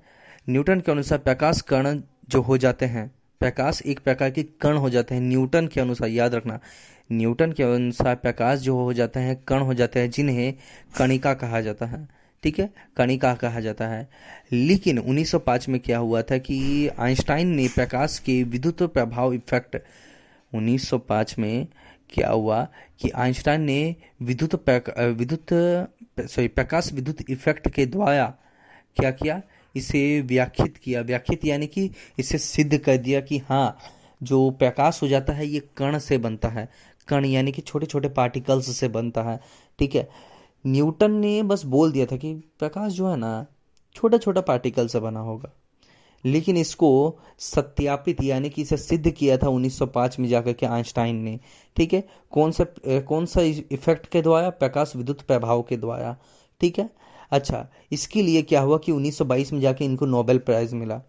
न्यूटन 0.48 0.80
के 0.80 0.92
अनुसार 0.92 1.18
प्रकाश 1.20 1.60
कण 1.62 2.00
जो 2.30 2.40
हो 2.42 2.58
जाते 2.58 2.86
हैं 2.86 3.10
प्रकाश 3.40 3.82
एक 3.86 4.00
प्रकार 4.00 4.30
के 4.30 4.42
कण 4.42 4.76
हो 4.76 4.90
जाते 4.90 5.14
हैं, 5.14 5.22
न्यूटन 5.22 5.66
के 5.66 5.80
अनुसार, 5.80 6.08
याद 6.08 6.34
रखना। 6.34 6.60
न्यूटन 7.12 7.52
के 7.52 7.62
अनुसार 7.62 8.14
प्रकाश 8.14 8.58
जो 8.58 8.76
हो 8.76 8.92
जाते 8.92 9.20
हैं, 9.20 9.36
कण 9.36 9.60
हो 9.60 9.74
जाते 9.74 10.00
हैं, 10.00 10.10
जिन्हें 10.10 10.54
कणिका 10.98 11.34
कहा 11.34 11.60
जाता 11.60 11.86
है। 11.86 12.08
ठीक 12.42 12.58
है? 12.58 12.70
कणिका 12.96 13.34
कहा 13.34 13.60
जाता 13.60 13.88
है। 13.88 14.08
लेकिन 14.52 14.98
1905 14.98 15.68
में 15.68 15.80
क्या 15.80 15.98
हुआ 15.98 16.22
था 16.22 16.38
कि 16.38 16.88
आइंस्टाइन 16.88 17.48
ने 17.48 17.68
प्रकाश 17.68 18.18
के 18.18 18.42
विद्युत 18.42 18.82
प्रभाव 18.82 19.32
इफ़ेक्ट 19.32 19.76
1905 20.54 21.38
में 21.38 21.66
क्या 22.10 22.30
हुआ 22.30 22.68
कि 23.00 23.10
आइंस्टाइन 23.10 23.60
ने 23.60 23.96
विद्युत 24.22 24.68
विद्युत, 25.00 25.46
सॉरी, 26.26 26.48
प्रकाश 26.48 26.92
विद्युत 26.92 27.16
इफ़ेक्ट 27.30 27.70
के 27.70 27.86
द्वारा 27.86 28.34
क्या 28.96 29.10
किया? 29.10 29.42
इसे 29.76 30.20
व्याख्यित 30.20 30.76
किया। 30.76 31.00
व्याख्यित 31.00 31.44
यानी 31.44 31.66
कि 31.66 31.90
इसे 32.18 32.38
सिद्ध 32.38 32.78
कर 32.78 32.96
दिया 32.96 33.20
कि 33.20 33.38
हाँ 33.38 33.76
जो 34.22 34.50
प्रकाश 34.50 35.02
हो 35.02 35.08
जाता 35.08 35.32
है, 35.32 35.46
ये 35.46 35.60
कण 35.76 35.98
से 35.98 36.18
बनता 36.18 36.48
है। 36.48 36.68
कण 37.08 37.24
यानी 37.24 37.52
कि 37.52 37.62
छोटे 37.62 37.86
छोटे 37.86 38.08
पार्टिकल्स 38.08 38.76
से 38.76 38.88
बनता 38.88 39.22
है। 39.22 39.40
ठीक 39.78 39.94
है? 39.94 40.08
न्यूटन 40.66 41.10
ने 41.10 41.42
बस 41.42 41.64
बोल 41.64 41.92
दिया 41.92 42.06
था 42.06 42.16
कि 42.16 42.34
प्रकाश 42.58 42.92
जो 42.92 43.08
है 43.08 43.16
ना 43.16 43.46
छोटा 43.94 44.18
छोटा 44.18 44.40
पार्टिकल 44.40 44.88
से 44.88 45.00
बना 45.00 45.20
होगा। 45.20 45.52
लेकिन 46.24 46.56
इसको 46.56 47.18
सत्यापित 47.38 48.22
यानी 48.22 48.50
कि 48.50 48.62
इसे 48.62 48.76
सिद्ध 48.76 49.10
किया 49.10 49.36
था 49.36 49.48
1905 49.48 50.18
में 50.20 50.28
जाकर 50.28 50.52
के 50.52 50.66
आइंस्टाइन 50.66 51.16
ने। 51.16 51.38
ठीक 51.76 51.92
है? 51.92 52.04
कौन 52.30 52.52
सा 52.52 52.66
कौन 52.86 53.26
सा 53.26 53.40
इफ़ेक्ट 53.40 54.06
के 54.06 54.22
द्वारा? 54.22 54.50
प्रकाश 54.50 54.92
विद्युत 54.96 55.20
प्रभाव 55.20 55.62
के 55.62 55.76
द्वारा। 55.76 56.16
ठीक 56.60 56.78
है? 56.78 56.90
अच्छा 57.30 57.68
इसके 57.92 58.22
लिए 58.22 58.42
क्या 58.42 58.60
हुआ 58.60 58.78
कि 58.78 58.92
1922 58.92 59.52
में 59.52 59.60
जाके 59.60 59.84
इनको 59.84 60.06
नोबेल 60.06 60.38
प्राइज 60.38 60.72
मिला। 60.74 61.02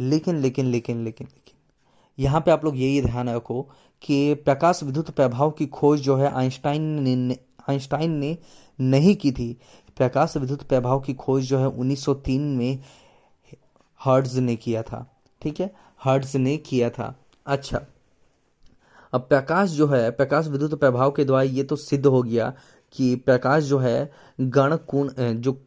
लेकिन 0.00 0.36
लेकिन 0.36 0.66
लेकिन 0.66 1.04
लेकिन 1.04 1.26
लेकिन, 1.26 1.58
यहाँ 2.18 2.40
पे 2.40 2.50
आप 2.50 2.64
लोग 2.64 2.76
यही 2.76 3.02
ध्यान 3.02 3.28
रखो 3.28 3.68
कि 4.02 4.34
प्रकाश 4.34 4.82
विद्युत 4.82 5.10
प्रभाव 5.10 5.50
की 5.50 5.66
खोज 5.66 6.00
जो 6.00 6.16
है 6.16 6.32
आइंस्टाइन 6.32 6.82
ने 6.82 7.38
आइंस्टाइन 7.70 8.10
ने 8.10 8.38
नहीं 8.80 9.16
की 9.16 9.32
थी। 9.32 9.60
प्रकाश 9.96 10.36
विद्युत 10.36 10.62
प्रभाव 10.62 11.00
की 11.00 11.14
खोज 11.14 11.44
जो 11.44 11.58
है 11.58 11.66
1903 11.66 12.40
में 12.40 12.78
हर्ट्ज 14.04 14.38
ने 14.38 14.56
किया 14.56 14.82
था। 14.82 15.20
ठीक 15.42 15.60
है? 15.60 15.74
हर्ट्ज 16.04 16.36
ने 16.36 16.56
किया 16.56 16.90
था। 16.90 17.14
अच्छा 17.46 17.80
अब 19.12 19.20
प्रकाश 19.20 19.70
जो 19.70 19.86
है, 19.86 20.10
प्रकाश 20.10 20.46
विद्युत 20.46 20.80
प्रभाव 20.80 21.10
के 21.10 21.24
द्वारा 21.24 21.42
ये 21.42 21.62
तो 21.62 21.76
सिद्ध 21.76 22.06
हो 22.06 22.22
गया 22.22 22.52
कि 22.92 23.16
प्रकाश 23.16 23.62
जो 23.62 23.78
है, 23.78 24.12
गण 24.40 24.76
कुण 24.76 25.10
जो 25.18 25.62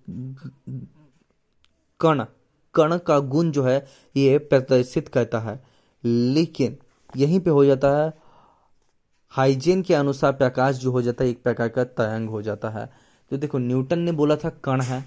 कण 1.99 2.25
कण 2.73 2.97
का 2.97 3.19
गुण 3.19 3.51
जो 3.51 3.63
है, 3.63 3.85
ये 4.15 4.37
प्रदर्शित 4.37 5.07
करता 5.07 5.39
है। 5.39 5.63
लेकिन 6.05 6.77
यहीं 7.17 7.39
पे 7.39 7.49
हो 7.49 7.65
जाता 7.65 8.03
है, 8.03 8.13
हाइजीन 9.29 9.81
के 9.81 9.93
अनुसार 9.93 10.31
प्रकाश 10.31 10.75
जो 10.75 10.91
हो 10.91 11.01
जाता 11.01 11.23
है, 11.23 11.29
एक 11.29 11.43
प्रकार 11.43 11.69
का 11.69 11.83
तरंग 11.83 12.29
हो 12.29 12.41
जाता 12.41 12.69
है। 12.69 12.89
तो 13.29 13.37
देखो, 13.37 13.57
न्यूटन 13.57 13.99
ने 13.99 14.11
बोला 14.11 14.35
था, 14.35 14.49
कण 14.49 14.81
है। 14.81 15.03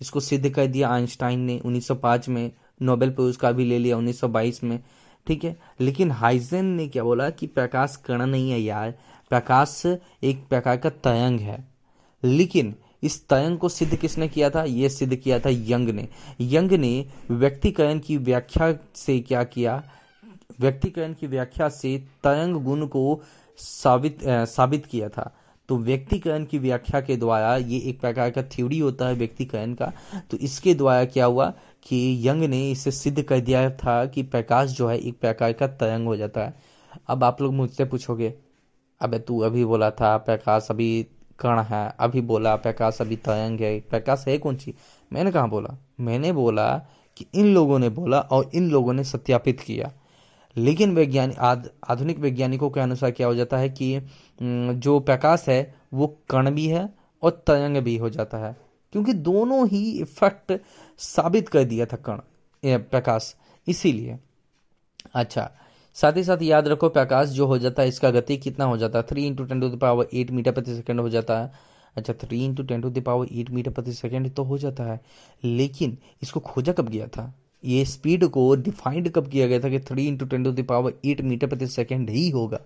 इसको 0.00 0.20
सिद्ध 0.20 0.50
कर 0.50 0.66
दिया 0.66 0.88
आइंस्टाइन 0.88 1.40
ने 1.40 1.60
1905 1.64 2.28
में। 2.28 2.52
नोबेल 2.82 3.10
पुरस्कार 3.10 3.52
भी 3.52 3.64
ले 3.64 3.78
लिया 3.78 3.96
1922 3.96 4.64
में, 4.64 4.82
ठीक 5.26 5.44
है? 5.44 5.56
लेकिन 5.80 6.10
हाइजेन 6.10 6.64
ने 6.64 6.88
क्या 6.88 7.04
बोला 7.04 7.30
कि 7.30 7.46
प्रकाश 7.46 7.96
कण 7.96 8.26
नहीं 8.26 8.50
है 8.50 8.60
यार 8.60 8.94
प्रकाश 9.30 9.82
एक 10.22 10.46
प्रकार 10.48 10.76
का 10.76 10.90
तयंग 11.04 11.40
है। 11.40 11.62
लेकिन 12.22 12.74
इस 13.02 13.28
तयंग 13.28 13.58
को 13.58 13.68
सिद्ध 13.68 13.96
किसने 13.96 14.28
किया 14.28 14.50
था? 14.50 14.64
यह 14.64 14.88
सिद्ध 14.88 15.14
किया 15.16 15.38
था 15.38 15.50
यंग 15.50 15.88
ने। 15.88 16.08
यंग 16.40 16.72
ने 16.72 17.06
व्यक्तिकरण 17.30 17.98
की 17.98 18.16
व्याख्या 18.16 18.72
से 18.94 19.18
क्या 19.20 19.42
किया? 19.44 19.82
व्यक्तिकरण 20.60 21.12
की 21.12 21.26
व्याख्या 21.26 21.68
से 21.68 21.96
तयंग 22.24 22.62
गुण 22.64 22.86
को 22.86 23.22
साबित 23.58 24.18
साबित 24.24 24.86
किया 24.86 25.08
था। 25.08 25.34
तो 25.68 25.76
व्यक्तिकरण 25.78 26.44
की 26.44 26.58
व्याख्या 26.58 27.00
के 27.00 27.16
द्वारा 27.16 27.56
ये 27.56 27.78
एक 27.80 28.00
प्रकार 28.00 28.30
का 28.30 28.42
थ्योरी 28.42 28.78
होता 28.78 29.06
है 29.08 29.14
व्यक्तिकरण 29.14 29.74
का। 29.74 29.92
तो 30.30 30.36
इसके 30.36 30.74
द्वारा 30.74 31.04
क्या 31.04 31.24
हुआ 31.24 31.52
कि 31.82 32.28
यंग 32.28 32.44
ने 32.44 32.70
इसे 32.70 32.90
सिद्ध 32.90 33.22
कर 33.22 33.40
दिया 33.40 33.68
था 33.70 34.04
कि 34.06 34.22
प्रकाश 34.22 34.70
जो 34.70 34.88
है 34.88 34.98
एक 34.98 35.18
प्रकार 35.20 35.52
का 35.52 35.66
तरंग 35.66 36.06
हो 36.06 36.16
जाता 36.16 36.44
है। 36.44 36.54
अब 37.08 37.24
आप 37.24 37.42
लोग 37.42 37.54
मुझसे 37.54 37.84
पूछोगे 37.84 38.34
अबे 39.00 39.18
तू 39.18 39.40
अभी 39.40 39.64
बोला 39.64 39.90
था, 39.90 40.16
प्रकाश 40.16 40.66
अभी 40.70 41.06
कण 41.38 41.60
है, 41.60 41.94
अभी 42.00 42.20
बोला, 42.20 42.56
प्रकाश 42.56 42.98
अभी 43.00 43.16
तरंग 43.16 43.60
है, 43.60 43.80
प्रकाश 43.80 44.24
है 44.28 44.38
कौन 44.38 44.56
सी? 44.56 44.74
मैंने 45.12 45.32
कहा 45.32 45.46
बोला? 45.46 45.78
मैंने 46.00 46.32
बोला 46.32 46.76
कि 47.16 47.26
इन 47.34 47.54
लोगों 47.54 47.78
ने 47.78 47.88
बोला 47.88 48.20
और 48.20 48.50
इन 48.54 48.70
लोगों 48.70 48.92
ने 48.92 49.04
सत्यापित 49.04 49.60
किया। 49.60 49.92
लेकिन 50.56 50.94
वैज्ञानिक 50.94 51.38
आधुनिक 51.88 52.18
वैज्ञानिकों 52.18 52.70
के 52.70 52.80
अनुसार 52.80 53.10
क्या 53.10 53.26
हो 53.26 53.34
जाता 53.34 53.56
है 53.56 53.68
कि 53.68 54.00
जो 54.42 54.98
प्रकाश 55.00 55.44
है, 55.48 55.74
वो 55.94 56.06
कण 56.30 56.50
भी 56.50 56.66
है 56.66 56.88
और 57.22 57.30
तरंग 57.46 57.76
भी 57.76 57.96
हो 57.96 58.10
जाता 58.10 58.38
है। 58.38 58.56
क्योंकि 58.92 59.12
दोनों 59.12 59.68
ही 59.68 59.90
इफ़ेक्ट 60.00 60.60
साबित 60.98 61.48
कर 61.48 61.64
दिया 61.64 61.86
था 61.86 61.96
कण 61.96 62.20
प्रकाश। 62.64 63.34
इसीलिए 63.68 64.18
अच्छा 65.14 65.50
साथ 65.94 66.12
ही 66.16 66.24
साथ 66.24 66.42
याद 66.42 66.68
रखो 66.68 66.88
प्रकाश, 66.88 67.28
जो 67.28 67.46
हो 67.46 67.58
जाता 67.58 67.82
है 67.82 67.88
इसका 67.88 68.10
गति 68.10 68.36
कितना 68.36 68.64
हो 68.64 68.76
जाता 68.76 68.98
है? 68.98 69.04
Three 69.10 69.26
into 69.26 69.44
ten 69.44 69.60
to 69.60 69.68
the 69.68 69.78
power 69.78 70.08
eight 70.14 70.30
metre 70.30 70.52
प्रति 70.52 70.74
सेकंड 70.74 71.00
हो 71.00 71.08
जाता 71.08 71.40
है। 71.40 71.52
अच्छा 71.96 72.12
three 72.12 72.44
into 72.44 72.62
ten 72.62 72.80
to 72.80 72.90
the 72.90 73.00
power 73.00 73.26
eight 73.32 73.50
metre 73.50 73.70
प्रति 73.70 73.92
सेकंड 73.92 74.30
तो 74.34 74.42
हो 74.42 74.58
जाता 74.58 74.84
है। 74.84 75.00
लेकिन 75.44 75.98
इसको 76.22 76.40
खोजा 76.40 76.72
कब 76.72 76.88
गया 76.88 77.06
था? 77.06 77.34
ये 77.64 77.84
स्पीड 77.84 78.24
को 78.24 78.54
डिफाइंड 78.54 79.10
कब 79.10 79.28
किया 79.28 79.46
गया 79.46 79.60
था 79.60 79.68
कि 79.68 79.80
three 79.80 80.06
into 80.06 80.26
ten 80.26 80.44
to 80.44 80.52
the 80.52 80.62
power 80.62 80.94
eight 81.04 81.20
metre 81.20 81.46
प्रति 81.46 81.66
सेकेंड 81.66 82.10
ही 82.10 82.30
होगा? 82.30 82.60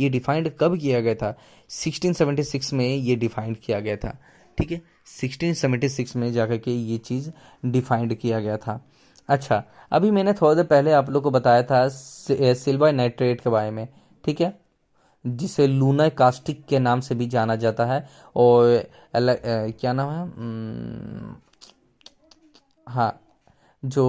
ये 0.00 0.08
डिफाइंड 0.08 0.50
कब 0.60 0.78
किया 0.78 1.00
गया 1.00 1.14
था? 1.14 1.38
1676 1.70 2.72
में 2.72 2.96
ये 2.96 3.16
डिफाइंड 3.16 3.56
किया 3.56 3.80
गया 3.80 3.96
था। 3.96 4.18
ठीक 4.58 4.72
है? 4.72 4.82
1676 5.06 6.16
में 6.16 6.32
जाकर 6.32 6.58
के 6.58 6.70
ये 6.70 6.98
चीज़ 6.98 7.30
डिफाइंड 7.66 8.14
किया 8.14 8.40
गया 8.40 8.56
था। 8.56 8.86
अच्छा 9.28 9.62
अभी 9.92 10.10
मैंने 10.10 10.32
थोड़ा 10.32 10.54
देर 10.54 10.64
पहले 10.64 10.92
आप 10.92 11.10
लोग 11.10 11.22
को 11.22 11.30
बताया 11.30 11.62
था 11.62 11.86
सिल्वर 11.88 12.92
नाइट्रेट 12.92 13.40
के 13.40 13.50
बारे 13.50 13.70
में 13.70 13.86
ठीक 14.24 14.40
है? 14.40 14.52
जिसे 15.24 15.66
लूना 15.66 16.08
कास्टिक 16.08 16.64
के 16.66 16.78
नाम 16.78 17.00
से 17.00 17.14
भी 17.14 17.26
जाना 17.26 17.56
जाता 17.56 17.84
है 17.86 18.08
और 18.36 18.66
ए, 18.68 19.74
क्या 19.80 19.92
नाम 19.92 20.10
है? 20.10 21.36
हाँ 22.86 23.18
जो 23.82 24.04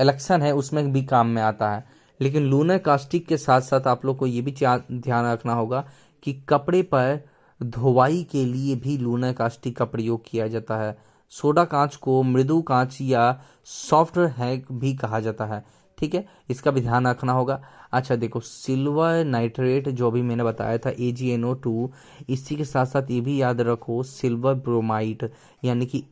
इलेक्शन 0.00 0.42
है 0.42 0.52
उसमें 0.54 0.92
भी 0.92 1.04
काम 1.04 1.26
में 1.26 1.42
आता 1.42 1.70
है। 1.72 1.84
लेकिन 2.20 2.42
लूना 2.42 2.76
कास्टिक 2.78 3.26
के 3.26 3.36
साथ 3.36 3.60
साथ 3.60 3.86
आप 3.86 4.04
लोग 4.04 4.18
को 4.18 4.26
ये 4.26 4.40
भी 4.42 4.52
ध्यान 4.52 5.26
रखना 5.32 5.52
होगा 5.54 5.84
कि 6.22 6.32
कपड़े 6.48 6.82
पर 6.94 7.20
धोवाई 7.60 8.22
के 8.32 8.44
लिए 8.44 8.74
भी 8.76 8.96
लूना 8.98 9.32
कास्टिक 9.32 9.76
का 9.76 9.84
प्रयोग 9.84 10.22
किया 10.26 10.46
जाता 10.48 10.76
है। 10.76 10.96
सोडा 11.32 11.64
कांच 11.64 11.96
को 11.96 12.22
मृदु 12.22 12.60
कांच 12.62 12.98
या 13.00 13.40
सॉफ्ट 13.64 14.18
हैक 14.38 14.72
भी 14.72 14.94
कहा 14.94 15.20
जाता 15.20 15.46
है। 15.46 15.64
ठीक 15.98 16.14
है? 16.14 16.24
इसका 16.50 16.70
भी 16.70 16.80
ध्यान 16.80 17.06
रखना 17.06 17.32
होगा। 17.32 17.60
अच्छा 17.92 18.16
देखो, 18.16 18.40
सिल्वर 18.40 19.24
नाइट्रेट 19.24 19.88
जो 19.90 20.10
भी 20.10 20.22
मैंने 20.22 20.44
बताया 20.44 20.78
था 20.78 20.90
ए 20.90 21.10
जी 21.12 21.30
एन 21.30 21.44
ओ 21.44 21.52
टू 21.54 21.90
इसी 22.28 22.56
के 22.56 22.64
साथ 22.64 22.86
साथ 22.86 23.10
ये 23.10 23.20
भी 23.20 23.40
याद 23.40 23.60
रखो, 23.60 24.02
सिल्वर 24.02 24.54
ब्रोमाइड, 24.54 25.30
यानी 25.64 25.86
कि 25.86 26.04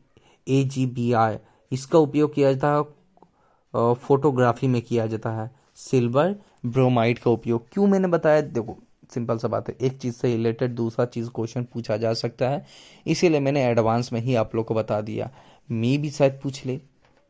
ए 0.47 0.63
जी 0.63 0.85
बी 0.87 1.11
आर 1.13 1.39
इसका 1.71 1.99
उपयोग 1.99 2.33
किया 2.33 2.53
जाता 2.53 2.73
है 2.73 3.93
फोटोग्राफी 3.97 4.67
में 4.67 4.81
किया 4.81 5.07
जाता 5.07 5.31
है। 5.31 5.49
सिल्वर 5.75 6.35
ब्रोमाइड 6.65 7.19
का 7.19 7.31
उपयोग। 7.31 7.65
क्यों 7.73 7.87
मैंने 7.87 8.07
बताया? 8.07 8.41
देखो 8.41 8.77
सिंपल 9.13 9.37
सा 9.37 9.47
बात 9.47 9.69
है। 9.69 9.75
एक 9.81 9.97
चीज़ 9.97 10.15
से 10.15 10.27
रिलेटेड 10.27 10.75
दूसरा 10.75 11.05
चीज़ 11.05 11.29
क्वेश्चन 11.35 11.63
पूछा 11.63 11.97
जा 11.97 12.13
सकता 12.13 12.49
है। 12.49 12.65
इसीलिए 13.07 13.39
मैंने 13.39 13.63
एडवांस 13.65 14.11
में 14.13 14.19
ही 14.21 14.35
आप 14.35 14.55
लोग 14.55 14.65
को 14.65 14.73
बता 14.73 14.99
दिया। 15.01 15.29
मे 15.69 15.97
भी 15.97 16.09
शायद 16.09 16.39
पूछ 16.43 16.65
ले। 16.65 16.79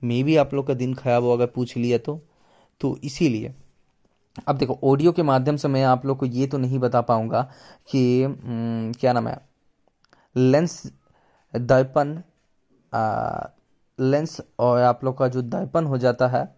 मे 0.01 0.21
भी 0.23 0.35
आप 0.35 0.53
लोग 0.53 0.67
का 0.67 0.73
दिन 0.73 0.93
खराब 0.93 1.23
हो, 1.23 1.31
अगर 1.31 1.45
पूछ 1.45 1.75
लिया 1.77 1.97
तो। 1.97 2.19
तो 2.81 2.97
इसीलिए। 3.03 3.53
अब 4.47 4.57
देखो 4.57 4.79
ऑडियो 4.83 5.11
के 5.11 5.23
माध्यम 5.23 5.55
से 5.55 5.67
मैं 5.67 5.83
आप 5.83 6.05
लोग 6.05 6.17
को 6.17 6.25
ये 6.25 6.47
तो 6.47 6.57
नहीं 6.57 6.79
बता 6.79 7.01
पाऊँगा 7.01 7.41
कि 7.89 8.35
क्या 8.99 9.13
नाम 9.13 9.27
है? 9.27 9.39
लेंस 10.35 10.81
दर्पण 11.53 12.19
लेंस 13.99 14.39
और 14.59 14.81
आप 14.81 15.03
लोग 15.03 15.17
का 15.17 15.27
जो 15.27 15.41
दर्पण 15.41 15.85
हो 15.85 15.97
जाता 15.97 16.27
है, 16.27 16.55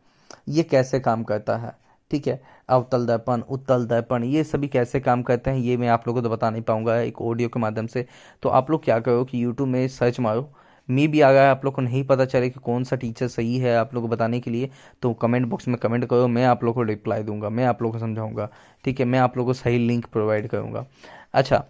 ये 0.49 0.63
कैसे 0.63 0.99
काम 0.99 1.23
करता 1.23 1.57
है? 1.57 1.71
ठीक 2.11 2.27
है, 2.27 2.39
अवतल 2.69 3.05
दर्पण, 3.05 3.41
उत्तल 3.41 3.85
दर्पण, 3.85 4.23
ये 4.25 4.43
सभी 4.43 4.67
कैसे 4.67 4.99
काम 4.99 5.23
करते 5.23 5.51
हैं, 5.51 5.57
ये 5.57 5.77
मैं 5.77 5.87
आप 5.89 6.07
लोगों 6.07 6.21
को 6.21 6.27
तो 6.27 6.33
बता 6.33 6.49
नहीं 6.49 6.61
पाऊँगा 6.61 6.99
एक 6.99 7.21
ऑडियो 7.21 7.49
के 7.49 7.59
माध्यम 7.59 7.87
से। 7.87 8.05
तो 8.43 8.49
आप 8.49 8.71
लोग 8.71 8.83
क्या 8.83 8.99
करो 8.99 9.23
कि 9.25 9.43
यूट्यूब 9.43 9.69
में 9.69 9.87
सर्च 9.89 10.19
मारो। 10.19 10.49
मी 10.89 11.07
भी 11.07 11.21
आ 11.21 11.31
गया 11.31 11.41
है 11.43 11.49
आप 11.49 11.65
लोग 11.65 11.73
को 11.73 11.81
नहीं 11.81 12.03
पता 12.03 12.25
चले 12.25 12.49
कि 12.49 12.59
कौन 12.59 12.83
सा 12.83 12.95
टीचर 12.95 13.27
सही 13.27 13.57
है 13.59 13.75
आप 13.77 13.93
लोग 13.93 14.03
को 14.03 14.07
बताने 14.09 14.39
के 14.39 14.51
लिए 14.51 14.69
तो 15.01 15.13
कमेंट 15.13 15.45
बॉक्स 15.47 15.67
में 15.67 15.77
कमेंट 15.77 16.05
करो, 16.05 16.27
मैं 16.27 16.45
आप 16.45 16.63
लोग 16.63 16.75
को 16.75 16.83
रिप्लाई 16.83 17.23
दूँगा, 17.23 17.49
मैं 17.49 17.65
आप 17.65 17.81
लोग 17.81 17.91
को 17.91 17.99
समझाऊँगा। 17.99 18.49
ठीक 18.85 18.99
है, 18.99 19.05
मैं 19.05 19.19
आप 19.19 19.37
लोग 19.37 19.45
को 19.45 19.53
सही 19.53 19.77
लिंक 19.79 20.05
प्रोवाइड 20.05 20.47
करूँगा। 20.47 20.85
अच्छा 21.33 21.63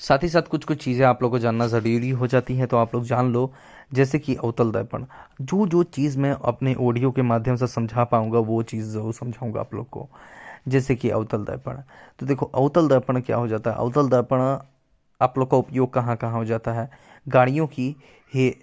साथ 0.00 0.22
ही 0.22 0.28
साथ 0.28 0.42
कुछ 0.42 0.64
कुछ 0.64 0.82
चीज़ें 0.84 1.04
आप 1.06 1.22
लोग 1.22 1.30
को 1.30 1.38
जानना 1.38 1.66
ज़रूरी 1.66 2.08
हो 2.10 2.26
जाती 2.26 2.54
हैं 2.56 2.66
तो 2.68 2.76
आप 2.76 2.94
लोग 2.94 3.04
जान 3.04 3.32
लो। 3.32 3.52
जैसे 3.92 4.18
कि 4.18 4.34
अवतल 4.34 4.70
दर्पण 4.72 5.04
जो 5.42 5.66
जो 5.66 5.82
चीज़ 5.84 6.18
मैं 6.18 6.32
अपने 6.44 6.74
ऑडियो 6.76 7.10
के 7.10 7.22
माध्यम 7.22 7.56
से 7.56 7.66
समझा 7.66 8.04
पाऊँगा, 8.04 8.38
वो 8.38 8.62
चीज़ 8.64 8.90
ज़रूर 8.90 9.12
समझाऊँगा 9.14 9.60
आप 9.60 9.74
लोग 9.74 9.88
को। 9.90 10.08
जैसे 10.68 10.94
कि 10.96 11.10
अवतल 11.10 11.44
दर्पण 11.44 11.82
तो 12.18 12.26
देखो, 12.26 12.46
अवतल 12.46 12.88
दर्पण 12.88 13.20
क्या 13.20 13.36
हो 13.36 13.48
जाता 13.48 13.70
है? 13.70 13.76
अवतल 13.76 14.08
दर्पण 14.08 14.40
आप 15.20 15.38
लोग 15.38 15.50
का 15.50 15.56
उपयोग 15.56 15.92
कहाँ 15.94 16.16
कहाँ 16.16 16.38
हो 16.38 16.44
जाता 16.44 16.72
है? 16.72 16.88
गाड़ियों 17.26 17.66
की 17.68 17.94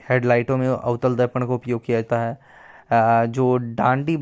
हेडलाइटों 0.10 0.58
में 0.58 0.68
अवतल 0.68 1.16
दर्पण 1.16 1.46
का 1.48 1.54
उपयोग 1.54 1.84
किया 1.86 2.02
जाता 2.02 2.20
है। 2.20 3.28
जो 3.32 3.56
डांडी 3.58 4.18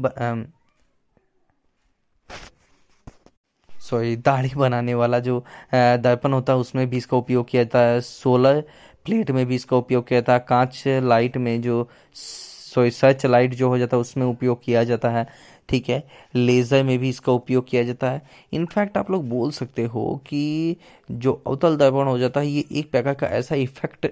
सॉरी 3.70 4.15
दाढ़ी 4.17 4.50
बनाने 4.56 4.93
वाला 4.93 5.20
जो 5.20 5.39
दर्पण 5.74 6.34
होता 6.34 6.54
है, 6.54 6.60
उसमें 6.60 6.89
भी 6.89 6.98
इसका 6.98 7.17
उपयोग 7.17 7.48
किया 7.50 7.63
जाता 7.63 7.80
है। 7.80 8.00
सोलर 8.02 8.63
प्लेट 9.08 9.32
में 9.32 9.46
भी 9.46 9.56
इसका 9.56 9.78
उपयोग 9.78 10.08
किया 10.08 10.20
जाता 10.20 10.34
है 10.34 10.46
कांच 10.50 10.84
लाइट 10.88 11.38
में 11.38 11.62
जो, 11.62 11.88
सॉरी, 12.15 12.91
सर्च 12.91 13.26
लाइट 13.26 13.54
जो 13.54 13.70
हो 13.70 13.78
जाता 13.78 13.98
है, 13.98 14.02
उसमें 14.02 14.26
उपयोग 14.26 14.63
किया 14.63 14.84
जाता 14.84 15.10
है। 15.10 15.28
ठीक 15.70 15.89
है, 15.89 16.04
लेज़र 16.36 16.84
में 16.84 16.98
भी 17.00 17.10
इसका 17.10 17.32
उपयोग 17.32 17.67
किया 17.70 17.84
जाता 17.84 18.10
है। 18.12 18.22
इनफैक्ट 18.54 18.98
आप 18.98 19.12
लोग 19.12 19.28
बोल 19.30 19.52
सकते 19.52 19.84
हो 19.86 20.15
कि 20.28 20.76
जो 21.12 21.34
अवतल 21.48 21.76
दर्पण 21.78 22.08
हो 22.08 22.17
जाता 22.17 22.39
है, 22.39 22.48
ये 22.48 22.65
एक 22.72 22.91
प्रकार 22.91 23.13
का 23.13 23.28
ऐसा 23.28 23.56
इफ़ेक्ट 23.56 24.08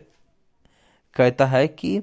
कहता 1.16 1.46
है 1.46 1.68
कि 1.68 2.02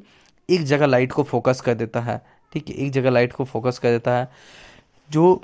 एक 0.48 0.64
जगह 0.64 0.86
लाइट 0.86 1.12
को 1.12 1.22
फोकस 1.22 1.60
कर 1.60 1.74
देता 1.74 2.00
है। 2.00 2.20
ठीक 2.52 2.68
है, 2.68 2.74
एक 2.74 2.90
जगह 2.92 3.10
लाइट 3.10 3.32
को 3.32 3.44
फोकस 3.44 3.78
कर 3.78 3.90
देता 3.90 4.16
है। 4.18 4.28
जो 5.10 5.40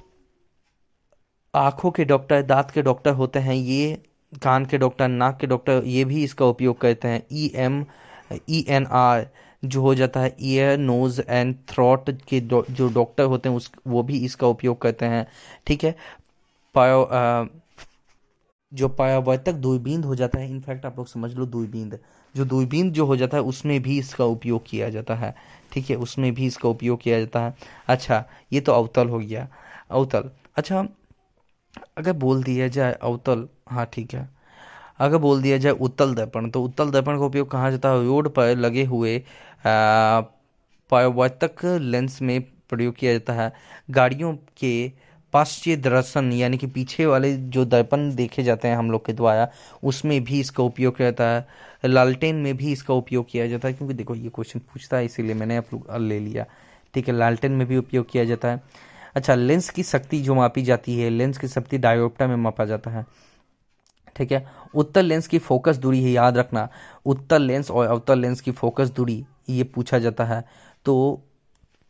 आँखों 1.54 1.90
के 1.90 2.04
डॉक्टर, 2.04 2.42
दांत 2.42 2.70
के 2.70 2.82
डॉक्टर 2.82 3.12
होते 3.12 3.38
हैं, 3.38 3.54
ये 3.54 4.02
कान 4.32 4.64
के 4.66 4.78
डॉक्टर, 4.78 5.08
नाक 5.08 5.38
के 5.40 5.46
डॉक्टर, 5.46 5.82
ये 5.84 6.04
भी 6.04 6.22
इसका 6.24 6.46
उपयोग 6.46 6.80
करते 6.80 7.08
हैं। 7.08 7.22
E 7.32 7.50
M 7.56 7.84
E 8.50 8.64
N 8.68 8.86
R 8.86 9.26
जो 9.64 9.82
हो 9.82 9.94
जाता 9.94 10.20
है 10.20 10.36
ईयर 10.40 10.78
नोज़ 10.78 11.20
एंड 11.28 11.54
थ्रॉट 11.68 12.10
के 12.28 12.40
जो 12.40 12.88
डॉक्टर 12.88 13.24
होते 13.24 13.48
हैं, 13.48 13.56
उस, 13.56 13.70
वो 13.86 14.02
भी 14.02 14.18
इसका 14.24 14.46
उपयोग 14.46 14.80
करते 14.82 15.06
हैं। 15.06 15.26
ठीक 15.66 15.84
है? 15.84 15.94
पायो 16.74 17.08
जो 18.72 18.88
पायावर्तक 18.88 19.52
दूरबीन 19.52 20.02
हो 20.04 20.14
जाता 20.14 20.38
है, 20.38 20.50
इनफैक्ट 20.50 20.86
आप 20.86 20.98
लोग 20.98 21.06
समझ 21.06 21.32
लो 21.34 21.46
दूरबीन, 21.46 21.98
जो 22.36 22.44
दूरबीन 22.44 22.90
जो 22.92 23.06
हो 23.06 23.16
जाता 23.16 23.36
है, 23.36 23.42
उसमें 23.42 23.80
भी 23.82 23.98
इसका 23.98 24.24
उपयोग 24.24 24.62
किया 24.66 24.88
जाता 24.90 25.14
है। 25.14 25.34
ठीक 25.72 25.90
है? 25.90 25.96
उसमें 25.96 26.32
भी 26.34 26.46
इसका 26.46 26.68
उपयोग 26.68 27.00
किया 27.00 27.18
जाता 27.20 27.40
है। 27.40 27.54
अच्छा 27.88 28.24
ये 28.52 28.60
तो 28.60 28.72
अवतल 28.72 29.08
हो 29.08 29.18
गया। 29.18 29.48
अवतल। 29.90 30.30
अच्छा 30.56 30.86
अगर 31.98 32.12
बोल 32.14 32.42
दिया 32.42 32.68
जाए 32.68 32.92
अवतल 33.02 33.46
हाँ 33.70 33.86
ठीक 33.92 34.14
है। 34.14 34.28
अगर 34.98 35.16
बोल 35.18 35.42
दिया 35.42 35.58
जाए 35.58 35.72
उत्तल 35.72 36.14
दर्पण 36.14 36.48
तो 36.50 36.62
उत्तल 36.64 36.90
दर्पण 36.90 37.18
का 37.18 37.24
उपयोग 37.24 37.50
कहाँ 37.50 37.70
जाता 37.70 37.88
है? 37.88 38.04
रोड 38.06 38.28
पर 38.34 38.56
लगे 38.56 38.84
हुए 38.84 39.18
परावर्तक 40.90 41.64
लेंस 41.64 42.20
में 42.22 42.40
प्रयोग 42.70 42.94
किया 42.96 43.12
जाता 43.12 43.32
है। 43.32 43.52
गाड़ियों 43.90 44.32
के 44.58 44.90
पाश्चय 45.34 45.76
दर्शन, 45.76 46.32
यानी 46.32 46.58
कि 46.58 46.66
पीछे 46.66 47.06
वाले 47.06 47.32
जो 47.36 47.64
दर्पण 47.64 48.14
देखे 48.14 48.42
जाते 48.42 48.68
हैं 48.68 48.76
हम 48.76 48.90
लोग 48.90 49.04
के 49.06 49.12
द्वारा, 49.12 49.48
उसमें 49.84 50.22
भी 50.24 50.40
इसका 50.40 50.62
उपयोग 50.62 50.96
किया 50.96 51.10
जाता 51.10 51.24
है। 51.26 51.46
लालटेन 51.84 52.36
में 52.36 52.56
भी 52.56 52.72
इसका 52.72 52.94
उपयोग 52.94 53.26
किया 53.30 53.46
जाता 53.46 53.68
है, 53.68 53.74
क्योंकि 53.74 53.94
देखो, 53.94 54.14
ये 54.14 54.28
क्वेश्चन 54.28 54.58
पूछता 54.62 54.96
है, 54.96 55.04
इसीलिए 55.04 55.34
मैंने 55.34 55.56
आप 55.56 55.74
लोग 55.74 55.96
ले 55.98 56.18
लिया। 56.20 56.46
ठीक 56.94 57.08
है, 57.08 57.14
लालटेन 57.14 57.52
में 57.52 57.66
भी 57.66 57.76
उपयोग 57.76 58.10
किया 58.10 58.24
जाता 58.24 58.48
है। 58.48 58.60
अच्छा 59.16 59.34
लेंस 59.34 59.70
की 59.70 59.82
शक्ति 59.82 60.20
जो 60.20 60.34
मापी 60.34 60.62
जाती 60.62 60.98
है 60.98 61.10
लेंस 61.10 61.38
की 61.38 61.48
शक्ति 61.48 61.78
डायोप्टा 61.78 62.26
में 62.26 62.36
मापा 62.36 62.64
जाता 62.64 62.90
है। 62.90 63.04
ठीक 64.16 64.32
है? 64.32 64.46
उत्तर 64.74 65.02
लेंस 65.02 65.26
की 65.26 65.38
फोकस 65.38 65.76
दूरी 65.76 66.02
है 66.04 66.10
याद 66.10 66.36
रखना। 66.36 66.68
उत्तर 67.06 67.38
लेंस 67.38 67.70
और 67.70 67.86
अवतर 67.86 68.16
लेंस 68.16 68.40
की 68.40 68.50
फोकस 68.52 68.90
दूरी 68.90 69.24
ये 69.48 69.64
पूछा 69.64 69.98
जाता 69.98 70.24
है। 70.24 70.44
तो 70.84 71.22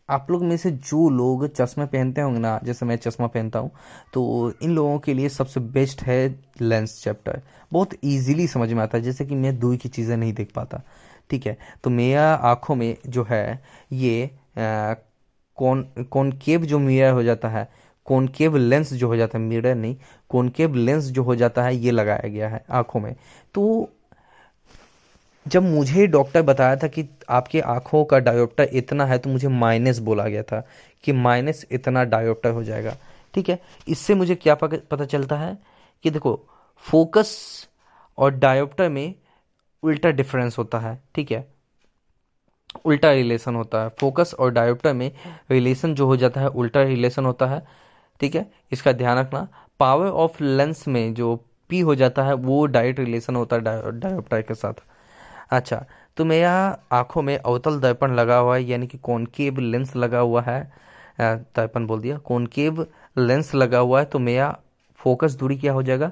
आप 0.08 0.30
लोग 0.30 0.42
में 0.42 0.56
से 0.56 0.70
जो 0.70 1.08
लोग 1.10 1.46
चश्मे 1.46 1.86
पहनते 1.86 2.20
होंगे 2.20 2.38
ना 2.38 2.58
जैसे 2.64 2.86
मैं 2.86 2.96
चश्मा 2.96 3.26
पहनता 3.26 3.58
हूँ 3.58 3.70
तो 4.12 4.52
इन 4.62 4.74
लोगों 4.74 4.98
के 4.98 5.14
लिए 5.14 5.28
सबसे 5.28 5.60
बेस्ट 5.60 6.02
है 6.02 6.28
लेंस 6.60 7.02
चैप्टर 7.02 7.40
बहुत 7.72 7.94
इजीली 8.04 8.46
समझ 8.48 8.72
में 8.72 8.82
आता 8.82 8.98
है 8.98 9.04
जैसे 9.04 9.24
कि 9.26 9.34
मैं 9.34 9.58
दूर 9.58 9.76
की 9.76 9.88
चीज़ें 9.88 10.16
नहीं 10.16 10.32
देख 10.32 10.52
पाता। 10.54 10.82
ठीक 11.30 11.46
है? 11.46 11.56
तो 11.84 11.90
मेरा 11.90 12.32
आँखों 12.34 12.74
में 12.74 12.96
जो 13.06 13.26
है 13.30 13.62
ये 13.92 14.24
आ, 14.58 14.94
कौन 15.58 15.82
कॉनकेव 16.10 16.64
जो 16.64 16.78
मिरर 16.78 17.10
हो 17.10 17.22
जाता 17.22 17.48
है 17.48 17.68
कॉनकेव 18.06 18.56
लेंस 18.56 18.92
जो 18.92 19.08
हो 19.08 19.16
जाता 19.16 19.38
है 19.38 19.44
मिरर 19.44 19.74
नहीं 19.74 19.96
कॉनकेव 20.30 20.74
लेंस 20.74 21.04
जो 21.04 21.22
हो 21.22 21.34
जाता 21.36 21.62
है, 21.62 21.76
ये 21.76 21.90
लगाया 21.90 22.28
गया 22.28 22.48
है 22.48 22.64
आँखों 22.70 23.00
में। 23.00 23.14
तो 23.54 23.90
जब 25.46 25.62
मुझे 25.62 26.06
डॉक्टर 26.06 26.42
बताया 26.42 26.76
था 26.76 26.86
कि 26.88 27.08
आपके 27.30 27.60
आँखों 27.60 28.04
का 28.04 28.18
डायोप्टर 28.18 28.68
इतना 28.72 29.04
है 29.06 29.18
तो 29.18 29.30
मुझे 29.30 29.48
माइनस 29.48 29.98
बोला 29.98 30.24
गया 30.24 30.42
था 30.42 30.60
कि 31.04 31.12
माइनस 31.12 31.64
इतना 31.70 32.04
डायोप्टर 32.04 32.50
हो 32.50 32.64
जाएगा। 32.64 32.96
ठीक 33.34 33.48
है? 33.48 33.58
इससे 33.88 34.14
मुझे 34.14 34.34
क्या 34.34 34.54
पता 34.54 35.04
चलता 35.04 35.36
है 35.36 35.56
कि 36.04 36.10
देखो 36.10 36.40
फोकस 36.84 37.36
और 38.18 38.34
डायोप्टर 38.34 38.88
में 38.88 39.14
उल्टा 39.82 40.10
डिफरेंस 40.10 40.58
होता 40.58 40.78
है। 40.78 40.98
ठीक 41.14 41.30
है? 41.32 41.46
उल्टा 42.84 43.12
रिलेशन 43.12 43.54
होता 43.54 43.82
है। 43.82 43.88
फोकस 44.00 44.34
और 44.38 44.50
डायोप्टर 44.52 44.92
में 44.94 45.10
रिलेशन 45.50 45.94
जो 45.94 46.06
हो 46.06 46.16
जाता 46.16 46.40
है, 46.40 46.48
उल्टा 46.48 46.82
रिलेशन 46.82 47.24
होता 47.26 47.46
है। 47.46 47.62
ठीक 48.20 48.34
है? 48.34 48.50
इसका 48.72 48.92
ध्यान 48.92 49.18
रखना। 49.18 49.46
पावर 49.80 50.06
ऑफ़ 50.06 50.42
लेंस 50.42 50.86
में 50.88 51.14
जो 51.14 51.34
पी 51.70 51.80
हो 51.80 51.94
जाता 51.94 52.22
है, 52.22 52.34
वो 52.34 52.66
डायरेक्ट 52.66 53.00
रिलेशन 53.00 53.36
होता 53.36 53.56
है 53.56 53.62
डायोप्टर 54.00 54.42
के 54.42 54.54
साथ। 54.54 54.82
अच्छा 55.50 55.84
तो 56.16 56.24
मेरा 56.24 56.52
आँखों 56.92 57.22
में 57.22 57.36
अवतल 57.36 57.78
दर्पण 57.80 58.14
लगा 58.14 58.36
हुआ 58.36 58.56
है, 58.56 58.62
यानी 58.62 58.86
कि 58.86 58.98
कॉनकेव 58.98 59.58
लेंस 59.58 59.94
लगा 59.96 60.18
हुआ 60.18 60.42
है। 60.42 60.62
दर्पण 61.20 61.86
बोल 61.86 62.00
दिया। 62.00 62.16
कॉनकेव 62.18 62.86
लेंस 63.18 63.54
लगा 63.54 63.78
हुआ 63.78 63.98
है 64.00 64.04
तो 64.04 64.18
मेरा 64.18 64.56
फोकस 65.00 65.34
दूरी 65.34 65.56
क्या 65.56 65.72
हो 65.72 65.82
जाएगा? 65.82 66.10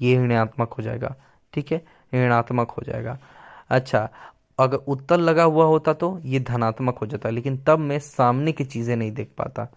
ये 0.00 0.16
ऋणात्मक 0.18 0.72
हो 0.72 0.82
जाएगा। 0.82 1.14
ठीक 1.52 1.72
है? 1.72 1.82
ऋणात्मक 2.14 2.70
हो 2.70 2.82
जाएगा। 2.86 3.18
अच्छा 3.70 4.08
अगर 4.58 4.76
उत्तर 4.88 5.18
लगा 5.18 5.42
हुआ 5.44 5.64
होता 5.64 5.92
तो 5.94 6.18
ये 6.24 6.40
धनात्मक 6.40 6.98
हो 6.98 7.06
जाता 7.06 7.30
लेकिन 7.30 7.56
तब 7.66 7.78
मैं 7.78 7.98
सामने 7.98 8.52
की 8.52 8.64
चीज़ें 8.64 8.94
नहीं 8.96 9.12
देख 9.12 9.32
पाता। 9.38 9.68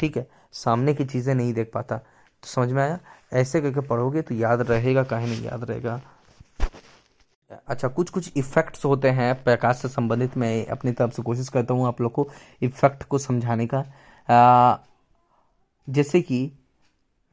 ठीक 0.00 0.16
है? 0.16 0.26
सामने 0.52 0.94
की 0.94 1.04
चीज़ें 1.04 1.34
नहीं 1.34 1.52
देख 1.54 1.70
पाता। 1.74 1.96
तो 1.96 2.48
समझ 2.48 2.72
में 2.72 2.82
आया? 2.82 2.98
ऐसे 3.32 3.60
करके 3.60 3.80
पढ़ोगे 3.80 4.22
तो 4.22 4.34
याद 4.34 4.60
रहेगा 4.70 5.02
कहीं 5.04 5.26
नहीं 5.26 5.44
याद 5.44 5.64
रहेगा। 5.64 6.00
अच्छा 7.68 7.88
कुछ 7.88 8.10
कुछ 8.10 8.32
इफेक्ट्स 8.36 8.84
होते 8.84 9.10
हैं 9.10 9.34
प्रकाश 9.44 9.76
से 9.76 9.88
संबंधित। 9.88 10.36
मैं 10.36 10.66
अपनी 10.66 10.92
तरफ़ 10.92 11.12
से 11.12 11.22
कोशिश 11.22 11.48
करता 11.48 11.74
हूँ 11.74 11.86
आप 11.86 12.00
लोग 12.00 12.12
को 12.12 12.28
इफ़ेक्ट 12.62 13.02
को 13.02 13.18
समझाने 13.18 13.66
का। 13.66 13.84
आ, 14.28 14.78
जैसे 15.88 16.20
कि 16.20 16.50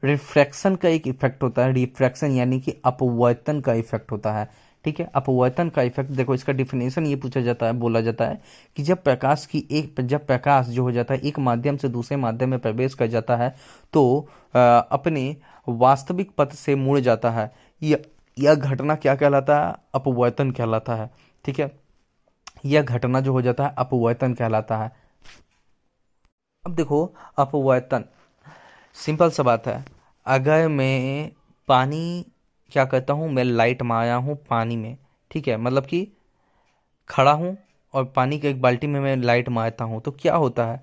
रिफ्रैक्शन 0.02 0.76
का 0.76 0.88
एक 0.88 1.06
इफ़ेक्ट 1.08 1.42
होता 1.42 1.64
है। 1.64 1.72
रिफ्रैक्शन 1.72 2.30
यानी 2.30 2.60
कि 2.60 2.74
अपवर्तन 2.84 3.60
का 3.60 3.72
इफ़ेक्ट 3.74 4.12
होता 4.12 4.32
है। 4.32 4.48
ठीक 4.84 5.00
है? 5.00 5.08
अपवर्तन 5.14 5.68
का 5.68 5.82
इफ़ेक्ट 5.82 6.10
देखो 6.10 6.34
इसका 6.34 6.52
डिफिनेशन 6.52 7.06
ये 7.06 7.16
पूछा 7.16 7.40
जाता 7.40 7.66
है, 7.66 7.72
बोला 7.74 8.00
जाता 8.00 8.24
है 8.24 8.40
कि 8.76 8.82
जब 8.82 9.02
प्रकाश 9.04 9.46
की 9.46 9.66
एक, 9.70 10.00
जब 10.02 10.26
प्रकाश 10.26 10.66
जो 10.66 10.82
हो 10.82 10.92
जाता 10.92 11.14
है, 11.14 11.20
एक 11.20 11.38
माध्यम 11.40 11.76
से 11.76 11.88
दूसरे 11.88 12.16
माध्यम 12.16 12.50
में 12.50 12.58
प्रवेश 12.58 12.94
कर 12.94 13.06
जाता 13.06 13.36
है 13.36 13.54
तो 13.92 14.28
अपने 14.54 15.36
वास्तविक 15.68 16.30
पथ 16.38 16.52
से 16.54 16.74
मुड़ 16.76 16.98
जाता 17.00 17.30
है। 17.30 17.50
यह 17.82 18.04
यह 18.36 18.54
घटना 18.54 18.94
क्या 18.94 19.14
कहलाता 19.14 19.58
है? 19.58 19.74
अपवर्तन 19.94 20.50
कहलाता 20.50 20.94
है। 20.94 21.10
ठीक 21.44 21.58
है? 21.60 21.70
यह 22.64 22.82
घटना 22.82 23.20
जो 23.20 23.32
हो 23.32 23.42
जाता 23.42 23.64
है, 23.64 23.74
अपवर्तन 23.78 24.34
कहलाता 24.34 24.76
है। 24.76 24.90
अब 26.64 26.74
देखो, 26.74 27.04
अपवर्तन। 27.38 28.04
सिंपल 28.96 29.30
सा 29.30 29.42
बात 29.42 29.66
है। 29.66 29.84
अगर 30.26 30.68
मैं 30.68 31.30
पानी 31.68 32.24
क्या 32.74 32.84
करता 32.84 33.12
हूँ, 33.12 33.28
मैं 33.30 33.44
लाइट 33.44 33.82
मारा 33.82 34.14
हूँ 34.14 34.36
पानी 34.50 34.76
में, 34.76 34.96
ठीक 35.30 35.48
है? 35.48 35.56
मतलब 35.56 35.86
कि 35.86 36.06
खड़ा 37.10 37.32
हूँ 37.32 37.56
और 37.94 38.04
पानी 38.04 38.38
के 38.38 38.48
एक 38.50 38.60
बाल्टी 38.62 38.86
में 38.86 39.00
मैं 39.00 39.16
लाइट 39.16 39.48
मारता 39.48 39.84
हूँ। 39.84 40.00
तो 40.02 40.10
क्या 40.10 40.34
होता 40.36 40.66
है? 40.66 40.80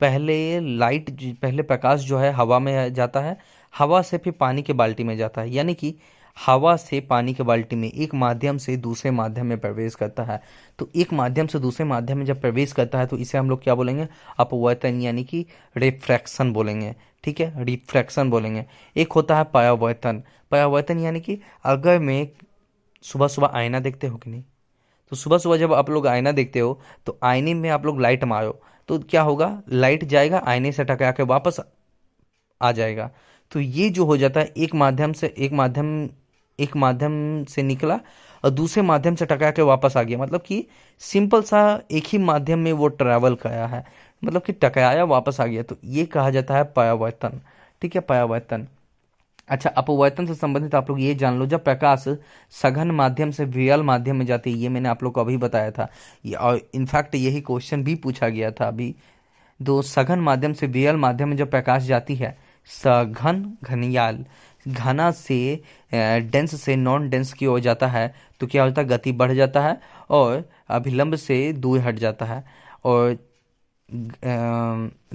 पहले 0.00 0.60
लाइट 0.78 1.10
पहले 1.42 1.62
प्रकाश 1.62 2.00
जो 2.00 2.18
है 2.18 2.32
हवा 2.32 2.58
में 2.58 2.92
जाता 2.94 3.20
है, 3.20 3.36
हवा 3.74 4.02
से 4.02 4.18
फिर 4.18 4.32
पानी 4.32 4.62
के 4.62 4.72
बाल्टी 4.72 5.04
में 5.04 5.16
जाता 5.16 5.40
है। 5.40 5.50
यानी 5.50 5.74
कि 5.74 5.94
हवा 6.36 6.74
से 6.76 7.00
पानी 7.00 7.34
के 7.34 7.42
बाल्टी 7.42 7.76
में 7.76 7.88
एक 7.88 8.14
माध्यम 8.14 8.58
से 8.58 8.76
दूसरे 8.76 9.10
माध्यम 9.10 9.46
में 9.46 9.58
प्रवेश 9.60 9.94
करता 9.94 10.22
है। 10.22 10.40
तो 10.78 10.88
एक 10.96 11.12
माध्यम 11.12 11.46
से 11.46 11.58
दूसरे 11.58 11.86
माध्यम 11.86 12.18
में 12.18 12.24
जब 12.26 12.40
प्रवेश 12.40 12.72
करता 12.72 12.98
है 12.98 13.06
तो 13.06 13.16
इसे 13.16 13.38
हम 13.38 13.50
लोग 13.50 13.62
क्या 13.62 13.74
बोलेंगे? 13.74 14.08
अपवर्तन, 14.38 15.00
यानी 15.00 15.24
कि 15.24 15.44
रिफ्रैक्शन 15.76 16.52
बोलेंगे। 16.52 16.94
ठीक 17.24 17.40
है? 17.40 17.64
रिफ्रैक्शन 17.64 18.30
बोलेंगे। 18.30 18.64
एक 18.96 19.12
होता 19.12 19.36
है 19.36 19.44
परावर्तन। 19.44 20.22
परावर्तन, 20.50 20.98
यानी 20.98 21.20
कि 21.20 21.40
अगर 21.64 21.98
मैं 21.98 22.28
सुबह 23.04 23.28
सुबह 23.28 23.50
आईना 23.54 23.80
देखते 23.80 24.06
हो 24.06 24.16
कि 24.16 24.30
नहीं? 24.30 24.42
तो 25.12 25.16
सुबह 25.16 25.38
सुबह 25.38 25.56
जब 25.56 25.72
आप 25.74 25.90
लोग 25.90 26.06
आईना 26.06 26.32
देखते 26.32 26.60
हो 26.60 26.80
तो 27.06 27.18
आईने 27.22 27.54
में 27.54 27.68
आप 27.70 27.86
लोग 27.86 28.00
लाइट 28.00 28.24
मारो। 28.24 28.60
तो 28.88 28.98
क्या 29.00 29.22
होगा? 29.22 29.62
लाइट 29.68 30.04
जाएगा, 30.04 30.42
आईने 30.46 30.72
से 30.72 30.84
टकरा 30.84 31.10
के 31.12 31.22
वापस 31.24 31.60
आ 32.60 32.72
जाएगा। 32.72 33.10
तो 33.52 33.60
ये 33.60 33.88
जो 33.90 34.04
हो 34.04 34.16
जाता 34.16 34.40
है, 34.40 34.52
एक 34.56 34.74
माध्यम 34.74 35.12
से, 35.12 35.26
एक 35.28 35.52
माध्यम 35.52 36.08
एक 36.58 36.76
माध्यम 36.76 37.44
से 37.44 37.62
निकला 37.62 37.98
और 38.44 38.50
दूसरे 38.50 38.82
माध्यम 38.82 39.14
से 39.14 39.26
टकरा 39.26 39.50
के 39.50 39.62
वापस 39.62 39.96
आ 39.96 40.02
गया। 40.02 40.18
मतलब 40.18 40.42
कि 40.42 40.64
सिंपल 41.00 41.42
सा 41.42 41.80
एक 41.90 42.04
ही 42.06 42.18
माध्यम 42.18 42.58
में 42.58 42.72
वो 42.72 42.88
ट्रैवल 42.88 43.34
कराया 43.34 43.66
है। 43.66 43.84
मतलब 44.22 44.42
कि 44.42 44.52
टकराया, 44.52 45.04
वापस 45.04 45.40
आ 45.40 45.46
गया। 45.46 45.62
तो 45.62 45.76
ये 45.84 46.04
कहा 46.06 46.30
जाता 46.30 46.56
है 46.56 46.64
परावर्तन 46.66 47.40
ठीक 47.82 47.94
है 47.94 48.00
परावर्तन 48.00 48.66
अच्छा 49.48 49.70
अपवर्तन 49.70 50.26
से 50.26 50.34
संबंधित 50.34 50.74
आप 50.74 50.90
लोग 50.90 51.00
ये 51.00 51.14
जान 51.14 51.38
लो, 51.38 51.46
जब 51.46 51.64
प्रकाश 51.64 52.04
सघन 52.52 52.90
माध्यम 52.90 53.30
से 53.30 53.44
वियल 53.44 53.82
माध्यम 53.82 54.16
में 54.16 54.26
जाती 54.26 54.52
है, 54.52 54.58
ये 54.58 54.68
मैंने 54.68 54.88
आप 54.88 55.02
लोग 55.02 55.12
को 55.12 55.20
अभी 55.20 55.36
बताया 55.36 55.70
था। 55.70 55.88
और 56.40 56.60
इनफैक्ट 56.74 57.14
यही 57.14 57.40
क्वेश्चन 57.40 57.82
भी 57.84 57.94
पूछा 57.94 58.28
गया 58.28 58.50
था 58.50 58.68
अभी। 58.68 58.94
दो 59.60 59.80
सघन 59.82 60.20
माध्यम 60.20 60.52
से 60.52 60.66
वियल 60.66 60.96
माध्यम 60.96 61.28
में 61.28 61.36
जब 61.36 61.50
प्रकाश 61.50 61.82
जाती 61.82 62.14
है, 62.14 62.36
सघन 62.66 63.44
घनियाल। 63.62 64.24
घना 64.66 65.10
से 65.12 65.62
डेंस 65.92 66.60
से 66.62 66.76
नॉन 66.76 67.08
डेंस 67.10 67.32
की 67.32 67.46
ओर 67.46 67.60
जाता 67.60 67.86
है 67.88 68.12
तो 68.40 68.46
क्या 68.46 68.64
होता 68.64 68.80
है? 68.82 68.88
गति 68.88 69.12
बढ़ 69.12 69.32
जाता 69.32 69.62
है 69.62 69.80
और 70.10 70.44
अभिलंब 70.70 71.14
से 71.16 71.52
दूर 71.54 71.80
हट 71.80 71.98
जाता 71.98 72.26
है। 72.26 72.44
और 72.84 73.16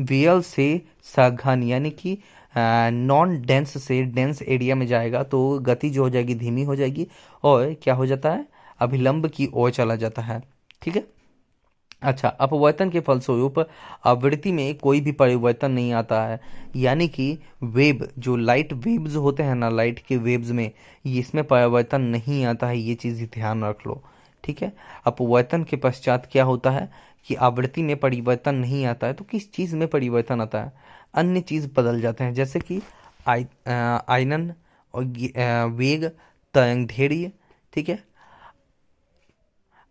वियल 0.01 0.41
से 0.43 0.81
सघन 1.05 1.63
यानी 1.63 1.89
कि 1.91 2.17
नॉन 2.55 3.41
डेंस 3.41 3.77
से 3.83 4.01
डेंस 4.05 4.41
एरिया 4.41 4.75
में 4.75 4.85
जाएगा 4.87 5.23
तो 5.25 5.59
गति 5.61 5.89
जो 5.89 6.03
हो 6.03 6.09
जाएगी, 6.09 6.35
धीमी 6.35 6.63
हो 6.63 6.75
जाएगी 6.75 7.07
और 7.43 7.73
क्या 7.83 7.93
हो 7.93 8.05
जाता 8.05 8.29
है? 8.31 8.45
अभिलंब 8.79 9.27
की 9.29 9.47
ओर 9.53 9.71
चला 9.71 9.95
जाता 9.95 10.21
है। 10.21 10.41
ठीक 10.81 10.95
है? 10.95 11.03
अच्छा 12.01 12.27
अपवर्तन 12.29 12.89
के 12.89 12.99
फलस्वरूप 12.99 13.59
आवृत्ति 14.05 14.51
में 14.51 14.77
कोई 14.77 14.99
भी 15.01 15.11
परिवर्तन 15.11 15.71
नहीं 15.71 15.93
आता 15.93 16.21
है। 16.27 16.39
यानी 16.75 17.07
कि 17.07 17.37
वेब, 17.63 18.07
जो 18.17 18.35
लाइट 18.35 18.73
वेब्स 18.75 19.15
होते 19.15 19.43
हैं 19.43 19.55
ना 19.55 19.69
लाइट 19.69 19.99
के 19.99 20.17
वेब्स 20.17 20.49
में, 20.49 20.71
इसमें 21.05 21.43
परिवर्तन 21.43 22.01
नहीं 22.01 22.43
आता 22.45 22.67
है, 22.67 22.77
ये 22.79 22.95
चीज़ 22.95 23.23
ध्यान 23.25 23.63
रख 23.63 23.85
लो। 23.87 24.01
ठीक 24.43 24.61
है? 24.61 24.71
अपवर्तन 25.05 25.63
के 25.63 25.77
पश्चात 25.77 26.29
क्या 26.31 26.43
होता 26.43 26.71
है 26.71 26.89
कि 27.27 27.35
आवृत्ति 27.35 27.83
में 27.83 27.95
परिवर्तन 27.99 28.55
नहीं 28.55 28.85
आता 28.85 29.07
है 29.07 29.13
तो 29.13 29.23
किस 29.23 29.51
चीज़ 29.53 29.75
में 29.75 29.87
परिवर्तन 29.87 30.41
आता 30.41 30.61
है? 30.63 30.71
अन्य 31.13 31.41
चीज़ 31.41 31.67
बदल 31.77 32.01
जाते 32.01 32.23
हैं, 32.23 32.33
जैसे 32.33 32.59
कि 32.59 32.81
आई 33.27 33.45
आयनन 33.67 34.53
और 34.93 35.03
वेग 35.71 36.05
तरंग 36.55 36.87
धैर्य 36.87 37.31
ठीक 37.73 37.89
है? 37.89 37.99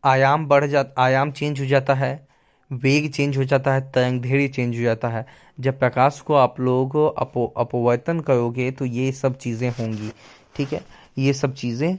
आयाम 0.07 0.47
बढ़ 0.47 0.65
जा, 0.65 0.85
आयाम 0.99 1.31
चेंज 1.31 1.61
हो 1.61 1.67
जाता 1.67 1.95
है, 1.95 2.27
वेग 2.71 3.11
चेंज 3.13 3.37
हो 3.39 3.45
जाता 3.45 3.73
है 3.75 3.81
तरंग 3.93 4.21
धैर्य 4.23 4.49
चेंज 4.49 4.77
हो 4.77 4.83
जाता 4.83 5.09
है। 5.09 5.25
जब 5.59 5.79
प्रकाश 5.79 6.21
को 6.21 6.35
आप 6.35 6.61
लोग 6.61 6.97
अपो, 6.97 7.47
अपवर्तन 7.57 8.21
करोगे 8.21 8.71
तो 8.71 8.85
ये 8.85 9.11
सब 9.13 9.37
चीज़ें 9.39 9.69
होंगी, 9.71 10.11
ठीक 10.57 10.73
है? 10.73 10.85
ये 11.19 11.33
सब 11.33 11.55
चीज़ें 11.55 11.93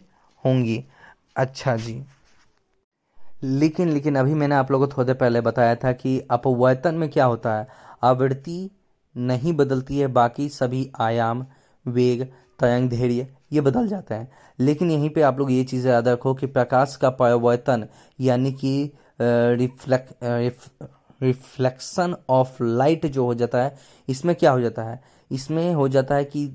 होंगी। 0.43 0.83
अच्छा 1.35 1.75
जी। 1.75 2.01
लेकिन 3.43 3.89
लेकिन 3.89 4.15
अभी 4.15 4.33
मैंने 4.33 4.55
आप 4.55 4.71
लोगों 4.71 4.87
को 4.87 4.93
थोड़े 4.97 5.13
पहले 5.13 5.41
बताया 5.41 5.75
था 5.75 5.91
कि 5.91 6.19
अपवर्तन 6.31 6.95
में 6.95 7.09
क्या 7.09 7.25
होता 7.25 7.55
है? 7.55 7.67
आवृत्ति 8.03 8.69
नहीं 9.15 9.53
बदलती 9.53 9.99
है, 9.99 10.07
बाकी 10.07 10.49
सभी 10.49 10.89
आयाम, 10.99 11.45
वेग 11.85 12.27
तरंग 12.59 12.89
धैर्य, 12.89 13.27
ये 13.53 13.61
बदल 13.61 13.87
जाते 13.87 14.15
हैं। 14.15 14.31
लेकिन 14.59 14.91
यहीं 14.91 15.09
पे 15.09 15.21
आप 15.21 15.39
लोग 15.39 15.51
ये 15.51 15.63
चीज़ 15.63 15.87
याद 15.87 16.07
रखो 16.07 16.33
कि 16.33 16.45
प्रकाश 16.47 16.95
का 16.95 17.09
परिवर्तन, 17.11 17.87
यानी 18.19 18.51
कि 18.53 18.91
रिफ्लेक्ट 19.21 20.13
रिफ्लेक्शन 21.21 22.15
ऑफ़ 22.29 22.61
लाइट 22.63 23.05
जो 23.05 23.25
हो 23.25 23.33
जाता 23.35 23.63
है, 23.63 23.75
इसमें 24.07 24.35
क्या 24.35 24.51
हो 24.51 24.61
जाता 24.61 24.83
है? 24.83 25.01
इसमें 25.31 25.73
हो 25.73 25.87
जाता 25.87 26.15
है 26.15 26.25
कि 26.25 26.49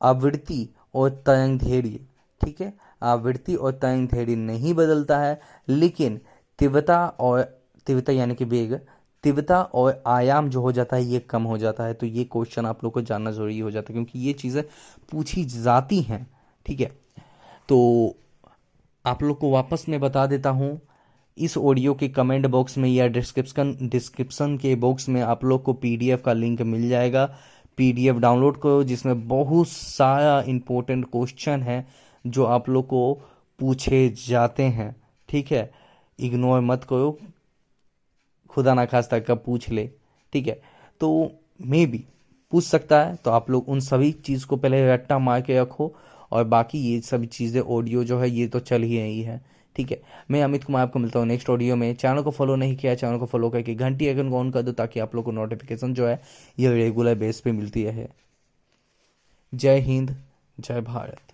आवृत्ति 0.00 0.68
और 0.94 1.10
तयंग 1.26 1.58
धैर्य, 1.60 1.98
ठीक 2.40 2.60
है? 2.60 2.72
आवृत्ति 3.02 3.54
और 3.54 3.72
तरंग 3.72 4.08
धैर्य 4.08 4.36
नहीं 4.36 4.74
बदलता 4.74 5.18
है, 5.18 5.40
लेकिन 5.68 6.20
तीव्रता 6.58 7.06
और, 7.06 7.42
तीव्रता 7.86 8.12
यानी 8.12 8.34
कि 8.34 8.44
वेग 8.44 8.78
तीव्रता 9.24 9.60
और 9.62 10.02
आयाम 10.06 10.48
जो 10.50 10.60
हो 10.60 10.72
जाता 10.72 10.96
है, 10.96 11.04
ये 11.04 11.18
कम 11.20 11.42
हो 11.42 11.58
जाता 11.58 11.84
है। 11.84 11.94
तो 11.94 12.06
ये 12.06 12.24
क्वेश्चन 12.24 12.66
आप 12.66 12.84
लोग 12.84 12.92
को 12.92 13.02
जानना 13.02 13.30
ज़रूरी 13.30 13.58
हो 13.58 13.70
जाता 13.70 13.92
है, 13.92 13.94
क्योंकि 13.94 14.18
ये 14.18 14.32
चीज़ें 14.32 14.62
पूछी 15.12 15.44
जाती 15.44 16.00
हैं, 16.02 16.26
ठीक 16.66 16.80
है? 16.80 16.90
तो 17.68 18.16
आप 19.04 19.22
लोग 19.22 19.38
को 19.38 19.50
वापस 19.50 19.84
मैं 19.88 20.00
बता 20.00 20.26
देता 20.26 20.50
हूँ, 20.50 20.80
इस 21.36 21.56
ऑडियो 21.58 21.94
के 21.94 22.08
कमेंट 22.08 22.46
बॉक्स 22.46 22.76
में 22.78 22.88
या 22.88 23.06
डिस्क्रिप्शन 23.08 23.76
डिस्क्रिप्शन 23.82 24.56
के 24.58 24.74
बॉक्स 24.76 25.08
में 25.08 25.20
आप 25.22 25.44
लोग 25.44 25.62
को 25.62 25.72
पीडीएफ 25.74 26.22
का 26.24 26.32
लिंक 26.32 26.60
मिल 26.62 26.88
जाएगा। 26.88 27.24
पीडीएफ 27.78 28.16
डाउनलोड 28.16 28.60
करो, 28.60 28.82
जिसमें 28.84 29.26
बहुत 29.28 29.68
सारा 29.68 30.40
इंपॉर्टेंट 30.42 31.04
क्वेश्चन 31.12 31.62
है 31.62 31.86
जो 32.24 32.44
आप 32.46 32.68
लोग 32.68 32.86
को 32.86 33.12
पूछे 33.58 34.08
जाते 34.26 34.62
हैं, 34.62 34.94
ठीक 35.28 35.52
है? 35.52 35.70
इग्नोर 36.18 36.60
मत 36.60 36.84
करो। 36.84 37.16
खुदा 38.52 38.74
ना 38.74 38.84
खास्ता 38.86 39.18
कब 39.20 39.42
पूछ 39.46 39.68
ले, 39.70 39.88
ठीक 40.32 40.46
है? 40.46 40.60
तो 41.00 41.30
मे 41.62 41.84
भी 41.86 42.04
पूछ 42.52 42.64
सकता 42.64 43.02
है 43.04 43.14
तो 43.16 43.30
आप 43.30 43.50
लोग 43.50 43.68
उन 43.68 43.80
सभी 43.80 44.10
चीज़ 44.24 44.46
को 44.46 44.56
पहले 44.56 44.82
रट्टा 44.88 45.18
मार 45.18 45.40
के 45.42 45.60
रखो, 45.60 45.92
और 46.32 46.44
बाकी 46.46 46.78
ये 46.80 47.00
सभी 47.00 47.26
चीज़ें 47.28 47.60
ऑडियो 47.60 48.04
जो 48.04 48.18
है, 48.18 48.30
ये 48.30 48.46
तो 48.48 48.60
चल 48.60 48.82
ही 48.82 48.98
रही 48.98 49.22
है, 49.22 49.40
ठीक 49.76 49.90
है? 49.90 50.00
मैं 50.30 50.42
अमित 50.42 50.64
कुमार 50.64 50.82
आपको 50.82 50.98
मिलता 50.98 51.18
हूँ 51.18 51.26
नेक्स्ट 51.26 51.50
ऑडियो 51.50 51.76
में। 51.76 51.94
चैनल 51.94 52.22
को 52.22 52.30
फॉलो 52.30 52.56
नहीं 52.56 52.76
किया 52.76 52.94
चैनल 52.94 53.18
को 53.18 53.26
फॉलो 53.26 53.50
करके 53.50 53.74
घंटी 53.74 54.06
आइकन 54.08 54.30
को 54.30 54.38
ऑन 54.38 54.50
कर 54.50 54.62
दो, 54.62 54.72
ताकि 54.72 55.00
आप 55.00 55.14
लोग 55.14 55.24
को 55.24 55.32
नोटिफिकेशन 55.32 55.94
जो 55.94 56.06
है, 56.06 56.20
ये 56.58 56.74
रेगुलर 56.74 57.14
बेस 57.14 57.40
पे 57.40 57.52
मिलती 57.52 57.82
है 57.82 58.08
जय 59.52 59.78
हिंद, 59.80 60.16
जय 60.58 60.80
भारत। 60.82 61.31